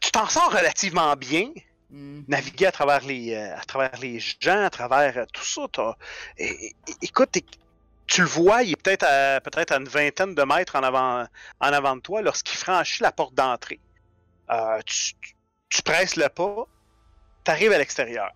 Tu 0.01 0.11
t'en 0.11 0.27
sors 0.27 0.51
relativement 0.51 1.15
bien. 1.15 1.51
Mhm. 1.91 2.25
naviguer 2.27 2.67
à 2.67 2.71
travers 2.71 3.03
les, 3.03 3.33
euh, 3.33 3.57
à 3.57 3.65
travers 3.65 3.97
les 3.99 4.19
gens, 4.19 4.63
à 4.65 4.69
travers 4.69 5.17
euh, 5.17 5.25
tout 5.33 5.43
ça. 5.43 5.61
t'as- 5.71 5.97
é- 6.37 6.67
é- 6.67 6.73
écoute, 7.01 7.35
tu 8.09 8.21
le 8.21 8.27
vois, 8.27 8.63
il 8.63 8.71
est 8.71 8.81
peut-être 8.81 9.05
à, 9.07 9.39
peut-être 9.39 9.71
à 9.71 9.77
une 9.77 9.87
vingtaine 9.87 10.33
de 10.33 10.41
mètres 10.41 10.75
en 10.75 10.81
avant, 10.81 11.25
en 11.61 11.67
avant 11.67 11.95
de 11.95 12.01
toi 12.01 12.21
lorsqu'il 12.21 12.57
franchit 12.57 13.03
la 13.03 13.11
porte 13.11 13.35
d'entrée. 13.35 13.79
Euh, 14.49 14.79
tu, 14.85 15.81
presses 15.83 16.15
le 16.15 16.27
pas, 16.27 16.65
tu 17.45 17.51
arrives 17.51 17.71
à 17.71 17.77
l'extérieur. 17.77 18.31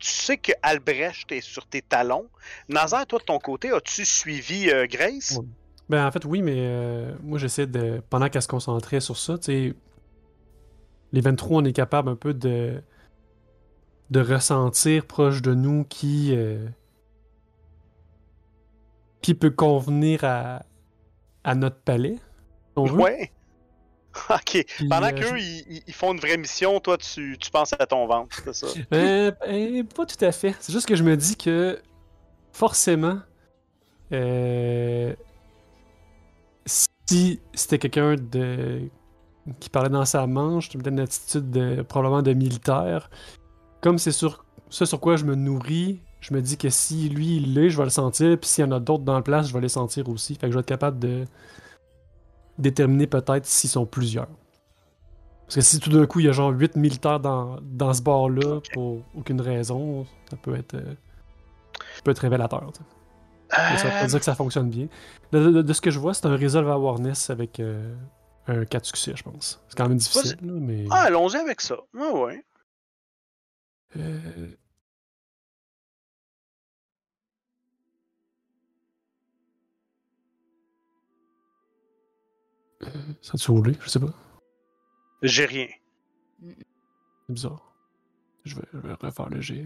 Tu 0.00 0.10
sais 0.10 0.36
que 0.36 0.50
Albrecht 0.62 1.30
est 1.30 1.40
sur 1.40 1.66
tes 1.66 1.82
talons. 1.82 2.28
Nazar, 2.68 3.06
toi 3.06 3.20
de 3.20 3.24
ton 3.24 3.38
côté, 3.38 3.70
as-tu 3.70 4.04
suivi 4.04 4.68
euh, 4.68 4.86
Grace? 4.90 5.38
Ben, 5.88 6.04
en 6.04 6.10
fait, 6.10 6.24
oui, 6.24 6.42
mais 6.42 6.56
euh, 6.56 7.14
moi, 7.22 7.38
j'essaie 7.38 7.68
de. 7.68 8.02
Pendant 8.10 8.28
qu'elle 8.28 8.42
se 8.42 8.48
concentrait 8.48 9.00
sur 9.00 9.16
ça, 9.16 9.38
tu 9.38 9.44
sais. 9.44 9.74
Les 11.12 11.20
23, 11.20 11.62
on 11.62 11.64
est 11.64 11.72
capable 11.72 12.08
un 12.08 12.16
peu 12.16 12.34
de. 12.34 12.82
de 14.10 14.20
ressentir 14.20 15.06
proche 15.06 15.42
de 15.42 15.54
nous 15.54 15.84
qui. 15.84 16.36
Qui 19.22 19.34
peut 19.34 19.50
convenir 19.50 20.24
à. 20.24 20.62
à 21.44 21.54
notre 21.54 21.78
palais. 21.80 22.16
veut. 22.76 22.82
Ouais. 22.92 23.32
Ok. 24.28 24.66
Pendant 24.90 25.06
euh, 25.06 25.12
qu'eux, 25.12 25.38
ils, 25.38 25.64
ils- 25.70 25.82
ils 25.86 25.94
font 25.94 26.12
une 26.12 26.20
vraie 26.20 26.36
mission, 26.36 26.78
toi, 26.80 26.98
tu, 26.98 27.38
tu 27.40 27.50
penses 27.50 27.72
à 27.78 27.86
ton 27.86 28.06
ventre, 28.06 28.42
c'est 28.44 28.52
ça? 28.54 28.66
Euh, 28.92 29.32
euh, 29.48 29.82
pas 29.84 30.04
tout 30.04 30.22
à 30.22 30.32
fait. 30.32 30.54
C'est 30.60 30.70
juste 30.72 30.86
que 30.86 30.96
je 30.96 31.02
me 31.02 31.16
dis 31.16 31.34
que 31.36 31.80
forcément, 32.52 33.20
euh, 34.12 35.14
si 36.66 37.40
c'était 37.54 37.78
quelqu'un 37.78 38.16
de 38.16 38.82
qui 39.58 39.70
parlait 39.70 39.88
dans 39.88 40.04
sa 40.04 40.26
manche, 40.26 40.68
tu 40.68 40.78
me 40.78 40.82
donnes 40.82 40.94
une 40.98 41.00
attitude 41.04 41.50
de, 41.50 41.82
probablement 41.82 42.22
de 42.22 42.32
militaire. 42.32 43.10
Comme 43.80 43.98
c'est 43.98 44.12
sur 44.12 44.44
ça 44.70 44.86
sur 44.86 45.00
quoi 45.00 45.16
je 45.16 45.24
me 45.24 45.34
nourris, 45.34 46.00
je 46.22 46.32
me 46.32 46.40
dis 46.40 46.56
que 46.56 46.70
si 46.70 47.10
lui 47.10 47.36
il 47.36 47.52
l'est, 47.54 47.68
je 47.68 47.76
vais 47.76 47.84
le 47.84 47.90
sentir, 47.90 48.38
puis 48.40 48.48
s'il 48.48 48.64
y 48.64 48.66
en 48.66 48.72
a 48.72 48.80
d'autres 48.80 49.02
dans 49.04 49.14
la 49.14 49.22
place, 49.22 49.48
je 49.48 49.52
vais 49.52 49.60
les 49.60 49.68
sentir 49.68 50.08
aussi. 50.08 50.34
Fait 50.36 50.46
que 50.46 50.52
je 50.52 50.54
vais 50.56 50.60
être 50.60 50.66
capable 50.66 50.98
de 50.98 51.24
déterminer 52.58 53.06
peut-être 53.06 53.44
s'ils 53.44 53.68
sont 53.70 53.84
plusieurs. 53.86 54.28
Parce 55.46 55.56
que 55.56 55.60
si 55.60 55.80
tout 55.80 55.90
d'un 55.90 56.06
coup 56.06 56.20
il 56.20 56.26
y 56.26 56.28
a 56.28 56.32
genre 56.32 56.50
8 56.50 56.76
militaires 56.76 57.20
dans, 57.20 57.58
dans 57.62 57.92
ce 57.92 58.00
bar-là 58.00 58.60
pour 58.72 59.02
aucune 59.14 59.40
raison, 59.40 60.06
ça 60.30 60.36
peut 60.36 60.54
être, 60.54 60.74
euh, 60.74 60.94
ça 61.96 62.02
peut 62.04 62.10
être 62.12 62.20
révélateur. 62.20 62.70
ça 63.50 63.62
veut 63.88 64.04
Euh, 64.04 64.06
dire 64.06 64.18
que 64.18 64.24
ça 64.24 64.34
fonctionne 64.34 64.70
bien. 64.70 64.86
De, 65.32 65.50
de- 65.50 65.62
de 65.62 65.72
ce 65.74 65.80
que 65.82 65.90
je 65.90 65.98
vois, 65.98 66.14
c'est 66.14 66.24
un 66.26 66.36
Resolve 66.36 66.70
Awareness 66.70 67.28
avec 67.30 67.60
euh, 67.60 67.94
un 68.46 68.64
4 68.64 68.86
succès, 68.86 69.12
je 69.14 69.22
pense. 69.24 69.60
C'est 69.68 69.76
quand 69.76 69.88
même 69.88 69.98
difficile, 69.98 70.38
là, 70.42 70.52
mais. 70.54 70.86
Ah, 70.90 71.02
allons-y 71.06 71.36
avec 71.36 71.60
ça. 71.60 71.76
Ouais, 71.94 72.10
ouais. 72.12 72.44
Euh, 73.96 74.48
Ça 83.20 83.32
a-tu 83.34 83.50
roulé? 83.50 83.74
Je 83.80 83.88
sais 83.88 84.00
pas. 84.00 84.12
J'ai 85.22 85.44
rien. 85.44 85.68
C'est 86.42 87.32
bizarre. 87.32 87.74
Je 88.44 88.56
vais, 88.56 88.62
je 88.72 88.78
vais 88.78 88.94
refaire 88.94 89.28
le 89.28 89.40
G. 89.40 89.64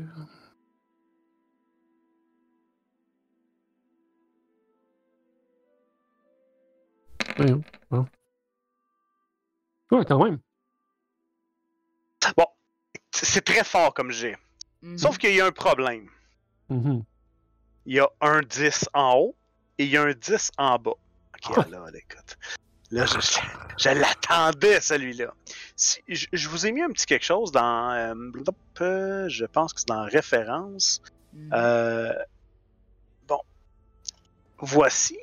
Voyons. 7.37 7.63
Bon. 7.91 8.07
Ouais, 9.91 10.05
quand 10.05 10.23
même. 10.25 10.39
Bon, 12.37 12.47
c'est 13.13 13.45
très 13.45 13.63
fort 13.65 13.95
comme 13.95 14.11
j'ai. 14.11 14.37
Mhm. 14.83 14.99
Sauf 14.99 15.19
qu'il 15.19 15.35
y 15.35 15.41
a 15.41 15.47
un 15.47 15.53
problème. 15.53 16.09
Mhm. 16.69 17.05
Il 17.87 17.95
y 17.95 18.01
a 18.01 18.09
un 18.21 18.41
10 18.41 18.89
en 18.95 19.15
haut 19.17 19.37
et 19.79 19.85
il 19.85 19.91
y 19.91 19.97
a 19.97 20.03
un 20.03 20.13
10 20.13 20.51
en 20.59 20.79
bas. 20.79 20.91
Ok, 20.91 21.57
Ah. 21.57 21.67
là, 21.71 21.79
là, 21.79 21.91
écoute. 21.95 22.37
Là, 22.93 23.05
je, 23.07 23.19
je- 23.79 23.89
l'attendais, 23.91 24.81
celui-là. 24.81 25.35
Si- 25.75 26.01
je, 26.09 26.27
je 26.33 26.49
vous 26.49 26.67
ai 26.67 26.73
mis 26.73 26.83
un 26.83 26.91
petit 26.91 27.07
quelque 27.07 27.25
chose 27.25 27.51
dans. 27.51 27.91
euh, 27.93 29.29
je 29.29 29.45
pense 29.45 29.73
que 29.73 29.81
c'est 29.81 29.89
dans 29.89 30.05
référence. 30.05 31.01
Mhm. 31.33 31.51
Euh, 31.53 32.13
bon. 33.27 33.41
Voici. 34.59 35.19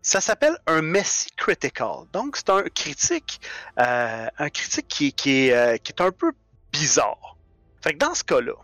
Ça 0.00 0.20
s'appelle 0.20 0.56
un 0.66 0.82
Messi 0.82 1.28
Critical. 1.36 2.06
Donc, 2.12 2.36
c'est 2.36 2.50
un 2.50 2.62
critique. 2.62 3.40
euh, 3.78 4.26
un 4.38 4.48
critique 4.50 4.88
qui, 4.88 5.12
qui 5.12 5.48
est, 5.48 5.78
qui 5.82 5.92
est 5.92 6.00
un 6.00 6.10
peu 6.10 6.32
bizarre. 6.72 7.36
Fait 7.82 7.92
que 7.92 7.98
dans 7.98 8.14
ce 8.14 8.24
cas-là, 8.24 8.54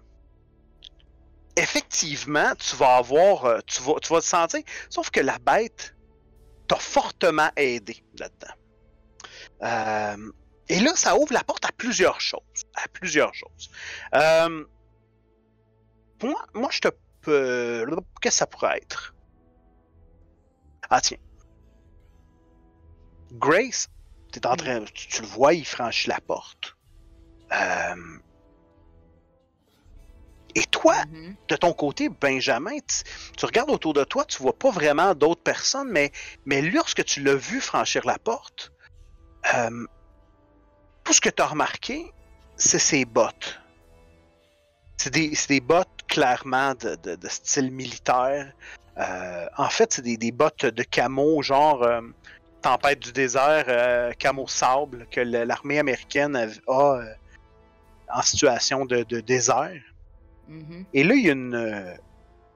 effectivement, 1.56 2.52
tu 2.58 2.74
vas 2.76 2.96
avoir. 2.96 3.62
Tu 3.64 3.82
vas, 3.82 3.94
tu 4.00 4.12
vas 4.12 4.20
te 4.20 4.26
sentir. 4.26 4.60
Sauf 4.90 5.10
que 5.10 5.20
la 5.20 5.38
bête 5.38 5.94
t'a 6.68 6.76
fortement 6.76 7.50
aidé 7.56 8.04
là-dedans. 8.18 8.54
Euh, 9.62 10.32
et 10.68 10.80
là, 10.80 10.94
ça 10.94 11.16
ouvre 11.16 11.32
la 11.32 11.42
porte 11.42 11.64
à 11.64 11.72
plusieurs 11.72 12.20
choses. 12.20 12.40
À 12.74 12.88
plusieurs 12.88 13.34
choses. 13.34 13.70
Euh, 14.14 14.64
moi, 16.22 16.46
moi, 16.54 16.68
je 16.70 16.80
te 16.80 16.88
peux. 17.22 17.84
Qu'est-ce 18.20 18.34
que 18.34 18.38
ça 18.38 18.46
pourrait 18.46 18.78
être? 18.78 19.14
Ah, 20.90 21.00
tiens. 21.00 21.18
Grace, 23.32 23.88
t'es 24.32 24.46
en 24.46 24.56
train. 24.56 24.84
Tu, 24.84 25.08
tu 25.08 25.22
le 25.22 25.28
vois, 25.28 25.54
il 25.54 25.66
franchit 25.66 26.08
la 26.08 26.20
porte. 26.20 26.76
Euh, 27.52 28.18
Et 30.58 30.64
toi, 30.72 30.96
Mhm. 31.06 31.36
de 31.48 31.56
ton 31.56 31.72
côté, 31.72 32.08
Benjamin, 32.08 32.78
tu, 33.36 33.46
regardes 33.46 33.70
autour 33.70 33.94
de 33.94 34.02
toi, 34.02 34.24
tu 34.24 34.42
vois 34.42 34.58
pas 34.58 34.70
vraiment 34.70 35.14
d'autres 35.14 35.42
personnes, 35.42 35.88
mais, 35.88 36.10
mais 36.46 36.60
lorsque 36.62 37.04
tu 37.04 37.22
l'as 37.22 37.36
vu 37.36 37.60
franchir 37.60 38.04
la 38.04 38.18
porte, 38.18 38.72
euh, 39.54 39.86
tout 41.04 41.12
ce 41.12 41.20
que 41.20 41.28
tu 41.28 41.40
as 41.40 41.46
remarqué, 41.46 42.12
c'est 42.56 42.80
ses 42.80 43.04
bottes. 43.04 43.60
C'est 44.96 45.10
des, 45.12 45.60
bottes 45.60 46.00
clairement 46.08 46.74
de, 46.74 46.96
de- 46.96 47.14
de 47.14 47.28
style 47.28 47.70
militaire. 47.70 48.52
Euh, 48.96 49.46
en 49.56 49.68
fait, 49.68 49.92
c'est 49.92 50.02
des, 50.02 50.16
des 50.16 50.32
bottes 50.32 50.66
de 50.66 50.82
camo, 50.82 51.40
genre 51.40 51.84
euh, 51.84 52.00
tempête 52.62 52.98
du 52.98 53.12
désert, 53.12 53.66
euh, 53.68 54.10
camo 54.18 54.48
sable, 54.48 55.06
que 55.12 55.20
l'armée 55.20 55.78
américaine 55.78 56.34
a, 56.66 57.00
en 58.12 58.22
situation 58.22 58.86
de- 58.86 59.04
de 59.04 59.20
désert. 59.20 59.80
Mhm. 60.48 60.86
Et 60.94 61.04
là, 61.04 61.14
il 61.14 61.24
y 61.24 61.28
a 61.28 61.32
une, 61.32 61.54
euh, 61.54 61.94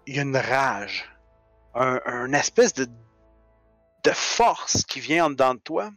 il 0.07 0.16
y 0.16 0.18
a 0.18 0.22
une 0.22 0.36
rage, 0.36 1.05
un, 1.74 2.01
un 2.05 2.32
espèce 2.32 2.72
de, 2.74 2.86
de 4.05 4.11
force 4.11 4.84
qui 4.84 5.01
vient 5.01 5.26
en 5.26 5.30
dedans 5.30 5.55
de 5.55 5.61
toi. 5.61 5.93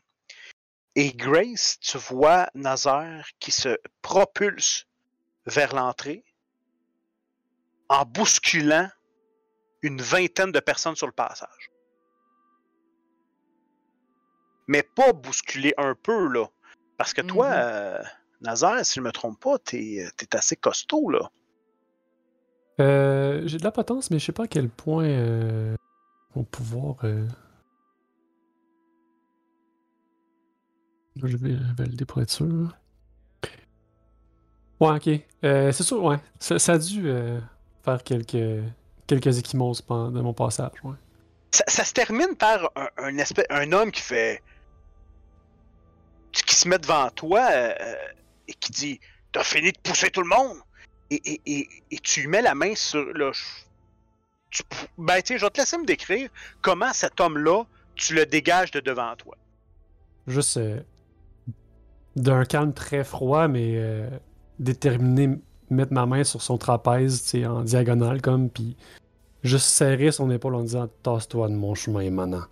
Et 0.96 1.12
Grace, 1.12 1.78
tu 1.80 1.98
vois 1.98 2.50
Nazaire 2.54 3.28
qui 3.39 3.52
se 3.52 3.78
propulse 4.02 4.88
vers 5.46 5.74
l'entrée 5.76 6.24
en 7.89 8.06
bousculant 8.06 8.89
une 9.82 10.02
vingtaine 10.02 10.52
de 10.52 10.60
personnes 10.60 10.96
sur 10.96 11.08
le 11.08 11.14
passage. 11.14 11.70
Mais 14.68 14.84
pas 14.84 15.14
bousculer 15.14 15.74
un 15.78 15.96
peu, 15.96 16.28
là. 16.28 16.48
Parce 16.98 17.14
que 17.14 17.22
toi, 17.22 17.48
Mhm. 17.48 17.54
euh, 17.58 18.04
Nazaire, 18.41 18.86
si 18.86 18.96
je 18.96 19.02
me 19.02 19.12
trompe 19.12 19.39
pas, 19.39 19.60
t'es 19.60 20.08
es 20.20 20.36
assez 20.36 20.56
costaud, 20.56 21.10
là. 21.10 21.30
Euh, 22.80 23.42
J'ai 23.46 23.58
de 23.58 23.64
la 23.64 23.72
potence, 23.72 24.12
mais 24.12 24.20
je 24.20 24.26
sais 24.26 24.32
pas 24.32 24.44
à 24.44 24.48
quel 24.48 24.70
point 24.70 25.06
euh, 25.06 25.76
pouvoir. 26.52 26.98
euh, 27.04 27.26
Je 31.24 31.38
vais 31.38 31.56
valider 31.78 32.06
pour 32.06 32.22
être 32.22 32.30
sûr. 32.30 32.76
Ouais, 34.82 34.90
ok. 34.98 35.10
Euh, 35.46 35.72
c'est 35.72 35.84
sûr, 35.84 36.04
ouais. 36.04 36.18
Ça, 36.40 36.60
ça 36.60 36.74
a 36.74 36.78
dû 36.78 37.10
faire 37.84 38.04
quelques, 38.04 38.64
quelques 39.08 39.40
échymoses 39.40 39.82
pendant 39.82 40.22
mon 40.22 40.34
passage, 40.34 40.72
ouais. 40.84 40.96
ça, 41.52 41.64
ça 41.68 41.84
se 41.86 41.94
termine 41.94 42.36
par 42.38 42.70
un, 42.76 42.88
un, 42.98 43.18
espèce, 43.18 43.46
un 43.50 43.72
homme 43.72 43.92
qui 43.92 44.02
fait. 44.02 44.44
qui 46.34 46.56
se 46.56 46.68
met 46.68 46.78
devant 46.80 47.10
toi 47.12 47.48
et 48.48 48.54
qui 48.60 48.72
dit 48.74 49.00
T'as 49.32 49.44
fini 49.44 49.72
de 49.72 49.78
pousser 49.80 50.10
tout 50.10 50.22
le 50.22 50.28
monde 50.28 50.58
Et, 51.12 51.22
et, 51.26 51.41
et, 51.45 51.68
et 51.91 51.99
tu 51.99 52.22
lui 52.22 52.28
mets 52.28 52.41
la 52.41 52.56
main 52.56 52.74
sur. 52.76 53.06
Là, 53.14 53.32
tu, 54.49 54.64
ben, 54.97 55.22
tiens, 55.22 55.38
je 55.38 55.45
vais 55.45 55.49
te 55.51 55.60
laisser 55.60 55.78
me 55.78 55.86
décrire 55.86 56.30
comment 56.62 56.91
cet 56.93 57.20
homme-là, 57.20 57.64
tu 57.95 58.16
le 58.16 58.26
dégages 58.26 58.72
de 58.72 58.80
devant 58.80 59.16
toi. 59.16 59.36
Juste 60.28 60.58
euh, 60.58 60.80
d'un 62.16 62.45
calme 62.45 62.74
très 62.74 63.03
froid, 63.03 63.47
mais 63.47 63.74
euh, 63.76 64.10
déterminé 64.60 65.30
mettre 65.70 65.93
ma 65.93 66.06
main 66.06 66.24
sur 66.24 66.41
son 66.41 66.58
trapèze, 66.58 67.24
tu 67.24 67.30
sais, 67.30 67.45
en 67.45 67.62
diagonale 67.62 68.22
comme, 68.22 68.49
puis 68.49 68.76
juste 69.43 69.68
serrer 69.68 70.12
son 70.12 70.32
épaule 70.32 70.56
en 70.56 70.64
disant 70.64 70.88
Tasse-toi 71.03 71.49
de 71.49 71.53
mon 71.53 71.76
chemin, 71.76 72.10
maintenant. 72.10 72.45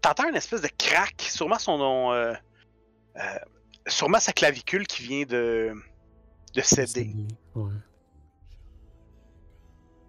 T'entends 0.00 0.28
une 0.28 0.36
espèce 0.36 0.62
de 0.62 0.68
crack, 0.78 1.20
sûrement 1.22 1.58
son 1.58 1.78
nom. 1.78 2.12
euh, 2.12 2.32
sûrement 3.86 4.20
sa 4.20 4.32
clavicule 4.32 4.86
qui 4.86 5.02
vient 5.02 5.24
de. 5.24 5.72
De 6.54 6.60
céder. 6.62 7.14
Ouais. 7.54 7.72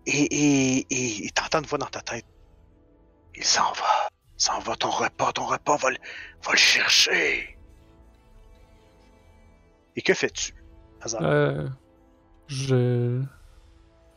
Et 0.06 0.24
et- 0.24 0.88
et 0.90 1.26
et 1.26 1.30
t'entends 1.32 1.60
une 1.60 1.66
voix 1.66 1.78
dans 1.78 1.86
ta 1.88 2.02
tête. 2.02 2.26
Il 3.36 3.44
s'en 3.44 3.72
va. 3.74 4.10
Il 4.38 4.44
s'en 4.44 4.60
va, 4.60 4.76
ton 4.76 4.90
repas, 4.90 5.32
ton 5.34 5.46
repas, 5.46 5.76
va 5.78 5.90
le, 5.92 5.98
va 6.44 6.52
le 6.52 6.58
chercher. 6.58 7.58
Et 9.96 10.02
que 10.02 10.14
fais-tu? 10.14 10.54
Euh, 11.22 11.68
je. 12.48 13.22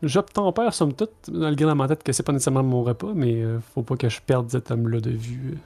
J'obtempère, 0.03 0.75
somme 0.75 0.95
toute, 0.95 1.29
malgré 1.29 1.65
dans 1.67 1.77
ma 1.77 1.87
tête 1.87 2.03
que 2.03 2.13
c'est 2.13 2.25
pas 2.25 2.33
nécessairement 2.33 2.65
mon 2.65 2.83
repas, 2.83 3.13
mais 3.15 3.41
euh, 3.41 3.61
faut 3.61 3.83
pas 3.85 3.97
que 3.97 4.09
je 4.09 4.21
perde 4.21 4.51
cet 4.51 4.71
homme-là 4.73 5.01
de 5.01 5.11
vue. 5.11 5.59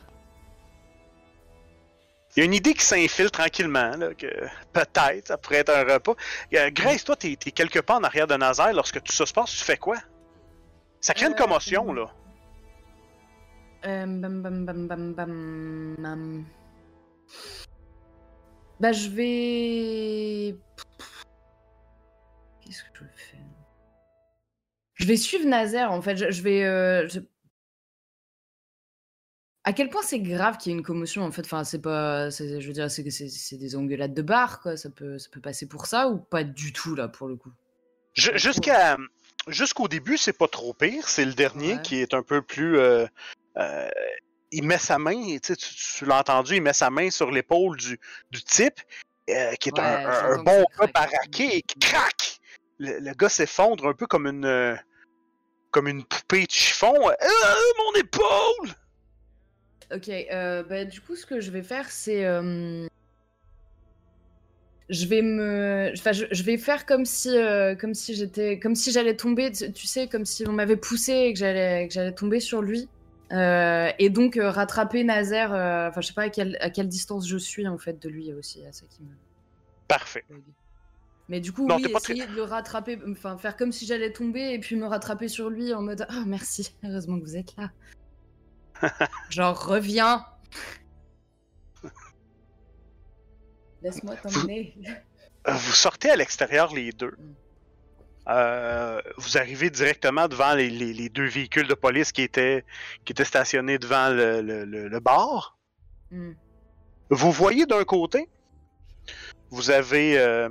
Il 2.36 2.40
y 2.40 2.42
a 2.42 2.44
une 2.44 2.52
idée 2.54 2.74
qui 2.74 2.84
s'infile 2.84 3.30
tranquillement, 3.30 3.96
là, 3.96 4.14
que 4.14 4.26
peut-être 4.72 5.26
ça 5.28 5.38
pourrait 5.38 5.56
être 5.58 5.70
un 5.74 5.84
repas. 5.94 6.14
Euh, 6.54 6.70
Grace, 6.70 7.02
toi, 7.02 7.16
t'es 7.16 7.34
t'es 7.36 7.50
quelque 7.50 7.78
part 7.78 7.96
en 7.96 8.04
arrière 8.04 8.26
de 8.26 8.34
Nazaire. 8.34 8.74
Lorsque 8.74 9.02
tout 9.02 9.12
ça 9.12 9.24
se 9.24 9.32
passe, 9.32 9.50
tu 9.52 9.64
fais 9.64 9.78
quoi? 9.78 9.96
Ça 11.00 11.14
crée 11.14 11.26
une 11.26 11.32
Euh, 11.32 11.36
commotion, 11.36 11.92
là. 11.94 12.10
Euh, 13.86 14.04
bam, 14.06 14.42
bam, 14.42 14.66
bam, 14.66 14.86
bam, 14.86 15.14
bam, 15.14 15.94
bam. 15.98 16.44
Bah, 18.80 18.92
je 18.92 19.08
vais. 19.08 20.56
Qu'est-ce 22.60 22.82
que 22.82 22.88
je 22.98 23.04
vais 23.04 23.10
faire? 23.16 23.40
Je 24.94 25.06
vais 25.06 25.16
suivre 25.16 25.46
Nazaire, 25.46 25.90
en 25.90 26.02
fait. 26.02 26.16
Je, 26.18 26.30
je 26.30 26.42
vais. 26.42 26.64
euh, 26.64 27.08
je- 27.08 27.20
À 29.68 29.72
quel 29.72 29.90
point 29.90 30.02
c'est 30.02 30.20
grave 30.20 30.58
qu'il 30.58 30.70
y 30.70 30.74
ait 30.74 30.78
une 30.78 30.84
commotion, 30.84 31.22
en 31.24 31.32
fait? 31.32 31.42
Enfin, 31.44 31.64
c'est 31.64 31.80
pas. 31.80 32.30
c'est- 32.30 32.60
Je 32.60 32.66
veux 32.68 32.72
dire, 32.72 32.88
c'est 32.88 33.02
que 33.02 33.10
c'est 33.10 33.28
c'est 33.28 33.56
des 33.56 33.74
engueulades 33.74 34.14
de 34.14 34.22
bar, 34.22 34.60
quoi. 34.60 34.76
Ça 34.76 34.90
peut, 34.90 35.18
ça 35.18 35.28
peut 35.32 35.40
passer 35.40 35.66
pour 35.66 35.86
ça 35.86 36.08
ou 36.08 36.18
pas 36.18 36.44
du 36.44 36.72
tout, 36.72 36.94
là, 36.94 37.08
pour 37.08 37.26
le 37.26 37.34
coup? 37.34 37.50
Jusqu'à 38.14 38.96
jusqu'au 39.48 39.88
début, 39.88 40.16
c'est 40.18 40.32
pas 40.32 40.46
trop 40.46 40.72
pire. 40.72 41.08
C'est 41.08 41.24
le 41.24 41.34
dernier 41.34 41.74
Ouais. 41.74 41.82
qui 41.82 41.96
est 42.00 42.14
un 42.14 42.22
peu 42.22 42.42
plus. 42.42 42.78
euh, 42.78 43.06
euh, 43.58 43.88
il 44.52 44.62
met 44.62 44.78
sa 44.78 44.98
main, 44.98 45.20
tu, 45.42 45.54
sais, 45.54 45.56
tu, 45.56 46.04
l'as 46.06 46.20
entendu, 46.20 46.54
il 46.54 46.62
met 46.62 46.72
sa 46.72 46.88
main 46.88 47.10
sur 47.10 47.32
l'épaule 47.32 47.76
du, 47.76 47.98
du 48.30 48.42
type, 48.44 48.80
euh, 49.28 49.52
qui 49.54 49.70
est 49.70 49.78
Ouais, 49.78 49.84
un, 49.84 50.42
bon 50.44 50.64
gars 50.78 50.86
baraqué, 50.94 51.56
et 51.56 51.62
qui 51.62 51.78
craque! 51.80 52.38
Le, 52.78 53.00
le 53.00 53.12
gars 53.14 53.28
s'effondre 53.28 53.88
un 53.88 53.94
peu 53.94 54.06
comme 54.06 54.28
une. 54.28 54.78
comme 55.72 55.88
une 55.88 56.04
poupée 56.04 56.46
de 56.46 56.52
chiffon. 56.52 56.94
Mon 56.94 58.00
épaule! 58.00 58.76
Ok, 59.94 60.08
euh, 60.08 60.62
bah, 60.64 60.84
du 60.84 61.00
coup, 61.00 61.14
ce 61.16 61.26
que 61.26 61.40
je 61.40 61.50
vais 61.50 61.62
faire, 61.62 61.90
c'est. 61.90 62.24
euh, 62.24 62.86
Je 64.88 65.06
vais 65.06 65.22
me. 65.22 65.92
Enfin, 65.96 66.12
je, 66.12 66.26
je 66.30 66.42
vais 66.42 66.58
faire 66.58 66.86
comme 66.86 67.04
si, 67.04 67.36
euh, 67.36 67.74
comme 67.74 67.94
si 67.94 68.14
j'étais. 68.14 68.58
Comme 68.58 68.74
si 68.74 68.92
j'allais 68.92 69.16
tomber, 69.16 69.50
tu 69.52 69.86
sais, 69.86 70.08
comme 70.08 70.24
si 70.24 70.46
on 70.46 70.52
m'avait 70.52 70.76
poussé 70.76 71.12
et 71.12 71.32
que 71.32 71.38
j'allais 71.38 71.88
que 71.88 71.94
j'allais 71.94 72.12
tomber 72.14 72.40
sur 72.40 72.62
lui. 72.62 72.88
Et 73.32 74.10
donc 74.10 74.38
rattraper 74.40 75.04
euh, 75.08 75.88
Enfin, 75.88 76.00
je 76.00 76.06
sais 76.06 76.14
pas 76.14 76.22
à 76.22 76.30
quelle, 76.30 76.56
à 76.60 76.70
quelle 76.70 76.88
distance 76.88 77.28
je 77.28 77.36
suis, 77.36 77.66
en 77.66 77.78
fait, 77.78 78.00
de 78.00 78.08
lui 78.08 78.32
aussi. 78.32 78.64
À 78.64 78.72
ça 78.72 78.86
qui 78.88 79.02
me. 79.02 79.08
Parfait. 79.88 80.24
Mais 81.28 81.40
du 81.40 81.52
coup, 81.52 81.66
Non, 81.66 81.76
oui, 81.76 81.88
pas 81.92 81.98
très- 82.00 82.12
essayer 82.14 82.28
de 82.28 82.36
le 82.36 82.42
rattraper, 82.42 82.98
enfin 83.10 83.36
faire 83.36 83.56
comme 83.56 83.72
si 83.72 83.84
j'allais 83.84 84.12
tomber 84.12 84.52
et 84.52 84.60
puis 84.60 84.76
me 84.76 84.86
rattraper 84.86 85.26
sur 85.26 85.50
lui 85.50 85.74
en 85.74 85.82
mode 85.82 86.06
Ah 86.08 86.22
merci, 86.24 86.72
heureusement 86.84 87.18
que 87.18 87.24
vous 87.24 87.36
êtes 87.36 87.56
là. 87.56 87.72
Genre 89.30 89.66
reviens. 89.66 90.24
Laisse-moi 93.82 94.16
t'emmener. 94.16 94.76
Euh, 95.48 95.52
Vous 95.52 95.72
sortez 95.72 96.10
à 96.10 96.16
l'extérieur 96.16 96.72
les 96.74 96.92
deux. 96.92 97.14
Mm. 97.18 97.34
Euh, 98.28 99.00
vous 99.18 99.38
arrivez 99.38 99.70
directement 99.70 100.26
devant 100.26 100.54
les, 100.54 100.68
les- 100.68 100.92
les 100.92 101.08
deux 101.08 101.28
véhicules 101.28 101.68
de 101.68 101.74
police 101.74 102.10
qui 102.10 102.22
étaient, 102.22 102.64
qui 103.04 103.12
étaient 103.12 103.24
stationnés 103.24 103.78
devant 103.78 104.08
le, 104.08 104.40
le- 104.40 104.64
le- 104.64 104.88
le 104.88 105.00
bar. 105.00 105.56
Hmm. 106.10 106.32
Vous 107.10 107.30
voyez 107.30 107.66
d'un 107.66 107.84
côté, 107.84 108.28
vous 109.50 109.70
avez, 109.70 110.18
euh, 110.18 110.48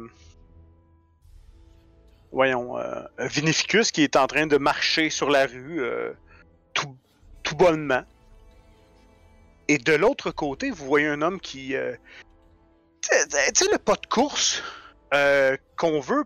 voyons, 2.32 2.78
euh, 2.78 3.02
Vinificus 3.20 3.92
qui 3.92 4.04
est 4.04 4.16
en 4.16 4.28
train 4.28 4.48
de 4.48 4.58
marcher 4.58 5.10
sur 5.10 5.30
la 5.30 5.46
rue 5.46 5.82
euh, 5.82 6.14
tout, 6.74 6.96
tout 7.44 7.56
bonnement. 7.58 8.04
Et 9.68 9.78
de 9.78 9.94
l'autre 9.94 10.32
côté, 10.32 10.70
vous 10.72 10.86
voyez 10.86 11.08
un 11.08 11.22
homme 11.22 11.40
qui, 11.40 11.76
euh, 11.76 11.94
tu 13.02 13.10
sais- 13.12 13.72
le 13.72 13.78
pas 13.78 13.96
de 13.96 14.06
course 14.08 14.64
euh, 15.14 15.58
qu'on 15.78 16.00
veut, 16.00 16.24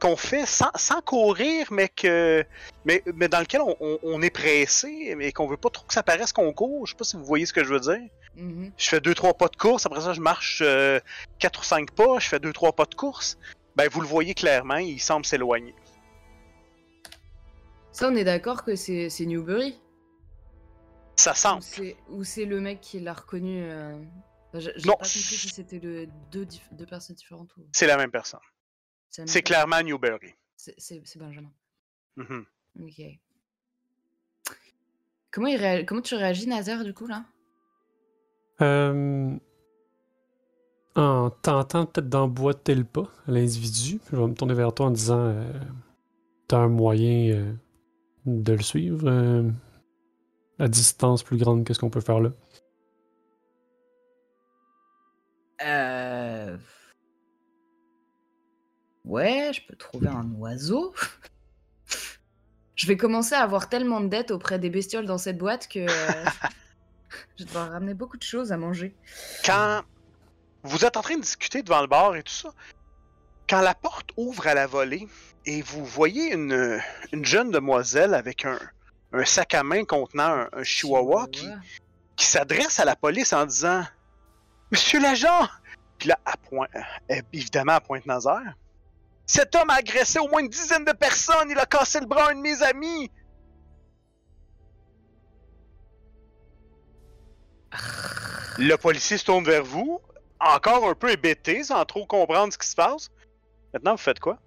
qu'on 0.00 0.16
fait 0.16 0.46
sans, 0.46 0.70
sans 0.74 1.00
courir, 1.02 1.66
mais 1.70 1.88
que, 1.88 2.44
mais, 2.84 3.02
mais 3.14 3.28
dans 3.28 3.40
lequel 3.40 3.60
on, 3.62 3.76
on- 3.80 3.98
on 4.02 4.22
est 4.22 4.30
pressé, 4.30 5.14
mais 5.16 5.32
qu'on 5.32 5.46
veut 5.46 5.56
pas 5.56 5.70
trop 5.70 5.86
que 5.86 5.92
ça 5.94 6.02
paraisse 6.02 6.32
qu'on 6.32 6.52
court. 6.52 6.86
Je 6.86 6.92
sais 6.92 6.96
pas 6.96 7.04
si 7.04 7.16
vous 7.16 7.24
voyez 7.24 7.46
ce 7.46 7.52
que 7.52 7.64
je 7.64 7.72
veux 7.72 7.80
dire. 7.80 8.00
Mhm. 8.36 8.72
Je 8.76 8.88
fais 8.88 9.00
deux 9.00 9.14
trois 9.14 9.34
pas 9.34 9.48
de 9.48 9.56
course, 9.56 9.86
après 9.86 10.00
ça 10.00 10.12
je 10.12 10.20
marche 10.20 10.62
euh, 10.64 11.00
quatre 11.38 11.60
ou 11.60 11.64
cinq 11.64 11.90
pas, 11.90 12.18
je 12.18 12.28
fais 12.28 12.38
deux 12.38 12.52
trois 12.52 12.72
pas 12.72 12.84
de 12.86 12.94
course. 12.94 13.36
Ben 13.76 13.88
vous 13.88 14.00
le 14.00 14.06
voyez 14.06 14.34
clairement, 14.34 14.76
il 14.76 15.00
semble 15.00 15.24
s'éloigner. 15.26 15.74
Ça, 17.92 18.08
on 18.08 18.16
est 18.16 18.24
d'accord 18.24 18.64
que 18.64 18.76
c'est 18.76 19.10
c'est 19.10 19.26
Newbury 19.26 19.78
Ça 21.20 21.32
Ou 21.32 21.34
semble. 21.34 21.62
c'est- 21.62 21.96
Ou 22.08 22.24
c'est 22.24 22.44
le 22.46 22.60
mec 22.60 22.80
qui 22.80 22.98
l'a 23.00 23.12
reconnu 23.12 23.62
euh, 23.62 23.94
enfin, 24.48 24.58
J'ai 24.60 24.72
pas 24.72 24.92
compris 24.92 25.08
si 25.08 25.48
c'était 25.50 25.78
deux, 25.78 26.06
dif- 26.46 26.62
deux 26.72 26.86
personnes 26.86 27.16
différentes 27.16 27.54
ou. 27.58 27.66
C'est 27.72 27.86
la 27.86 27.96
même 27.98 28.10
personne. 28.10 28.40
C'est 29.10 29.42
clairement 29.42 29.82
Newberry. 29.82 30.34
C'est 30.56 31.18
Benjamin. 31.18 31.52
Mhm. 32.16 32.44
Ok. 32.82 33.02
Comment, 35.30 35.46
il 35.48 35.56
réa- 35.58 35.84
Comment 35.84 36.00
tu 36.00 36.14
réagis, 36.14 36.46
Nazaire, 36.48 36.84
du 36.84 36.94
coup, 36.94 37.06
là? 37.06 37.24
Euh, 38.62 39.36
en 40.96 41.30
tentant 41.30 41.86
peut-être 41.86 42.08
d'emboîter 42.08 42.74
le 42.74 42.84
pas 42.84 43.08
à 43.26 43.30
l'individu, 43.32 44.00
je 44.10 44.16
vais 44.16 44.26
me 44.26 44.34
tourner 44.34 44.54
vers 44.54 44.72
toi 44.74 44.86
en 44.86 44.90
disant 44.90 45.18
euh, 45.20 45.52
T'as 46.48 46.58
un 46.58 46.68
moyen 46.68 47.32
euh, 47.34 47.52
de 48.26 48.52
le 48.54 48.62
suivre 48.62 49.06
euh, 49.08 49.48
à 50.60 50.68
distance 50.68 51.22
plus 51.22 51.38
grande 51.38 51.64
que 51.64 51.74
ce 51.74 51.80
qu'on 51.80 51.90
peut 51.90 52.00
faire 52.00 52.20
là? 52.20 52.30
Euh... 55.62 56.56
Ouais, 59.04 59.50
je 59.54 59.66
peux 59.66 59.76
trouver 59.76 60.08
un 60.08 60.30
oiseau. 60.32 60.94
je 62.76 62.86
vais 62.86 62.96
commencer 62.96 63.34
à 63.34 63.40
avoir 63.40 63.68
tellement 63.68 64.00
de 64.00 64.08
dettes 64.08 64.30
auprès 64.30 64.58
des 64.58 64.70
bestioles 64.70 65.06
dans 65.06 65.18
cette 65.18 65.38
boîte 65.38 65.66
que 65.66 65.80
euh, 65.80 66.24
je 67.36 67.44
vais 67.44 67.46
devoir 67.46 67.70
ramener 67.70 67.94
beaucoup 67.94 68.18
de 68.18 68.22
choses 68.22 68.52
à 68.52 68.56
manger. 68.56 68.94
Quand 69.44 69.82
vous 70.62 70.84
êtes 70.84 70.96
en 70.96 71.02
train 71.02 71.16
de 71.16 71.22
discuter 71.22 71.62
devant 71.62 71.80
le 71.80 71.86
bar 71.86 72.16
et 72.16 72.22
tout 72.22 72.32
ça, 72.32 72.52
quand 73.48 73.62
la 73.62 73.74
porte 73.74 74.10
ouvre 74.16 74.46
à 74.46 74.54
la 74.54 74.66
volée 74.66 75.08
et 75.46 75.62
vous 75.62 75.84
voyez 75.84 76.32
une, 76.34 76.80
une 77.12 77.24
jeune 77.24 77.50
demoiselle 77.50 78.14
avec 78.14 78.44
un, 78.44 78.58
un 79.12 79.24
sac 79.24 79.54
à 79.54 79.62
main 79.62 79.84
contenant 79.84 80.24
un, 80.24 80.48
un 80.52 80.62
chihuahua 80.62 81.26
qui, 81.32 81.48
qui 82.16 82.26
s'adresse 82.26 82.78
à 82.78 82.84
la 82.84 82.96
police 82.96 83.32
en 83.32 83.46
disant 83.46 83.84
Monsieur 84.70 85.00
l'agent 85.00 85.48
Puis 85.98 86.08
là, 86.08 86.18
à 86.24 86.36
point, 86.36 86.68
euh, 86.74 87.20
évidemment, 87.32 87.72
à 87.72 87.80
Pointe-Nazaire. 87.80 88.54
Cet 89.26 89.54
homme 89.54 89.70
a 89.70 89.74
agressé 89.74 90.18
au 90.18 90.28
moins 90.28 90.40
une 90.40 90.48
dizaine 90.48 90.84
de 90.84 90.92
personnes, 90.92 91.50
il 91.50 91.58
a 91.58 91.66
cassé 91.66 92.00
le 92.00 92.06
bras 92.06 92.28
à 92.28 92.30
un 92.32 92.34
de 92.34 92.40
mes 92.40 92.62
amis. 92.62 93.10
Le 98.58 98.74
policier 98.76 99.16
se 99.16 99.24
tourne 99.24 99.44
vers 99.44 99.64
vous, 99.64 100.00
encore 100.40 100.88
un 100.88 100.94
peu 100.94 101.10
hébété, 101.10 101.62
sans 101.62 101.84
trop 101.84 102.06
comprendre 102.06 102.52
ce 102.52 102.58
qui 102.58 102.66
se 102.66 102.74
passe. 102.74 103.08
Maintenant, 103.72 103.92
vous 103.92 104.02
faites 104.02 104.18
quoi? 104.18 104.38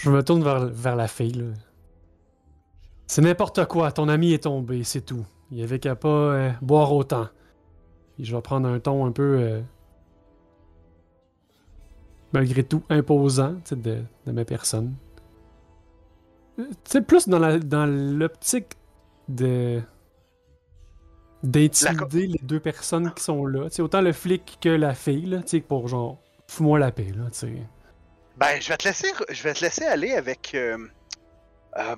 Je 0.00 0.10
me 0.10 0.22
tourne 0.22 0.42
vers, 0.42 0.66
vers 0.66 0.96
la 0.96 1.08
fille. 1.08 1.32
là. 1.32 1.44
C'est 3.06 3.22
n'importe 3.22 3.64
quoi, 3.66 3.92
ton 3.92 4.08
ami 4.08 4.32
est 4.32 4.44
tombé, 4.44 4.84
c'est 4.84 5.00
tout. 5.02 5.26
Il 5.50 5.58
y 5.58 5.62
avait 5.62 5.78
qu'à 5.78 5.96
pas 5.96 6.08
euh, 6.08 6.50
boire 6.62 6.92
autant. 6.92 7.28
Je 8.18 8.34
vais 8.36 8.42
prendre 8.42 8.68
un 8.68 8.80
ton 8.80 9.06
un 9.06 9.12
peu. 9.12 9.38
euh, 9.40 9.62
malgré 12.32 12.62
tout 12.64 12.82
imposant 12.88 13.56
de, 13.70 14.02
de 14.26 14.32
ma 14.32 14.44
personne. 14.44 14.94
Euh, 16.58 16.64
Tu 16.84 16.90
sais, 16.92 17.02
plus 17.02 17.28
dans 17.28 17.38
la 17.38 17.58
dans 17.58 17.86
l'optique 17.86 18.76
de. 19.28 19.82
d'intimider 21.42 22.26
les 22.26 22.38
deux 22.42 22.60
personnes 22.60 23.12
qui 23.14 23.22
sont 23.22 23.44
là. 23.46 23.68
Tu 23.70 23.76
sais, 23.76 23.82
autant 23.82 24.00
le 24.02 24.12
flic 24.12 24.58
que 24.60 24.68
la 24.68 24.94
fille, 24.94 25.26
là, 25.26 25.40
pour 25.66 25.88
genre. 25.88 26.18
Fous-moi 26.48 26.78
la 26.78 26.90
paix, 26.90 27.12
là, 27.16 27.24
tu 27.30 27.38
sais. 27.38 27.52
Ben, 28.40 28.58
je 28.58 28.70
vais 28.70 28.78
te 28.78 28.88
laisser, 28.88 29.12
je 29.28 29.42
vais 29.42 29.52
te 29.52 29.60
laisser 29.62 29.84
aller 29.84 30.14
avec. 30.14 30.54
euh, 30.54 30.78
euh, 31.76 31.94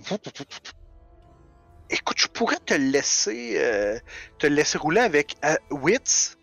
Écoute, 1.89 2.19
je 2.19 2.27
pourrais 2.27 2.57
te 2.57 2.75
laisser, 2.75 3.55
euh, 3.59 3.97
te 4.41 4.49
laisser 4.49 4.77
rouler 4.77 5.03
avec 5.03 5.37
Wits. 5.71 6.35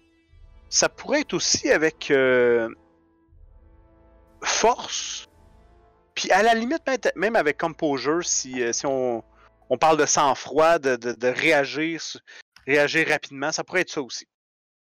Ça 0.69 0.87
pourrait 0.87 1.21
être 1.21 1.33
aussi 1.33 1.69
avec 1.69 2.13
Force. 4.41 5.27
Puis 6.15 6.31
à 6.31 6.43
la 6.43 6.53
limite, 6.53 6.81
même 7.17 7.35
avec 7.35 7.57
Composure, 7.57 8.23
si, 8.23 8.61
si 8.73 8.85
on, 8.85 9.21
on 9.69 9.77
parle 9.77 9.97
de 9.97 10.05
sang-froid, 10.05 10.79
de, 10.79 10.95
de, 10.95 11.11
de 11.11 11.27
réagir, 11.27 12.01
réagir 12.65 13.09
rapidement, 13.09 13.51
ça 13.51 13.65
pourrait 13.65 13.81
être 13.81 13.89
ça 13.91 14.01
aussi. 14.01 14.27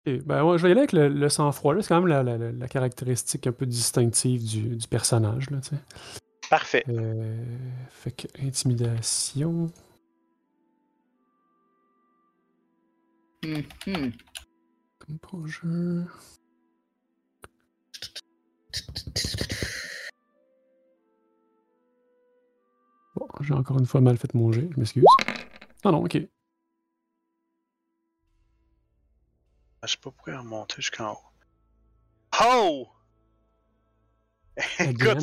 Ben 0.07 0.45
ouais, 0.45 0.57
je 0.57 0.63
vais 0.63 0.69
y 0.69 0.73
aller 0.73 0.81
avec 0.83 0.93
le, 0.93 1.09
le 1.09 1.29
sang-froid. 1.29 1.75
là. 1.75 1.83
C'est 1.83 1.89
quand 1.89 1.99
même 2.01 2.07
la, 2.07 2.23
la- 2.23 2.39
la- 2.39 2.53
la 2.53 2.69
caractéristique 2.69 3.47
un 3.47 3.53
peu 3.53 3.67
distinctive 3.67 4.45
du, 4.45 4.77
du 4.77 4.89
personnage. 4.89 5.51
Là, 5.51 5.61
tu 5.61 5.71
sais. 5.71 5.77
Parfait. 6.49 6.85
Euh, 6.89 7.37
fait 7.91 8.13
que 8.13 8.27
intimidation. 8.41 9.67
Mhm. 13.45 14.13
Composure. 15.05 16.21
Bon, 23.15 23.27
j'ai 23.41 23.55
encore 23.55 23.79
une 23.79 23.87
fois 23.87 24.01
mal 24.01 24.17
fait 24.19 24.33
mon 24.35 24.53
jet, 24.53 24.69
je 24.73 24.79
m'excuse. 24.79 25.05
Ah 25.85 25.91
non, 25.91 26.05
ok. 26.05 26.19
Je 29.87 29.93
sais 29.93 29.99
pas 29.99 30.11
pourquoi 30.11 30.39
remonter 30.39 30.77
jusqu'en 30.77 31.13
haut. 31.13 31.25
Oh! 32.45 32.89
Écoute, 34.79 35.19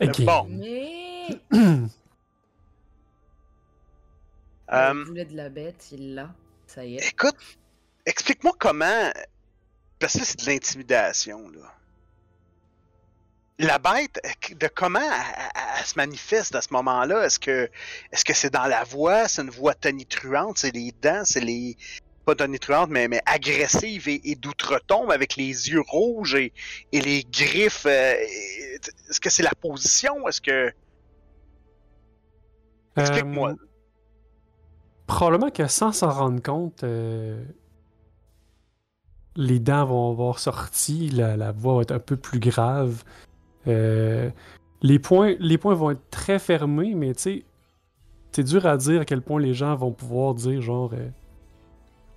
bon. 0.20 0.46
Mais. 0.48 1.40
Il 4.72 5.04
voulait 5.06 5.24
de 5.24 5.36
la 5.36 5.48
bête, 5.48 5.88
il 5.92 6.14
l'a. 6.14 6.34
Ça 6.66 6.84
y 6.84 6.96
est. 6.96 7.08
écoute, 7.08 7.36
explique-moi 8.06 8.52
comment. 8.58 9.12
Parce 9.98 10.18
que 10.18 10.24
c'est 10.24 10.40
de 10.40 10.46
l'intimidation, 10.46 11.48
là. 11.50 11.72
La 13.62 13.78
bête, 13.78 14.20
de 14.58 14.66
comment 14.66 14.98
elle, 14.98 15.86
se 15.86 15.94
manifeste 15.96 16.56
à 16.56 16.60
ce 16.60 16.72
moment-là? 16.72 17.24
Est-ce 17.24 17.38
que 17.38 17.70
est-ce 18.10 18.24
c'est 18.34 18.52
dans 18.52 18.66
la 18.66 18.82
voix? 18.82 19.28
C'est 19.28 19.42
une 19.42 19.50
voix 19.50 19.74
tonitruante? 19.74 20.58
C'est 20.58 20.72
les 20.72 20.92
dents? 21.00 21.22
C'est 21.24 21.40
les. 21.40 21.76
Pas 22.24 22.34
tonitruante, 22.34 22.90
mais, 22.90 23.06
mais 23.06 23.20
agressive 23.24 24.08
et, 24.08 24.20
et 24.30 24.34
d'outre-tombe 24.34 25.12
avec 25.12 25.36
les 25.36 25.70
yeux 25.70 25.80
rouges 25.80 26.34
et, 26.34 26.52
les 26.92 27.24
griffes. 27.24 27.86
euh, 27.86 28.14
Est-ce 29.08 29.20
que 29.20 29.30
c'est 29.30 29.44
la 29.44 29.54
position? 29.60 30.26
Est-ce 30.26 30.40
que? 30.40 30.72
Explique-moi. 32.96 33.50
Euh, 33.50 33.56
probablement 35.06 35.50
que 35.50 35.68
sans 35.68 35.92
s'en 35.92 36.10
rendre 36.10 36.42
compte, 36.42 36.82
euh, 36.82 37.44
les 39.36 39.60
dents 39.60 39.84
vont 39.84 40.10
avoir 40.10 40.40
sorti, 40.40 41.10
la 41.10 41.52
voix 41.52 41.76
va 41.76 41.82
être 41.82 41.92
un 41.92 42.00
peu 42.00 42.16
plus 42.16 42.40
grave. 42.40 43.04
Euh, 43.66 44.30
les, 44.82 44.98
points, 44.98 45.34
les 45.38 45.58
points 45.58 45.74
vont 45.74 45.90
être 45.90 46.10
très 46.10 46.38
fermés, 46.38 46.94
mais 46.94 47.14
tu 47.14 47.22
sais, 47.22 47.44
c'est 48.32 48.44
dur 48.44 48.66
à 48.66 48.76
dire 48.76 49.02
à 49.02 49.04
quel 49.04 49.22
point 49.22 49.40
les 49.40 49.54
gens 49.54 49.74
vont 49.76 49.92
pouvoir 49.92 50.34
dire 50.34 50.60
genre 50.60 50.92
euh, 50.94 51.08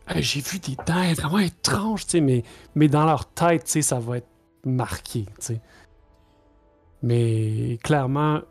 Hey, 0.08 0.22
j'ai 0.22 0.42
vu 0.42 0.60
des 0.60 0.76
dents 0.86 1.14
vraiment 1.14 1.40
étranges, 1.40 2.06
tu 2.06 2.12
sais, 2.12 2.22
mais, 2.22 2.44
mais 2.76 2.88
dans 2.88 3.06
leur 3.06 3.26
tête, 3.26 3.66
tu 3.66 3.72
sais, 3.72 3.82
ça 3.82 4.00
va 4.00 4.18
être 4.18 4.30
marqué, 4.64 5.26
tu 5.26 5.32
sais. 5.40 5.62
Mais 7.02 7.80
clairement, 7.84 8.42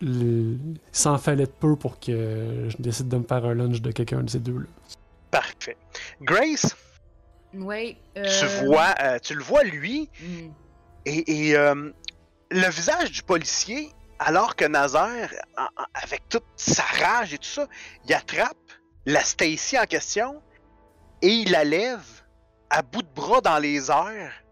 le... 0.00 0.58
ça 0.92 1.12
en 1.12 1.18
fallait 1.18 1.46
peu 1.46 1.76
pour 1.76 1.98
que 1.98 2.66
je 2.68 2.76
décide 2.78 3.08
de 3.08 3.16
me 3.16 3.24
faire 3.24 3.44
un 3.44 3.54
lunch 3.54 3.80
de 3.80 3.90
quelqu'un 3.90 4.22
de 4.22 4.30
ces 4.30 4.40
deux-là. 4.40 4.66
Parfait. 5.30 5.76
Grace, 6.20 6.76
Ouais. 7.54 7.96
tu 8.14 8.20
euh, 8.22 8.64
vois, 8.64 8.94
euh, 9.02 9.18
tu 9.22 9.34
le 9.34 9.42
vois 9.42 9.62
lui, 9.64 10.08
hmm. 10.22 10.48
Et, 11.04 11.56
euh, 11.56 11.92
le 12.50 12.70
visage 12.70 13.10
du 13.10 13.22
policier, 13.22 13.90
alors 14.18 14.56
que 14.56 14.64
Nazaire, 14.64 15.32
avec 15.94 16.28
toute 16.28 16.44
sa 16.56 16.82
rage 16.82 17.34
et 17.34 17.38
tout 17.38 17.48
ça, 17.48 17.66
il 18.06 18.14
attrape 18.14 18.56
la 19.06 19.22
Stacy 19.22 19.78
en 19.78 19.84
question 19.84 20.42
et 21.22 21.28
il 21.28 21.50
la 21.50 21.64
lève 21.64 22.22
à 22.70 22.82
bout 22.82 23.02
de 23.02 23.14
bras 23.14 23.40
dans 23.40 23.58
les 23.58 23.90
airs, 23.90 24.42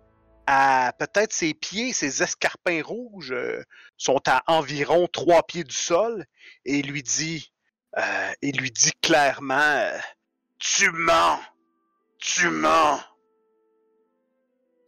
à 0.47 0.93
peut-être 0.99 1.33
ses 1.33 1.55
pieds, 1.55 1.93
ses 1.93 2.23
escarpins 2.23 2.83
rouges 2.83 3.33
euh, 3.33 3.63
sont 3.97 4.21
à 4.27 4.43
environ 4.47 5.09
trois 5.13 5.43
pieds 5.43 5.65
du 5.65 5.75
sol, 5.75 6.27
et 6.65 6.79
il 6.79 6.91
lui 6.91 7.03
dit, 7.03 7.53
euh, 7.99 8.33
il 8.43 8.59
lui 8.59 8.71
dit 8.71 8.93
clairement, 9.01 9.55
euh, 9.55 9.99
tu 10.59 10.91
mens, 10.91 11.41
tu 12.19 12.49
mens. 12.49 13.01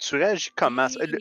Tu 0.03 0.17
réagis 0.17 0.51
comment? 0.57 0.89
Le- 1.01 1.19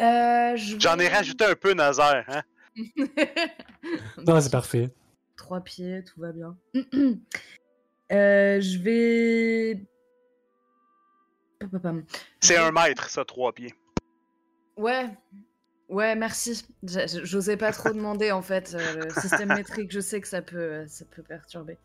Euh, 0.00 0.56
J'en 0.56 0.98
ai 0.98 1.08
rajouté 1.08 1.44
un 1.44 1.54
peu, 1.54 1.72
Nazaire. 1.72 2.24
Hein? 2.28 2.42
Non, 4.26 4.40
c'est 4.40 4.50
parfait. 4.50 4.90
Trois 5.36 5.60
pieds, 5.60 6.02
tout 6.04 6.20
va 6.20 6.32
bien. 6.32 6.56
Euh, 8.12 8.60
je 8.60 8.78
vais. 8.78 9.82
C'est 12.40 12.58
un 12.58 12.70
mètre, 12.70 13.08
ça, 13.08 13.24
trois 13.24 13.52
pieds. 13.54 13.74
Ouais, 14.76 15.08
ouais, 15.88 16.14
merci. 16.14 16.66
J'osais 16.82 17.56
pas 17.56 17.72
trop 17.72 17.88
demander 17.94 18.30
en 18.30 18.42
fait. 18.42 18.74
euh, 18.78 19.04
le 19.06 19.10
système 19.22 19.54
métrique, 19.54 19.90
je 19.90 20.00
sais 20.00 20.20
que 20.20 20.28
ça 20.28 20.42
peut, 20.42 20.84
ça 20.86 21.06
peut 21.06 21.22
perturber. 21.22 21.78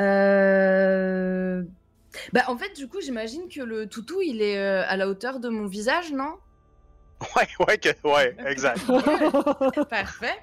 Euh... 0.00 1.62
Bah 2.32 2.42
en 2.48 2.56
fait, 2.56 2.74
du 2.76 2.88
coup, 2.88 3.00
j'imagine 3.00 3.48
que 3.48 3.60
le 3.60 3.88
toutou, 3.88 4.20
il 4.22 4.42
est 4.42 4.58
euh, 4.58 4.84
à 4.86 4.96
la 4.96 5.08
hauteur 5.08 5.40
de 5.40 5.48
mon 5.48 5.66
visage, 5.66 6.12
non? 6.12 6.34
Ouais, 7.36 7.48
ouais, 7.66 7.78
que- 7.78 8.08
ouais, 8.08 8.36
exact. 8.46 8.80
Parfait. 9.90 10.38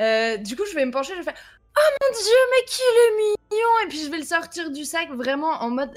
Euh, 0.00 0.36
du 0.38 0.56
coup, 0.56 0.64
je 0.70 0.74
vais 0.74 0.84
me 0.86 0.92
pencher, 0.92 1.12
je 1.14 1.18
vais 1.18 1.24
faire 1.24 1.34
Oh 1.74 1.90
mon 2.02 2.14
dieu, 2.14 2.36
mais 2.50 2.64
qu'il 2.66 2.84
est 2.84 3.16
mignon 3.16 3.68
Et 3.84 3.88
puis 3.88 3.98
je 4.04 4.10
vais 4.10 4.18
le 4.18 4.24
sortir 4.24 4.70
du 4.70 4.84
sac 4.84 5.08
vraiment 5.10 5.62
en 5.62 5.70
mode 5.70 5.90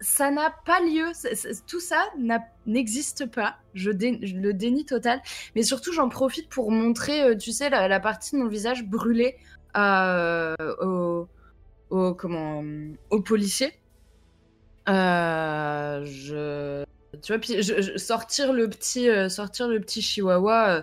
Ça 0.00 0.30
n'a 0.30 0.54
pas 0.66 0.80
lieu, 0.80 1.06
tout 1.66 1.80
ça 1.80 2.04
n'a- 2.18 2.44
n'existe 2.66 3.24
pas. 3.30 3.56
Je, 3.72 3.90
dé- 3.90 4.18
je 4.22 4.34
le 4.36 4.52
dénie 4.52 4.84
total. 4.84 5.22
Mais 5.54 5.62
surtout, 5.62 5.92
j'en 5.94 6.10
profite 6.10 6.50
pour 6.50 6.70
montrer, 6.70 7.22
euh, 7.22 7.34
tu 7.34 7.52
sais, 7.52 7.70
la, 7.70 7.88
la 7.88 7.98
partie 8.00 8.32
de 8.36 8.40
mon 8.42 8.48
visage 8.48 8.84
brûlée 8.84 9.36
à, 9.72 10.14
euh, 10.16 10.54
au, 10.82 11.28
au, 11.88 12.14
comment, 12.14 12.62
au 13.08 13.20
policier. 13.22 13.72
Euh, 14.88 16.04
je 16.04 16.84
tu 17.22 17.32
vois 17.32 17.40
puis 17.40 17.98
sortir 17.98 18.52
le 18.52 18.68
petit 18.68 19.08
euh, 19.08 19.28
sortir 19.28 19.68
le 19.68 19.80
petit 19.80 20.02
chihuahua 20.02 20.68
euh, 20.68 20.82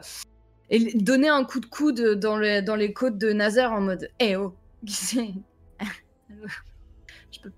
et 0.70 0.94
donner 0.98 1.30
un 1.30 1.46
coup 1.46 1.60
de 1.60 1.66
coude 1.66 2.02
dans 2.16 2.38
les 2.38 2.62
dans 2.62 2.76
les 2.76 2.92
côtes 2.92 3.18
de 3.18 3.32
Nazaire 3.32 3.72
en 3.72 3.82
mode 3.82 4.10
eh 4.20 4.36
oh 4.36 4.54
je 4.84 5.00
peux 7.42 7.52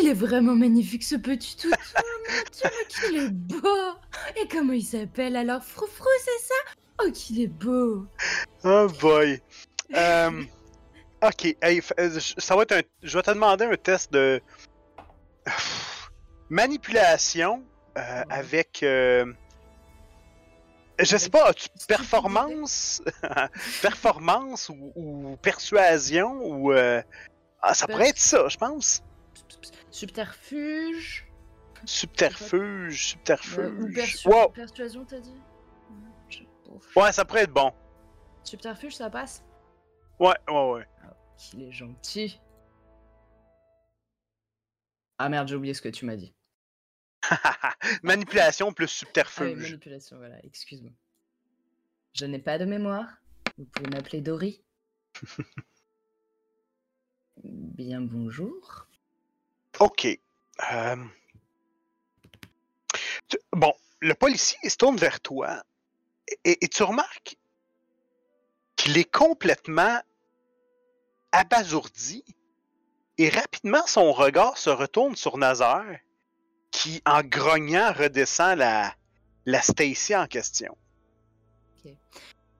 il 0.00 0.08
est 0.08 0.14
vraiment 0.14 0.54
magnifique 0.54 1.02
ce 1.02 1.16
petit 1.16 1.56
toutou 1.56 1.74
mon 2.28 2.42
dieu 2.52 2.68
qu'il 2.88 3.16
est 3.16 3.30
beau 3.30 3.94
et 4.36 4.46
comment 4.48 4.72
il 4.72 4.82
s'appelle 4.84 5.36
alors? 5.36 5.62
Froufrou 5.62 6.06
c'est 6.24 6.46
ça? 6.46 6.54
Oh 7.02 7.10
qu'il 7.12 7.40
est 7.40 7.46
beau 7.46 8.06
Oh 8.64 8.88
boy. 9.00 9.40
Euh, 9.96 10.42
ok, 11.22 11.56
hey, 11.62 11.80
ça 12.38 12.56
va 12.56 12.62
être 12.62 12.72
un. 12.72 12.80
Je 13.02 13.16
vais 13.16 13.22
te 13.22 13.30
demander 13.30 13.64
un 13.64 13.76
test 13.76 14.12
de 14.12 14.40
manipulation 16.50 17.64
euh, 17.96 18.22
avec. 18.30 18.82
euh, 18.82 19.32
Je 21.00 21.16
sais 21.16 21.30
pas, 21.30 21.48
as-tu 21.50 21.68
performance, 21.86 23.02
performance 23.82 24.68
ou, 24.68 24.92
ou 24.96 25.36
persuasion 25.42 26.40
ou 26.42 26.72
euh, 26.72 27.02
ah, 27.62 27.74
ça 27.74 27.86
pourrait 27.86 28.08
être 28.10 28.18
ça, 28.18 28.48
je 28.48 28.56
pense. 28.56 29.02
subterfuge 29.90 31.24
Subterfuge, 31.84 33.06
subterfuge. 33.10 33.94
persu- 33.94 34.26
Wow. 34.28 34.48
persuasion 34.48 35.04
t'as 35.04 35.20
dit? 35.20 35.40
Ouais, 36.96 37.12
ça 37.12 37.24
pourrait 37.24 37.42
être 37.44 37.52
bon. 37.52 37.72
subterfuge 38.42 38.96
ça 38.96 39.08
passe? 39.08 39.44
Ouais, 40.18 40.34
ouais, 40.48 40.70
ouais. 40.72 40.86
qu'il 41.36 41.62
est 41.62 41.70
gentil. 41.72 42.40
Ah 45.18 45.28
merde, 45.28 45.48
j'ai 45.48 45.56
oublié 45.56 45.74
ce 45.74 45.82
que 45.82 45.88
tu 45.88 46.04
m'as 46.04 46.16
dit. 46.16 46.32
Manipulation 48.02 48.72
plus 48.72 48.84
Ah 48.84 48.88
oui, 48.88 48.98
subterfuge. 48.98 49.62
manipulation, 49.62 50.16
voilà, 50.18 50.36
excuse-moi. 50.44 50.92
Je 52.14 52.24
n'ai 52.26 52.38
pas 52.38 52.58
de 52.58 52.64
mémoire. 52.64 53.08
Vous 53.56 53.64
pouvez 53.64 53.90
m'appeler 53.90 54.20
Dory. 54.20 54.62
Bien 57.44 58.00
bonjour. 58.00 58.86
Ok. 59.80 60.06
Euh, 60.72 60.96
tu- 63.28 63.38
Bon, 63.52 63.72
le 64.00 64.14
policier 64.14 64.58
se 64.68 64.76
tourne 64.76 64.96
vers 64.96 65.20
toi 65.20 65.62
et, 66.44 66.64
et 66.64 66.68
tu 66.68 66.82
remarques 66.82 67.36
qu'il 68.76 68.96
est 68.98 69.10
complètement 69.10 70.00
abasourdi 71.32 72.24
et 73.18 73.28
rapidement 73.28 73.86
son 73.86 74.12
regard 74.12 74.56
se 74.58 74.70
retourne 74.70 75.16
sur 75.16 75.36
Nazaire 75.38 75.98
qui, 76.70 77.02
en 77.06 77.22
grognant, 77.22 77.92
redescend 77.92 78.58
la, 78.58 78.94
la 79.46 79.62
Stacy 79.62 80.14
en 80.14 80.26
question. 80.26 80.76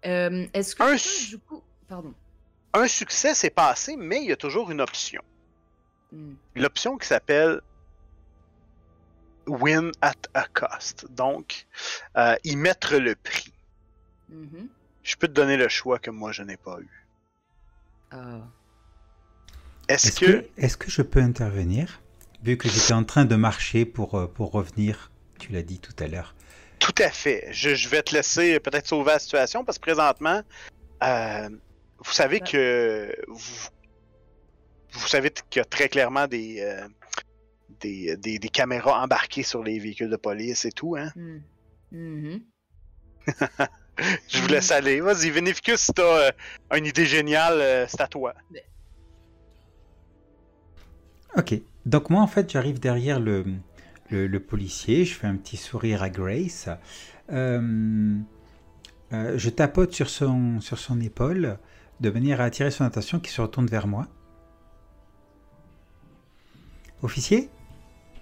Euh, 0.06 0.46
Est-ce 0.54 0.74
que 0.76 0.82
Un 0.82 0.86
je 0.86 0.92
peux, 0.92 0.98
su- 0.98 1.28
du 1.30 1.38
coup... 1.38 1.62
Pardon. 1.88 2.14
Un 2.74 2.86
succès 2.86 3.34
s'est 3.34 3.50
passé, 3.50 3.96
mais 3.96 4.18
il 4.22 4.28
y 4.28 4.32
a 4.32 4.36
toujours 4.36 4.70
une 4.70 4.80
option. 4.80 5.22
Hmm. 6.12 6.34
L'option 6.54 6.96
qui 6.98 7.06
s'appelle 7.06 7.60
Win 9.46 9.90
at 10.00 10.12
a 10.34 10.44
cost. 10.52 11.06
Donc, 11.10 11.66
euh, 12.16 12.36
y 12.44 12.56
mettre 12.56 12.96
le 12.96 13.14
prix. 13.14 13.52
Mhm. 14.28 14.68
Je 15.02 15.16
peux 15.16 15.26
te 15.26 15.32
donner 15.32 15.56
le 15.56 15.68
choix 15.68 15.98
que 15.98 16.10
moi 16.10 16.32
je 16.32 16.42
n'ai 16.42 16.58
pas 16.58 16.78
eu. 16.80 17.06
Ah. 18.10 18.40
Est-ce 19.88 20.12
que... 20.20 20.26
que, 20.26 20.46
est-ce 20.56 20.76
que 20.76 20.90
je 20.90 21.02
peux 21.02 21.20
intervenir 21.20 22.00
Vu 22.42 22.56
que 22.56 22.68
j'étais 22.68 22.92
en 22.92 23.04
train 23.04 23.24
de 23.24 23.34
marcher 23.34 23.84
pour, 23.84 24.14
euh, 24.14 24.26
pour 24.26 24.52
revenir, 24.52 25.10
tu 25.38 25.52
l'as 25.52 25.62
dit 25.62 25.80
tout 25.80 25.94
à 25.98 26.06
l'heure. 26.06 26.34
Tout 26.78 26.94
à 26.98 27.10
fait. 27.10 27.48
Je, 27.50 27.74
je 27.74 27.88
vais 27.88 28.02
te 28.02 28.14
laisser 28.14 28.60
peut-être 28.60 28.86
sauver 28.86 29.12
la 29.12 29.18
situation 29.18 29.64
parce 29.64 29.78
que 29.78 29.82
présentement, 29.82 30.42
euh, 31.02 31.48
vous 31.98 32.12
savez 32.12 32.40
que 32.40 33.12
vous, 33.26 33.68
vous 34.92 35.08
savez 35.08 35.30
qu'il 35.30 35.60
y 35.60 35.62
a 35.62 35.64
très 35.64 35.88
clairement 35.88 36.28
des, 36.28 36.60
euh, 36.60 36.86
des, 37.80 38.16
des, 38.16 38.38
des 38.38 38.48
caméras 38.48 39.02
embarquées 39.02 39.42
sur 39.42 39.62
les 39.62 39.78
véhicules 39.78 40.10
de 40.10 40.16
police 40.16 40.64
et 40.64 40.72
tout, 40.72 40.96
hein. 40.96 41.10
Hmm. 41.16 41.38
Mhm. 41.90 42.42
Je 44.28 44.38
vous 44.40 44.48
laisse 44.48 44.70
aller. 44.70 45.00
Vas-y, 45.00 45.30
Vénéficus, 45.30 45.80
si 45.80 45.92
t'as 45.92 46.28
euh, 46.28 46.30
une 46.76 46.86
idée 46.86 47.06
géniale, 47.06 47.60
euh, 47.60 47.86
c'est 47.88 48.00
à 48.00 48.06
toi. 48.06 48.34
Ok. 51.36 51.54
Donc 51.86 52.10
moi, 52.10 52.22
en 52.22 52.26
fait, 52.26 52.50
j'arrive 52.50 52.80
derrière 52.80 53.20
le, 53.20 53.44
policier. 54.38 55.04
Je 55.04 55.14
fais 55.14 55.26
un 55.26 55.36
petit 55.36 55.56
sourire 55.56 56.02
à 56.02 56.10
Grace. 56.10 56.68
Euh, 57.30 58.18
euh, 59.12 59.38
je 59.38 59.50
tapote 59.50 59.92
sur 59.92 60.10
son, 60.10 60.60
sur 60.60 60.78
son 60.78 61.00
épaule 61.00 61.58
de 62.00 62.10
manière 62.10 62.40
à 62.40 62.44
attirer 62.44 62.70
son 62.70 62.84
attention 62.84 63.20
qui 63.20 63.30
se 63.30 63.40
retourne 63.40 63.66
vers 63.66 63.86
moi. 63.86 64.06
Officier? 67.02 67.48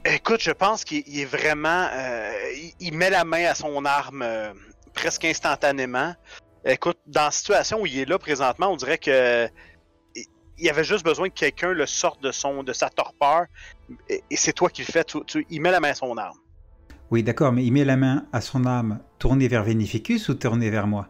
Écoute, 0.04 0.40
je 0.40 0.52
pense 0.52 0.84
qu'il 0.84 1.02
il 1.06 1.20
est 1.20 1.24
vraiment. 1.24 1.88
euh, 1.92 2.30
il, 2.54 2.72
il 2.88 2.94
met 2.94 3.10
la 3.10 3.24
main 3.24 3.44
à 3.46 3.54
son 3.54 3.84
arme 3.84 4.24
presque 4.94 5.24
instantanément. 5.24 6.14
Écoute, 6.64 6.98
dans 7.06 7.24
la 7.24 7.30
situation 7.30 7.80
où 7.80 7.86
il 7.86 7.98
est 7.98 8.04
là 8.04 8.18
présentement, 8.18 8.72
on 8.72 8.76
dirait 8.76 8.98
que. 8.98 9.48
Il- 10.58 10.68
avait 10.70 10.84
juste 10.84 11.04
besoin 11.04 11.28
que 11.28 11.34
quelqu'un 11.34 11.72
le 11.72 11.86
sorte 11.86 12.22
de 12.22 12.32
son 12.32 12.62
de 12.62 12.72
sa 12.72 12.88
torpeur. 12.90 13.46
Et, 14.08 14.22
et 14.30 14.36
c'est 14.36 14.52
toi 14.52 14.68
qui 14.70 14.82
le 14.82 14.86
fais. 14.92 15.04
Tu, 15.04 15.18
tu- 15.26 15.46
il 15.50 15.60
met 15.60 15.70
la 15.70 15.80
main 15.80 15.90
à 15.90 15.94
son 15.94 16.16
arme. 16.16 16.38
Oui, 17.10 17.22
d'accord, 17.22 17.52
mais 17.52 17.64
il 17.64 17.72
met 17.72 17.84
la 17.84 17.96
main 17.96 18.26
à 18.32 18.40
son 18.40 18.64
arme 18.64 19.00
tournée 19.18 19.48
vers 19.48 19.62
Vénificus 19.62 20.28
ou 20.28 20.34
tournée 20.34 20.70
vers 20.70 20.86
moi? 20.86 21.08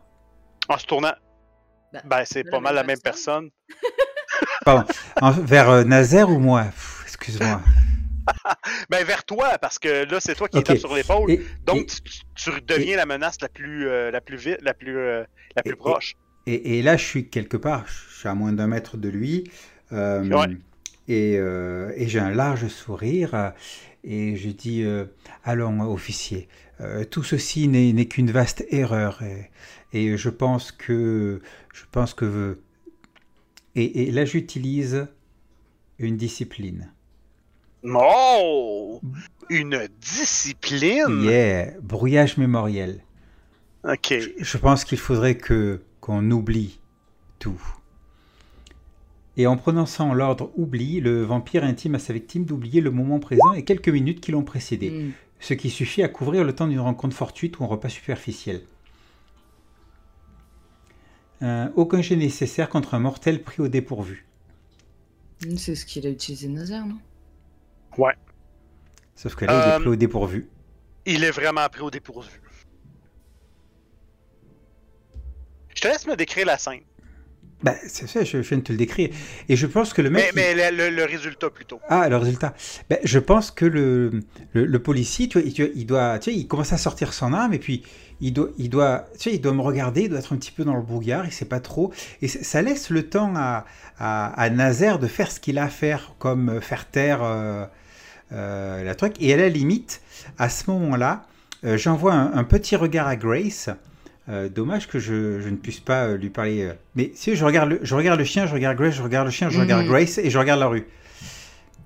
En 0.69 0.77
se 0.79 0.85
tournant. 0.87 1.15
Bah, 1.93 2.01
Ben, 2.05 2.25
c'est 2.27 2.45
pas 2.45 2.61
mal 2.61 2.75
la 2.75 2.83
même 2.83 3.01
personne. 3.01 3.51
Pardon, 4.65 4.85
en- 5.23 5.31
vers 5.31 5.71
euh, 5.71 5.85
Nazaire 5.85 6.29
ou 6.29 6.39
moi? 6.39 6.67
Excuse-moi. 7.05 7.61
Ben, 8.91 9.05
vers 9.05 9.25
toi, 9.25 9.57
parce 9.59 9.79
que 9.79 10.05
là, 10.05 10.19
c'est 10.21 10.35
toi 10.35 10.49
qui 10.49 10.59
Ok. 10.59 10.65
tape 10.65 10.79
sur 10.79 10.93
l'épaule. 10.95 11.31
Donc, 11.65 11.77
et- 11.79 11.87
tu, 11.87 12.51
tu 12.53 12.61
deviens 12.63 12.97
la 12.97 13.07
menace 13.07 13.41
la 13.41 13.49
plus, 13.49 13.89
euh, 13.89 14.11
la 14.11 14.21
plus 14.21 14.37
vite, 14.37 14.59
la 14.63 14.75
plus, 14.75 14.99
euh, 14.99 15.25
la 15.55 15.63
plus 15.63 15.73
Et- 15.73 15.77
proche. 15.77 16.15
Et, 16.47 16.79
et 16.79 16.83
là, 16.83 16.97
je 16.97 17.05
suis 17.05 17.29
quelque 17.29 17.57
part, 17.57 17.87
je 17.89 18.19
suis 18.19 18.29
à 18.29 18.35
moins 18.35 18.53
d'un 18.53 18.69
mètre 18.69 18.97
de 18.97 19.09
lui, 19.09 19.51
euh, 19.93 20.47
et, 21.09 21.37
euh, 21.39 21.93
et 21.97 22.09
j'ai 22.09 22.21
un 22.21 22.31
large 22.31 22.69
sourire, 22.69 23.35
euh, 23.35 23.51
et 24.05 24.37
je 24.37 24.51
dis 24.51 24.83
euh, 24.85 25.07
Allons, 25.45 25.81
officier, 25.93 26.49
tout 27.11 27.25
ceci 27.25 27.69
n'est 27.69 27.93
n'est 27.93 28.07
qu'une 28.07 28.31
vaste 28.31 28.65
erreur, 28.71 29.23
et, 29.23 29.51
et 29.93 30.17
je 30.17 30.31
pense 30.31 30.73
que. 30.73 31.41
Je 31.75 31.83
pense 31.91 32.15
que. 32.15 32.59
Et, 33.75 34.05
et 34.05 34.11
là, 34.13 34.25
j'utilise 34.25 35.07
une 35.99 36.17
discipline. 36.17 36.93
Oh! 37.85 39.01
Une 39.49 39.89
discipline! 40.01 41.23
Yeah, 41.23 41.73
brouillage 41.81 42.37
mémoriel. 42.37 43.01
Ok. 43.85 44.15
Je, 44.19 44.29
je 44.39 44.59
pense 44.59 44.85
qu'il 44.85 44.99
faudrait 44.99 45.37
que 45.37 45.81
qu'on 46.07 46.31
oublie 46.31 46.79
tout. 47.41 47.61
Et 49.37 49.49
en 49.49 49.57
prononçant 49.57 50.15
l'ordre 50.15 50.53
oubli, 50.57 51.01
le 51.01 51.25
vampire 51.25 51.65
intime 51.65 51.97
à 51.97 51.99
sa 51.99 52.13
victime 52.13 52.45
d'oublier 52.45 52.81
le 52.81 52.93
moment 52.93 53.19
présent 53.19 53.53
et 53.55 53.65
quelques 53.65 53.89
minutes 53.89 54.21
qui 54.21 54.31
l'ont 54.31 54.45
précédé, 54.45 54.91
Hmm. 54.91 55.11
ce 55.41 55.55
qui 55.55 55.69
suffit 55.69 56.05
à 56.05 56.09
couvrir 56.09 56.45
le 56.45 56.55
temps 56.55 56.69
d'une 56.69 56.79
rencontre 56.79 57.17
fortuite 57.17 57.59
ou 57.59 57.65
un 57.65 57.67
repas 57.67 57.89
superficiel. 57.89 58.63
Euh, 61.43 61.69
aucun 61.75 62.01
jet 62.03 62.15
nécessaire 62.17 62.69
contre 62.69 62.95
un 62.95 63.01
mortel 63.01 63.43
pris 63.43 63.61
au 63.61 63.67
dépourvu. 63.69 64.27
Hmm, 65.45 65.57
C'est 65.57 65.75
ce 65.75 65.85
qu'il 65.85 66.07
a 66.07 66.11
utilisé 66.11 66.47
Nazaire, 66.47 66.87
non? 66.87 66.99
Sauf 69.17 69.35
que 69.35 69.45
là, 69.45 69.53
il 69.53 69.71
Euh, 69.73 69.77
est 69.77 69.81
pris 69.81 69.89
au 69.89 69.97
dépourvu. 69.97 70.47
Il 71.05 71.25
est 71.25 71.31
vraiment 71.33 71.67
pris 71.69 71.81
au 71.81 71.91
dépourvu. 71.91 72.41
Je 75.77 75.83
te 75.83 75.89
laisse 75.89 76.07
me 76.07 76.17
décrire 76.17 76.47
la 76.47 76.59
scène. 76.59 76.81
Bah, 77.63 77.75
c'est 77.87 78.07
ça, 78.09 78.23
je 78.25 78.37
viens 78.39 78.59
de 78.59 78.63
te 78.63 78.73
le 78.73 78.79
décrire. 78.79 79.11
Et 79.49 79.57
je 79.57 79.67
pense 79.67 79.93
que 79.95 80.03
le 80.03 80.11
mec. 80.11 80.33
Mais, 80.35 80.51
il- 80.53 80.57
mais 80.57 80.71
le, 80.71 80.77
le- 80.77 80.91
le 80.97 81.05
résultat 81.05 81.49
plutôt. 81.51 81.81
Ah, 81.89 82.09
le 82.09 82.17
résultat. 82.17 82.55
Ben, 82.91 82.99
je 83.05 83.19
pense 83.19 83.51
que 83.51 83.65
le, 83.65 84.21
le, 84.53 84.79
policier, 84.79 85.29
tu 85.29 85.41
vois, 85.41 85.71
il, 85.75 85.87
doit, 85.87 86.19
tu 86.19 86.31
sais, 86.31 86.37
il 86.37 86.47
commence 86.49 86.73
à 86.73 86.79
sortir 86.79 87.13
son 87.15 87.33
arme 87.33 87.55
et 87.55 87.59
puis 87.59 87.83
il 88.21 88.33
doit, 88.35 88.49
il 88.59 88.69
doit, 88.71 89.07
tu 89.15 89.31
sais, 89.31 89.35
il 89.37 89.41
doit 89.41 89.53
me 89.55 89.63
regarder, 89.63 90.03
il 90.03 90.09
doit 90.11 90.19
être 90.19 90.35
un 90.35 90.37
petit 90.37 90.51
peu 90.51 90.65
dans 90.65 90.77
le 90.77 90.83
brouillard, 90.83 91.25
il 91.25 91.33
sait 91.33 91.45
pas 91.47 91.61
trop. 91.61 91.93
Et 92.21 92.29
ça- 92.29 92.61
laisse 92.63 92.91
le 92.91 93.09
temps 93.09 93.33
à, 93.37 93.65
à, 93.99 94.27
à 94.41 94.51
Nazaire 94.51 94.99
de 94.99 95.07
faire 95.07 95.31
ce 95.31 95.41
qu'il 95.41 95.59
a 95.59 95.65
à 95.65 95.69
faire, 95.69 96.15
comme 96.19 96.49
euh, 96.51 96.61
faire 96.61 96.87
taire 96.91 97.23
euh, 97.23 97.65
euh, 98.33 98.83
la 98.85 98.95
truc. 98.95 99.15
Et 99.21 99.33
à 99.33 99.37
la 99.39 99.49
limite, 99.49 100.03
à 100.39 100.49
ce 100.51 100.71
moment-là, 100.71 101.25
euh, 101.65 101.79
j'envoie 101.79 102.13
un, 102.13 102.35
un 102.35 102.45
petit 102.45 102.77
regard 102.77 103.07
à 103.09 103.17
Grace. 103.17 103.71
Euh, 104.29 104.49
dommage 104.49 104.89
que 104.89 104.99
je, 104.99 105.41
je 105.41 105.49
ne 105.49 105.57
puisse 105.57 105.79
pas 105.81 106.07
euh, 106.07 106.17
lui 106.17 106.31
parler. 106.31 106.63
euh. 106.65 106.73
Mais 106.97 107.13
si 107.15 107.37
je 107.37 107.45
regarde, 107.45 107.71
le, 107.71 107.79
je 107.83 107.95
regarde 107.95 108.19
le 108.19 108.25
chien, 108.25 108.47
je 108.47 108.53
regarde 108.55 108.77
Grace, 108.77 108.95
je 108.95 109.03
regarde 109.03 109.27
le 109.27 109.31
chien, 109.31 109.51
je 109.51 109.61
regarde 109.61 109.83
Mhm. 109.85 109.89
Grace 109.89 110.19
et 110.19 110.31
je 110.31 110.39
regarde 110.39 110.59
la 110.61 110.67
rue. 110.67 110.87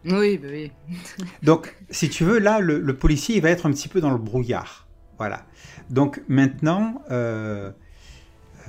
Oui, 0.07 0.39
bah 0.39 0.49
oui. 0.51 0.73
Donc, 1.43 1.75
si 1.91 2.09
tu 2.09 2.25
veux, 2.25 2.39
là, 2.39 2.59
le, 2.61 2.81
le 2.81 2.97
policier, 2.97 3.37
il 3.37 3.43
va 3.43 3.51
être 3.51 3.67
un 3.67 3.71
petit 3.73 3.89
peu 3.89 4.01
dans 4.01 4.11
le 4.11 4.17
brouillard. 4.19 4.89
Voilà. 5.19 5.45
Donc, 5.91 6.23
maintenant, 6.29 7.03
euh, 7.11 7.71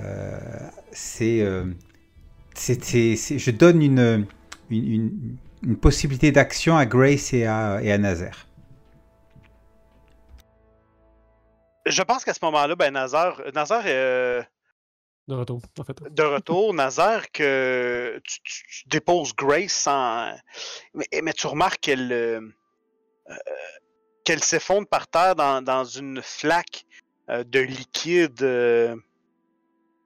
euh, 0.00 0.38
c'est, 0.92 1.38
je 2.54 3.50
donne 3.52 3.80
une, 3.82 4.26
une, 4.70 4.92
une- 4.92 5.36
une 5.64 5.76
possibilité 5.76 6.32
d'action 6.32 6.76
à 6.76 6.84
Grace 6.86 7.32
et 7.32 7.46
à, 7.46 7.78
et 7.82 7.92
à 7.92 7.96
Nazaire. 7.96 8.48
Je 11.86 12.02
pense 12.02 12.24
qu'à 12.24 12.34
ce 12.34 12.44
moment-là, 12.44 12.76
ben 12.76 12.92
Nazar, 12.92 13.40
Nazar 13.54 13.86
est 13.86 13.92
euh, 13.94 14.42
De 15.28 15.34
retour, 15.34 15.60
en 15.78 15.84
fait. 15.84 16.02
de 16.02 16.22
retour. 16.22 16.74
Nazar, 16.82 17.30
que 17.32 18.20
tu, 18.24 18.40
tu- 18.42 18.64
tu 18.68 18.88
déposes 18.88 19.34
Grace 19.34 19.72
sans. 19.72 20.32
Mais, 20.94 21.06
mais 21.22 21.32
tu 21.32 21.46
remarques 21.46 21.80
qu'elle 21.80 22.12
euh, 22.12 22.40
euh, 23.30 23.34
qu'elle 24.24 24.42
s'effondre 24.44 24.86
par 24.88 25.08
terre 25.08 25.34
dans, 25.34 25.62
dans 25.62 25.84
une 25.84 26.22
flaque 26.22 26.84
euh, 27.28 27.42
de 27.44 27.58
liquide 27.60 28.42
euh, 28.42 28.94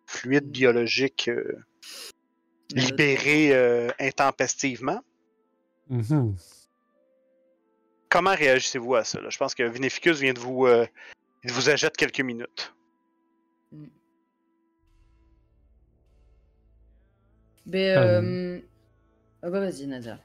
fluide 0.07 0.51
biologique 0.51 1.29
euh, 1.29 1.59
libéré 2.73 3.55
euh, 3.55 3.91
intempestivement. 3.99 5.01
Mhm. 5.89 6.37
Comment 8.09 8.35
réagissez-vous 8.35 8.95
à 8.95 9.05
ça? 9.05 9.21
là? 9.21 9.29
Je 9.31 9.37
pense 9.37 9.55
que 9.55 9.63
Vineficus 9.65 10.19
vient 10.21 10.33
de 10.33 10.39
vous, 10.41 10.67
euh, 10.67 10.87
il 11.47 11.53
vous 11.53 11.69
achète 11.71 11.97
quelques 11.97 12.21
minutes. 12.21 12.75
Mais, 17.67 17.97
Euh. 17.97 18.23
euh... 18.23 18.61
ah 19.43 19.51
bah 19.51 19.61
vas-y, 19.61 19.87
Nazaire. 19.87 20.19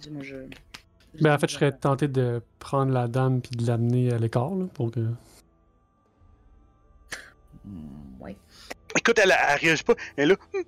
Dis-moi, 0.00 0.22
je... 0.22 0.36
Ben, 1.20 1.34
en 1.34 1.38
fait, 1.38 1.48
je 1.48 1.54
serais 1.54 1.72
tenté 1.72 2.08
de 2.08 2.42
prendre 2.58 2.92
la 2.92 3.06
dame 3.08 3.40
puis 3.40 3.50
de 3.56 3.66
l'amener 3.66 4.12
à 4.12 4.18
l'écart, 4.18 4.54
là, 4.54 4.66
pour 4.74 4.90
que... 4.90 5.00
Mm, 7.64 8.20
Ouais. 8.20 8.36
Écoute, 8.96 9.18
elle, 9.18 9.32
elle 9.48 9.58
réagit 9.58 9.82
pas. 9.84 9.94
Elle 10.16 10.32
est 10.32 10.34
là. 10.34 10.62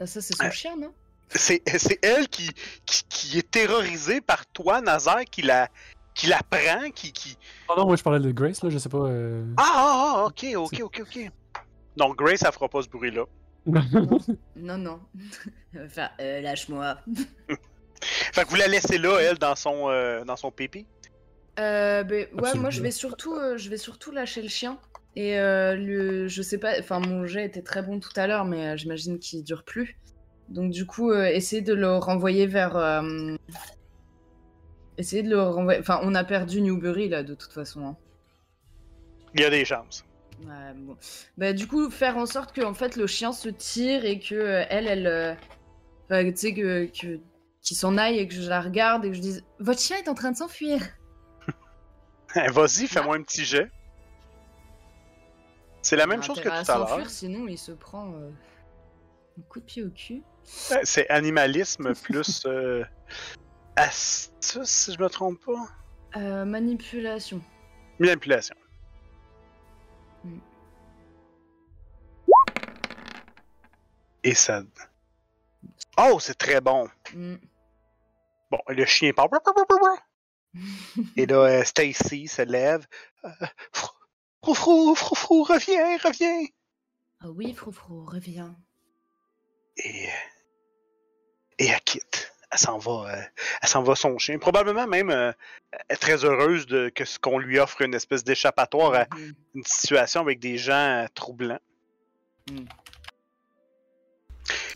Ah, 0.00 0.06
ça, 0.06 0.20
c'est 0.20 0.34
son 0.34 0.44
Euh. 0.44 0.50
chien, 0.50 0.76
non? 0.76 0.92
C'est 1.30 1.60
c'est 1.78 1.98
elle 2.04 2.28
qui, 2.28 2.50
qui, 2.86 3.04
qui 3.08 3.38
est 3.38 3.50
terrorisée 3.50 4.20
par 4.20 4.46
toi, 4.46 4.80
Nazar, 4.80 5.24
qui 5.24 5.42
la, 5.42 5.68
qui 6.18 6.26
la 6.26 6.40
prend, 6.50 6.90
qui. 6.94 7.12
qui... 7.12 7.38
Oh 7.68 7.74
non, 7.78 7.86
moi, 7.86 7.96
je 7.96 8.02
parlais 8.02 8.20
de 8.20 8.30
Grace, 8.32 8.62
là, 8.62 8.70
je 8.70 8.76
sais 8.78 8.88
pas... 8.88 8.98
euh, 8.98 9.44
Ah, 9.56 9.62
ah, 9.74 10.14
ah, 10.18 10.24
ok, 10.26 10.46
ok, 10.56 10.80
ok, 10.82 11.00
ok. 11.02 11.30
Donc 11.96 12.16
Grace, 12.18 12.42
elle 12.44 12.52
fera 12.52 12.68
pas 12.68 12.82
ce 12.82 12.88
bruit-là. 12.88 13.24
Non, 14.56 14.76
non. 14.78 15.00
Faire, 15.88 16.10
euh, 16.20 16.40
lâche-moi. 16.40 16.98
Fait 18.32 18.44
que 18.44 18.50
vous 18.50 18.56
la 18.56 18.66
laissez 18.68 18.98
là, 18.98 19.18
elle, 19.20 19.38
dans 19.38 19.54
son, 19.56 19.88
euh, 19.88 20.24
dans 20.24 20.36
son 20.36 20.50
pipi. 20.50 20.86
Euh, 21.58 22.02
ben, 22.04 22.14
ouais, 22.14 22.28
Absolument. 22.38 22.60
moi 22.62 22.70
je 22.70 22.82
vais 22.82 22.90
surtout, 22.92 23.34
euh, 23.34 23.56
je 23.56 23.68
vais 23.68 23.76
surtout 23.76 24.10
lâcher 24.12 24.42
le 24.42 24.48
chien. 24.48 24.78
Et 25.16 25.38
euh, 25.38 25.74
le, 25.74 26.28
je 26.28 26.42
sais 26.42 26.58
pas, 26.58 26.78
enfin 26.78 27.00
mon 27.00 27.26
jet 27.26 27.44
était 27.44 27.62
très 27.62 27.82
bon 27.82 27.98
tout 27.98 28.12
à 28.16 28.26
l'heure, 28.28 28.44
mais 28.44 28.68
euh, 28.68 28.76
j'imagine 28.76 29.18
qu'il 29.18 29.42
dure 29.42 29.64
plus. 29.64 29.98
Donc 30.48 30.70
du 30.70 30.86
coup, 30.86 31.10
euh, 31.10 31.24
essayer 31.26 31.60
de 31.60 31.74
le 31.74 31.96
renvoyer 31.96 32.46
vers, 32.46 32.76
euh, 34.98 35.00
essayer 35.00 35.22
de 35.22 35.30
le 35.30 35.40
renvoyer. 35.42 35.80
Enfin, 35.80 36.00
on 36.02 36.14
a 36.14 36.24
perdu 36.24 36.60
Newbury 36.60 37.08
là 37.08 37.22
de 37.22 37.34
toute 37.34 37.52
façon. 37.52 37.86
hein. 37.86 37.96
Il 39.34 39.40
y 39.40 39.44
a 39.44 39.50
des 39.50 39.64
chances. 39.64 40.04
Ouais, 40.44 40.72
bon. 40.76 40.96
Bah, 41.36 41.52
du 41.52 41.66
coup, 41.66 41.90
faire 41.90 42.16
en 42.16 42.26
sorte 42.26 42.52
que 42.54 42.60
en 42.62 42.74
fait 42.74 42.96
le 42.96 43.06
chien 43.06 43.32
se 43.32 43.48
tire 43.48 44.04
et 44.04 44.20
que 44.20 44.34
euh, 44.34 44.64
elle, 44.70 44.86
elle, 44.86 45.06
euh, 45.06 45.34
enfin, 46.04 46.24
tu 46.30 46.36
sais 46.36 46.54
que, 46.54 46.86
que 46.86 47.20
qu'il 47.60 47.76
s'en 47.76 47.98
aille 47.98 48.18
et 48.18 48.28
que 48.28 48.34
je 48.34 48.48
la 48.48 48.60
regarde 48.60 49.04
et 49.04 49.08
que 49.10 49.16
je 49.16 49.20
dise, 49.20 49.44
votre 49.58 49.80
chien 49.80 49.96
est 49.98 50.08
en 50.08 50.14
train 50.14 50.30
de 50.30 50.36
s'enfuir. 50.36 50.80
Vas-y, 52.52 52.86
fais-moi 52.86 53.16
un 53.16 53.22
petit 53.22 53.44
jet. 53.44 53.68
C'est 55.82 55.96
la 55.96 56.06
même 56.06 56.20
Il 56.20 56.22
a 56.22 56.26
chose 56.26 56.40
que 56.40 56.48
tout 56.48 56.54
à 56.54 56.58
à 56.74 56.78
l'heure. 56.78 56.88
s'enfuir, 56.88 57.10
Sinon, 57.10 57.46
il 57.48 57.58
se 57.58 57.72
prend 57.72 58.12
euh, 58.14 58.30
un 59.38 59.42
coup 59.48 59.60
de 59.60 59.64
pied 59.64 59.82
au 59.82 59.90
cul. 59.90 60.22
Euh, 60.72 60.76
C'est 60.84 61.08
animalisme 61.10 61.94
plus 61.94 62.42
euh, 62.46 62.84
astuce, 63.78 64.68
si 64.68 64.92
je 64.92 64.98
me 65.02 65.08
trompe 65.08 65.44
pas. 65.44 65.68
Euh, 66.16 66.44
manipulation. 66.44 67.42
Manipulation. 67.98 68.56
Mm. 70.24 70.38
Et 74.24 74.34
ça. 74.34 74.62
Oh, 75.98 76.18
c'est 76.20 76.34
très 76.36 76.60
bon. 76.60 76.88
Mm. 77.14 77.36
Bon, 78.50 78.58
le 78.68 78.84
chien 78.84 79.12
part. 79.12 79.28
Et 81.16 81.26
là, 81.26 81.36
euh, 81.36 81.64
Stacy 81.64 82.26
se 82.26 82.42
lève. 82.42 82.86
Euh, 83.24 83.30
Frou, 84.42 84.54
frou, 84.54 84.94
frou, 84.94 85.14
frou, 85.14 85.42
reviens, 85.42 85.98
reviens. 85.98 86.46
Ah 87.20 87.30
oui, 87.30 87.52
Froufrou, 87.52 88.04
reviens. 88.04 88.56
Et, 89.76 90.08
et 91.58 91.66
elle 91.66 91.80
quitte. 91.80 92.27
Elle 92.50 92.58
s'en 92.58 92.78
va, 92.78 93.12
euh, 93.12 93.22
elle 93.62 93.68
s'en 93.68 93.82
va 93.82 93.94
son 93.94 94.16
chien. 94.18 94.38
Probablement 94.38 94.86
même 94.86 95.10
euh, 95.10 95.32
très 96.00 96.24
heureuse 96.24 96.66
de 96.66 96.88
que 96.94 97.04
ce 97.04 97.18
qu'on 97.18 97.38
lui 97.38 97.58
offre 97.58 97.82
une 97.82 97.94
espèce 97.94 98.24
d'échappatoire 98.24 98.94
à 98.94 99.06
Mhm. 99.14 99.32
une 99.56 99.64
situation 99.64 100.20
avec 100.22 100.38
des 100.40 100.56
gens 100.56 100.72
euh, 100.72 101.06
troublants. 101.14 101.58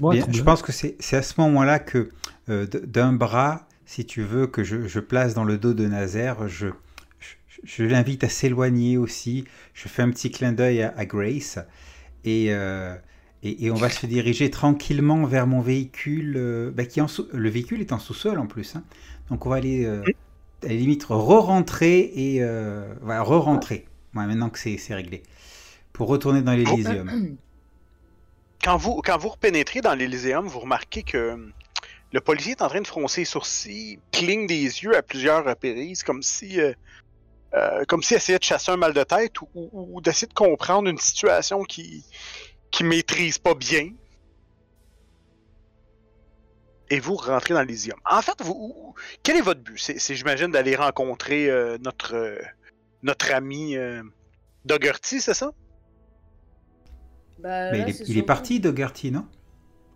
Moi, 0.01 0.15
Bien, 0.15 0.23
trop 0.23 0.33
je 0.33 0.43
pense 0.43 0.63
que 0.63 0.73
c'est 0.73 1.17
à 1.17 1.23
ce 1.23 1.41
moment-là 1.41 1.79
que 1.79 2.11
euh, 2.49 2.67
d'un 2.67 3.13
bras, 3.13 3.67
si 3.87 4.05
tu 4.05 4.23
veux, 4.23 4.47
que 4.47 4.65
je, 4.65 4.87
je 4.87 5.01
place 5.01 5.33
dans 5.35 5.45
le 5.45 5.57
dos 5.57 5.73
de 5.73 5.87
Nazaire, 5.87 6.49
je, 6.49 6.69
je, 7.21 7.35
je 7.65 7.85
l'invite 7.85 8.23
à 8.25 8.29
s'éloigner 8.29 8.99
aussi. 8.99 9.45
Je 9.73 9.89
fais 9.89 10.03
un 10.03 10.11
petit 10.11 10.31
clin 10.31 10.53
d'œil 10.53 10.83
à, 10.83 10.93
à 10.97 11.07
Grace 11.07 11.59
et, 12.25 12.49
euh, 12.53 12.95
et, 13.45 13.71
on 13.71 13.75
va 13.75 13.91
se 13.91 14.07
diriger 14.07 14.51
tranquillement 14.51 15.25
vers 15.25 15.47
mon 15.47 15.61
véhicule. 15.61 16.35
euh, 16.37 16.71
bah, 16.71 16.85
qui 16.85 17.01
en 17.01 17.07
le 17.33 17.49
véhicule 17.51 17.81
est 17.81 17.93
en 17.93 17.99
sous-sol 17.99 18.39
en 18.39 18.47
plus. 18.47 18.77
hein. 18.77 18.85
Donc 19.31 19.47
on 19.47 19.51
va 19.51 19.57
aller 19.57 19.85
euh, 19.85 20.03
à 20.63 20.69
la 20.69 20.75
limite 20.75 21.05
re-rentrer 21.05 22.13
et 22.15 22.43
euh, 22.43 22.95
voilà, 23.01 23.23
re-rentrer. 23.23 23.87
Maintenant 24.13 24.51
que 24.51 24.59
c'est 24.59 24.95
réglé. 24.95 25.23
Pour 25.93 26.09
retourner 26.09 26.43
dans 26.43 26.53
l'Elysium. 26.53 27.37
Quand 28.63 28.77
vous, 28.77 29.03
quand 29.05 29.19
vous 29.19 29.31
repénétrez 29.31 29.81
dans 29.81 29.97
l'Elyséum, 29.97 30.47
vous 30.47 30.61
remarquez 30.61 31.03
que 31.03 31.51
le 32.13 32.21
policier 32.21 32.53
est 32.53 32.63
en 32.63 32.69
train 32.69 32.81
de 32.81 32.87
froncer 32.87 33.23
les 33.23 33.25
sourcils, 33.25 33.99
cligne 34.13 34.47
des 34.47 34.63
yeux 34.63 34.97
à 34.97 35.03
plusieurs 35.03 35.45
reprises, 35.45 36.05
comme 36.05 36.23
si, 36.23 36.61
euh, 36.61 36.73
euh, 37.55 37.83
comme 37.89 38.05
s'il 38.05 38.19
essayait 38.19 38.39
de 38.39 38.45
chasser 38.45 38.71
un 38.71 38.77
mal 38.77 38.93
de 38.93 39.03
tête 39.03 39.33
ou 39.57 40.01
d'essayer 40.01 40.29
de 40.29 40.33
comprendre 40.33 40.89
une 40.89 40.99
situation 40.99 41.65
qui, 41.65 42.05
qui 42.73 42.83
maîtrise 42.85 43.39
pas 43.39 43.55
bien. 43.55 43.91
Et 46.91 46.99
vous 47.01 47.15
rentrez 47.15 47.55
dans 47.55 47.63
l'Elysium. 47.63 47.99
En 48.11 48.21
fait, 48.21 48.43
vous, 48.43 48.95
quel 49.23 49.37
est 49.37 49.41
votre 49.41 49.61
but? 49.61 49.79
C'est, 49.79 49.99
c'est, 49.99 50.15
j'imagine, 50.15 50.51
d'aller 50.51 50.77
rencontrer 50.77 51.49
euh, 51.49 51.79
notre, 51.79 52.15
euh, 52.15 52.39
notre 53.03 53.33
ami 53.33 53.77
euh, 53.77 54.03
Dougherty, 54.65 55.21
c'est 55.21 55.33
ça? 55.35 55.53
Bah, 57.39 57.71
Mais 57.73 57.79
là, 57.79 57.85
il 57.89 57.91
est, 57.91 58.09
il 58.09 58.27
parti, 58.27 58.61
Dougherty, 58.61 59.11
non? 59.11 59.27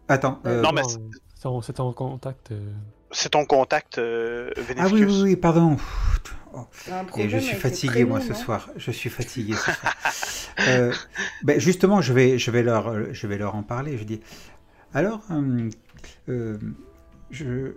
Attends. 0.08 0.40
Euh, 0.46 0.62
non, 0.62 0.72
mais 0.72 0.82
Non, 0.82 0.88
c'est- 0.88 0.98
c'est 1.34 1.42
ton- 1.42 1.60
c'est 1.62 1.72
ton 1.74 1.92
contact. 1.92 2.52
C'est 3.18 3.30
ton 3.30 3.46
contact 3.46 3.96
euh, 3.96 4.50
Ah 4.76 4.88
oui, 4.92 5.02
oui, 5.04 5.20
oui, 5.22 5.36
pardon. 5.36 5.78
Oh, 6.52 6.66
Et 7.16 7.30
je 7.30 7.38
suis 7.38 7.56
fatigué, 7.56 8.04
moi, 8.04 8.20
ce 8.20 8.34
soir. 8.34 8.68
Je 8.76 8.90
suis 8.90 9.08
fatigué 9.10 9.54
ce 9.54 9.72
soir. 9.72 9.94
Euh, 10.68 10.90
ben, 11.42 11.60
justement, 11.60 12.00
je 12.00 12.14
vais, 12.14 12.38
je, 12.38 12.50
vais 12.50 12.62
leur, 12.62 13.12
je 13.12 13.26
vais 13.26 13.36
leur 13.36 13.54
en 13.56 13.62
parler. 13.62 13.98
Je 13.98 14.04
dis, 14.04 14.20
alors, 14.94 15.20
euh, 15.30 15.68
euh, 16.30 16.56
je, 17.30 17.72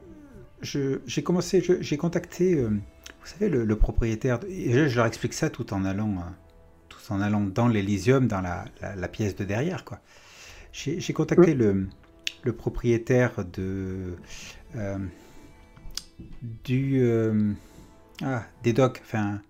je- 0.61 0.99
j'ai 1.05 1.21
commencé, 1.21 1.61
je- 1.61 1.81
j'ai 1.81 1.97
contacté, 1.97 2.53
euh, 2.55 2.69
vous 2.69 3.25
savez, 3.27 3.49
le, 3.49 3.65
le 3.65 3.75
propriétaire. 3.75 4.39
de- 4.39 4.47
et 4.47 4.71
je, 4.71 4.87
je 4.87 4.95
leur 4.95 5.07
explique 5.07 5.33
ça 5.33 5.49
tout 5.49 5.73
en 5.73 5.83
allant, 5.83 6.07
euh, 6.19 6.21
tout 6.87 6.99
en 7.09 7.19
allant 7.19 7.41
dans 7.41 7.67
l'Elysium, 7.67 8.27
dans 8.27 8.39
la, 8.39 8.63
la- 8.81 8.95
la 8.95 9.07
pièce 9.09 9.35
de 9.35 9.43
derrière, 9.43 9.83
quoi. 9.83 9.99
J'ai 10.71 11.13
contacté 11.13 11.53
le, 11.55 11.87
le 12.43 12.53
propriétaire 12.53 13.43
de 13.43 14.15
euh, 14.77 14.97
du 16.41 17.01
euh, 17.01 17.53
ah, 18.23 18.45
des 18.63 18.73
docks, 18.73 19.01
enfin 19.03 19.41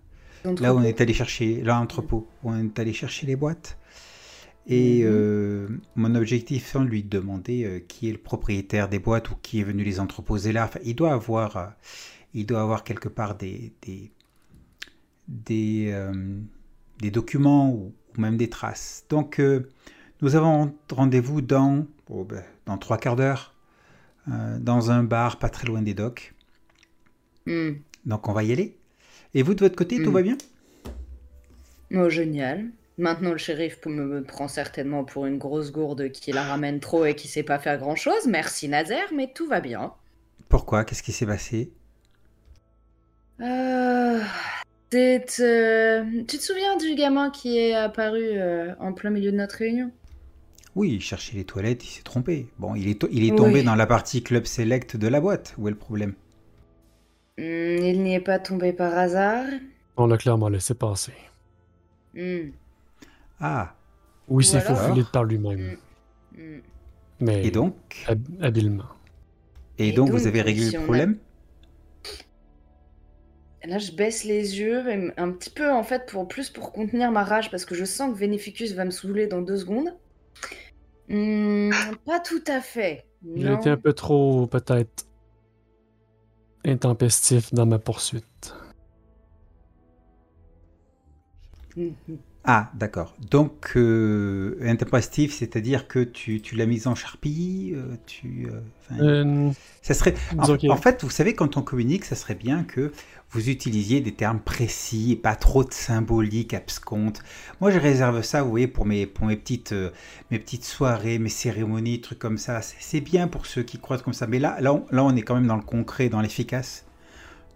là 0.60 0.74
où 0.74 0.78
on 0.78 0.82
est 0.82 1.00
allé 1.00 1.14
chercher 1.14 1.62
l'entrepôt, 1.62 2.28
où 2.42 2.50
on 2.52 2.64
est 2.64 2.78
allé 2.78 2.92
chercher 2.92 3.26
les 3.26 3.36
boîtes. 3.36 3.78
Et 4.66 5.02
Mhm. 5.02 5.08
euh, 5.08 5.68
mon 5.96 6.14
objectif 6.14 6.70
c'est 6.72 6.78
de 6.80 6.84
lui 6.84 7.02
demander 7.02 7.64
euh, 7.64 7.80
qui 7.80 8.08
est 8.08 8.12
le 8.12 8.18
propriétaire 8.18 8.88
des 8.88 8.98
boîtes 8.98 9.30
ou 9.30 9.36
qui 9.42 9.60
est 9.60 9.64
venu 9.64 9.84
les 9.84 10.00
entreposer 10.00 10.52
là. 10.52 10.64
Enfin, 10.66 10.80
il 10.84 10.94
doit 10.96 11.12
avoir, 11.12 11.56
euh, 11.56 11.66
il 12.34 12.46
doit 12.46 12.60
avoir 12.62 12.84
quelque 12.84 13.08
part 13.08 13.36
des 13.36 13.72
des 13.82 14.12
des, 15.28 15.94
des 17.00 17.10
documents 17.10 17.70
ou, 17.70 17.94
ou 18.16 18.20
même 18.20 18.36
des 18.36 18.50
traces. 18.50 19.04
Donc 19.08 19.40
nous 20.22 20.34
avons 20.36 20.74
rendez-vous 20.90 21.40
dans 21.40 21.86
oh, 22.08 22.24
ben, 22.24 22.42
dans 22.66 22.78
trois 22.78 22.98
quarts 22.98 23.16
d'heure 23.16 23.54
dans 24.26 24.90
un 24.90 25.02
bar 25.04 25.38
pas 25.38 25.48
très 25.48 25.66
loin 25.66 25.82
des 25.82 25.94
docks. 25.94 26.34
Hmm. 27.50 27.72
Donc 28.06 28.28
on 28.28 28.32
va 28.32 28.42
y 28.44 28.52
aller. 28.52 28.76
Et 29.34 29.42
vous 29.42 29.54
de 29.54 29.60
votre 29.60 29.76
côté, 29.76 30.02
tout 30.02 30.10
Mm. 30.10 30.14
va 30.14 30.22
bien? 30.22 30.38
Oh, 31.94 32.08
génial. 32.08 32.66
Maintenant, 32.98 33.32
le 33.32 33.38
shérif 33.38 33.78
me, 33.86 34.22
prend 34.22 34.46
certainement 34.48 35.04
pour 35.04 35.26
une 35.26 35.38
grosse 35.38 35.72
gourde 35.72 36.10
qui 36.10 36.32
la 36.32 36.42
ramène 36.42 36.80
trop 36.80 37.04
et 37.06 37.14
qui 37.14 37.28
sait 37.28 37.42
pas 37.42 37.58
faire 37.58 37.78
grand-chose. 37.78 38.26
Merci, 38.28 38.68
Nazaire, 38.68 39.08
mais 39.14 39.30
tout 39.34 39.46
va 39.48 39.60
bien. 39.60 39.92
Pourquoi? 40.48 40.84
Qu'est-ce 40.84 41.02
qui 41.02 41.12
s'est 41.12 41.26
passé? 41.26 41.70
Euh, 43.40 44.20
c'est, 44.92 45.40
euh, 45.40 46.04
Tu 46.28 46.36
te 46.38 46.42
souviens 46.42 46.76
du 46.76 46.94
gamin 46.94 47.30
qui 47.30 47.56
est 47.58 47.74
apparu 47.74 48.20
euh, 48.22 48.74
en 48.80 48.92
plein 48.92 49.10
milieu 49.10 49.32
de 49.32 49.36
notre 49.36 49.56
réunion? 49.56 49.90
Oui, 50.76 50.92
il 50.92 51.00
cherchait 51.00 51.36
les 51.36 51.44
toilettes, 51.44 51.84
il 51.84 51.88
s'est 51.88 52.02
trompé. 52.02 52.46
Bon, 52.58 52.74
il 52.74 52.88
est, 52.88 53.00
to- 53.00 53.08
il 53.10 53.24
est 53.24 53.34
tombé 53.36 53.54
Oui. 53.60 53.64
dans 53.64 53.74
la 53.74 53.86
partie 53.86 54.22
club 54.22 54.44
select 54.46 54.96
de 54.96 55.08
la 55.08 55.20
boîte. 55.20 55.54
Où 55.58 55.66
est 55.68 55.72
le 55.72 55.76
problème? 55.76 56.14
Hmm, 57.40 57.82
Il 57.84 58.02
n'y 58.02 58.14
est 58.14 58.20
pas 58.20 58.38
tombé 58.38 58.72
par 58.74 58.96
hasard? 58.96 59.46
On 59.96 60.06
l'a 60.06 60.18
clairement 60.18 60.48
laissé 60.50 60.74
passer. 60.74 61.12
Hmm, 62.14 62.50
Ah, 63.40 63.74
Oui, 64.28 64.44
c'est 64.44 64.58
alors- 64.58 64.76
faufilé 64.78 65.02
de 65.02 65.08
par 65.08 65.24
lui-même. 65.24 65.76
hmm. 66.36 66.58
Mais 67.20 67.46
et 67.46 67.50
donc? 67.50 67.74
hab- 68.06 68.42
habilement. 68.42 68.84
Et, 69.78 69.88
Et 69.88 69.92
donc, 69.92 70.10
donc, 70.10 70.18
vous 70.18 70.26
avez 70.26 70.42
réglé 70.42 70.66
si 70.66 70.72
le 70.74 70.80
a- 70.80 70.82
problème? 70.84 71.16
Là, 73.64 73.78
je 73.78 73.92
baisse 73.92 74.24
les 74.24 74.58
yeux, 74.58 74.82
mais 74.84 75.12
un 75.18 75.30
petit 75.32 75.50
peu 75.50 75.70
en 75.70 75.82
fait, 75.82 76.06
pour 76.06 76.26
plus 76.28 76.48
pour 76.50 76.72
contenir 76.72 77.10
ma 77.12 77.24
rage, 77.24 77.50
parce 77.50 77.64
que 77.66 77.74
je 77.74 77.84
sens 77.84 78.12
que 78.12 78.18
Vénéficus 78.18 78.72
va 78.72 78.84
me 78.86 78.90
saouler 78.90 79.26
dans 79.26 79.42
deux 79.42 79.58
secondes. 79.58 79.94
Hmm, 81.08 81.70
pas 82.06 82.20
tout 82.20 82.42
à 82.46 82.60
fait. 82.60 83.04
J'ai 83.36 83.48
Non. 83.50 83.58
été 83.58 83.68
un 83.70 83.76
peu 83.76 83.92
trop, 83.92 84.46
peut-être, 84.46 85.04
intempestif 86.64 87.52
dans 87.52 87.66
ma 87.66 87.78
poursuite. 87.78 88.54
Mhm. 91.76 92.18
Ah, 92.44 92.70
d'accord. 92.74 93.14
Donc, 93.18 93.72
euh, 93.76 94.56
intempestif, 94.62 95.34
c'est-à-dire 95.34 95.86
que 95.88 95.98
tu, 96.02 96.40
tu 96.40 96.56
l'as 96.56 96.64
mise 96.64 96.86
en 96.86 96.94
charpie 96.94 97.72
euh, 97.76 97.96
tu, 98.06 98.48
euh, 98.50 98.60
Euh, 98.98 99.52
Ça 99.82 99.92
serait. 99.92 100.14
En, 100.38 100.76
fait, 100.76 101.04
vous 101.04 101.10
savez, 101.10 101.34
quand 101.34 101.58
on 101.58 101.62
communique, 101.62 102.04
ça 102.06 102.14
serait 102.16 102.34
bien 102.34 102.64
que 102.64 102.92
vous 103.30 103.50
utilisiez 103.50 104.00
des 104.00 104.14
termes 104.14 104.40
précis 104.40 105.12
et 105.12 105.16
pas 105.16 105.36
trop 105.36 105.64
de 105.64 105.72
symbolique 105.72 106.54
absconte. 106.54 107.22
Moi, 107.60 107.70
je 107.70 107.78
réserve 107.78 108.22
ça, 108.22 108.42
vous 108.42 108.50
voyez, 108.50 108.66
pour 108.68 108.86
mes, 108.86 109.06
pour 109.06 109.26
mes, 109.26 109.36
petites, 109.36 109.74
mes 110.30 110.38
petites 110.38 110.64
soirées, 110.64 111.18
mes 111.18 111.28
cérémonies, 111.28 112.00
trucs 112.00 112.18
comme 112.18 112.38
ça. 112.38 112.62
C'est 112.62 113.00
bien 113.02 113.28
pour 113.28 113.44
ceux 113.46 113.62
qui 113.62 113.78
croient 113.78 113.98
comme 113.98 114.14
ça. 114.14 114.26
Mais 114.26 114.38
là, 114.38 114.56
là, 114.60 114.72
on, 114.72 114.86
là, 114.90 115.04
on 115.04 115.14
est 115.14 115.22
quand 115.22 115.34
même 115.34 115.46
dans 115.46 115.56
le 115.56 115.62
concret, 115.62 116.08
dans 116.08 116.22
l'efficace. 116.22 116.86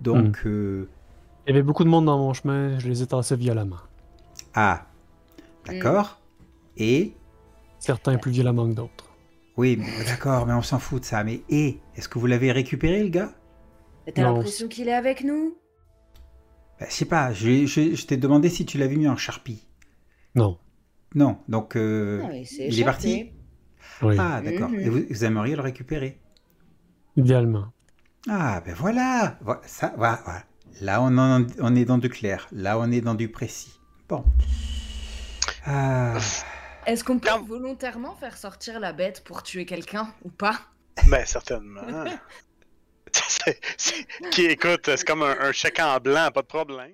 Donc, 0.01 0.43
euh, 0.47 0.91
Il 1.47 1.51
y 1.51 1.53
avait 1.55 1.62
beaucoup 1.62 1.85
de 1.85 1.89
monde 1.89 2.05
dans 2.07 2.18
mon 2.18 2.35
chemin, 2.35 2.78
je 2.78 2.89
les 2.89 3.03
ai 3.03 3.07
tassés 3.07 3.37
violemment. 3.37 3.78
Ah, 4.55 4.86
d'accord. 5.66 6.20
Et, 6.76 7.12
Certains 7.78 8.16
plus 8.18 8.30
violemment 8.32 8.68
que 8.68 8.74
d'autres. 8.74 9.11
oui, 9.57 9.80
d'accord, 10.07 10.46
mais 10.46 10.55
on 10.55 10.62
s'en 10.62 10.78
fout 10.78 11.00
de 11.02 11.07
ça. 11.07 11.22
Mais, 11.24 11.42
et, 11.48 11.80
est-ce 11.96 12.09
que 12.09 12.18
vous 12.18 12.26
l'avez 12.26 12.50
récupéré, 12.52 13.02
le 13.02 13.09
gars? 13.11 13.32
T'as 14.14 14.22
l'impression 14.22 14.68
qu'il 14.68 14.88
est 14.88 14.92
avec 14.94 15.22
nous? 15.24 15.57
Ben, 16.80 16.86
Je 16.88 16.94
sais 16.94 17.05
pas, 17.05 17.32
je, 17.32 17.66
je- 17.66 17.94
je 17.94 18.07
t'ai 18.07 18.16
demandé 18.16 18.48
si 18.50 18.66
tu 18.66 18.78
l'avais 18.78 18.96
mis 18.96 19.09
en 19.09 19.16
charpie. 19.16 19.66
Non. 20.34 20.59
Non, 21.14 21.38
donc 21.48 21.76
euh, 21.76 22.20
Non, 22.22 22.30
il 22.32 22.80
est 22.80 22.84
parti. 22.84 23.30
Oui, 24.02 24.16
Ah, 24.18 24.40
d'accord. 24.42 24.70
Mhm. 24.70 24.80
Et 24.80 24.88
vous, 24.88 25.00
vous 25.09 25.24
aimeriez 25.24 25.55
le 25.55 25.62
récupérer? 25.62 26.20
Idéalement. 27.16 27.66
Ah, 28.28 28.61
ben 28.66 28.74
voilà. 28.74 29.38
Vo- 29.42 29.55
Ça, 29.66 29.92
voilà, 29.96 30.20
voilà. 30.24 30.42
Là, 30.80 31.00
on, 31.02 31.16
en- 31.18 31.46
on 31.61 31.76
est 31.76 31.84
dans 31.84 31.98
du 31.98 32.09
clair. 32.09 32.48
Là, 32.50 32.78
on 32.78 32.90
est 32.90 33.00
dans 33.00 33.14
du 33.14 33.28
précis. 33.30 33.78
Bon. 34.09 34.24
Ah, 35.66 36.18
Est-ce 36.86 37.02
qu'on 37.05 37.18
peut 37.18 37.28
volontairement 37.46 38.14
faire 38.16 38.36
sortir 38.36 38.78
la 38.80 38.92
bête 38.92 39.24
pour 39.24 39.42
tuer 39.42 39.64
quelqu'un 39.64 40.12
ou 40.24 40.30
pas? 40.30 40.59
Ben, 41.09 41.24
certainement. 41.24 41.82
C'est- 43.28 43.61
c'est- 43.76 44.07
Qui 44.30 44.46
écoute, 44.46 44.86
c'est 44.86 45.05
comme 45.07 45.22
un, 45.22 45.36
un 45.38 45.52
chèque 45.52 45.78
en 45.78 45.98
blanc, 46.00 46.30
pas 46.34 46.42
de 46.42 46.46
problème. 46.48 46.92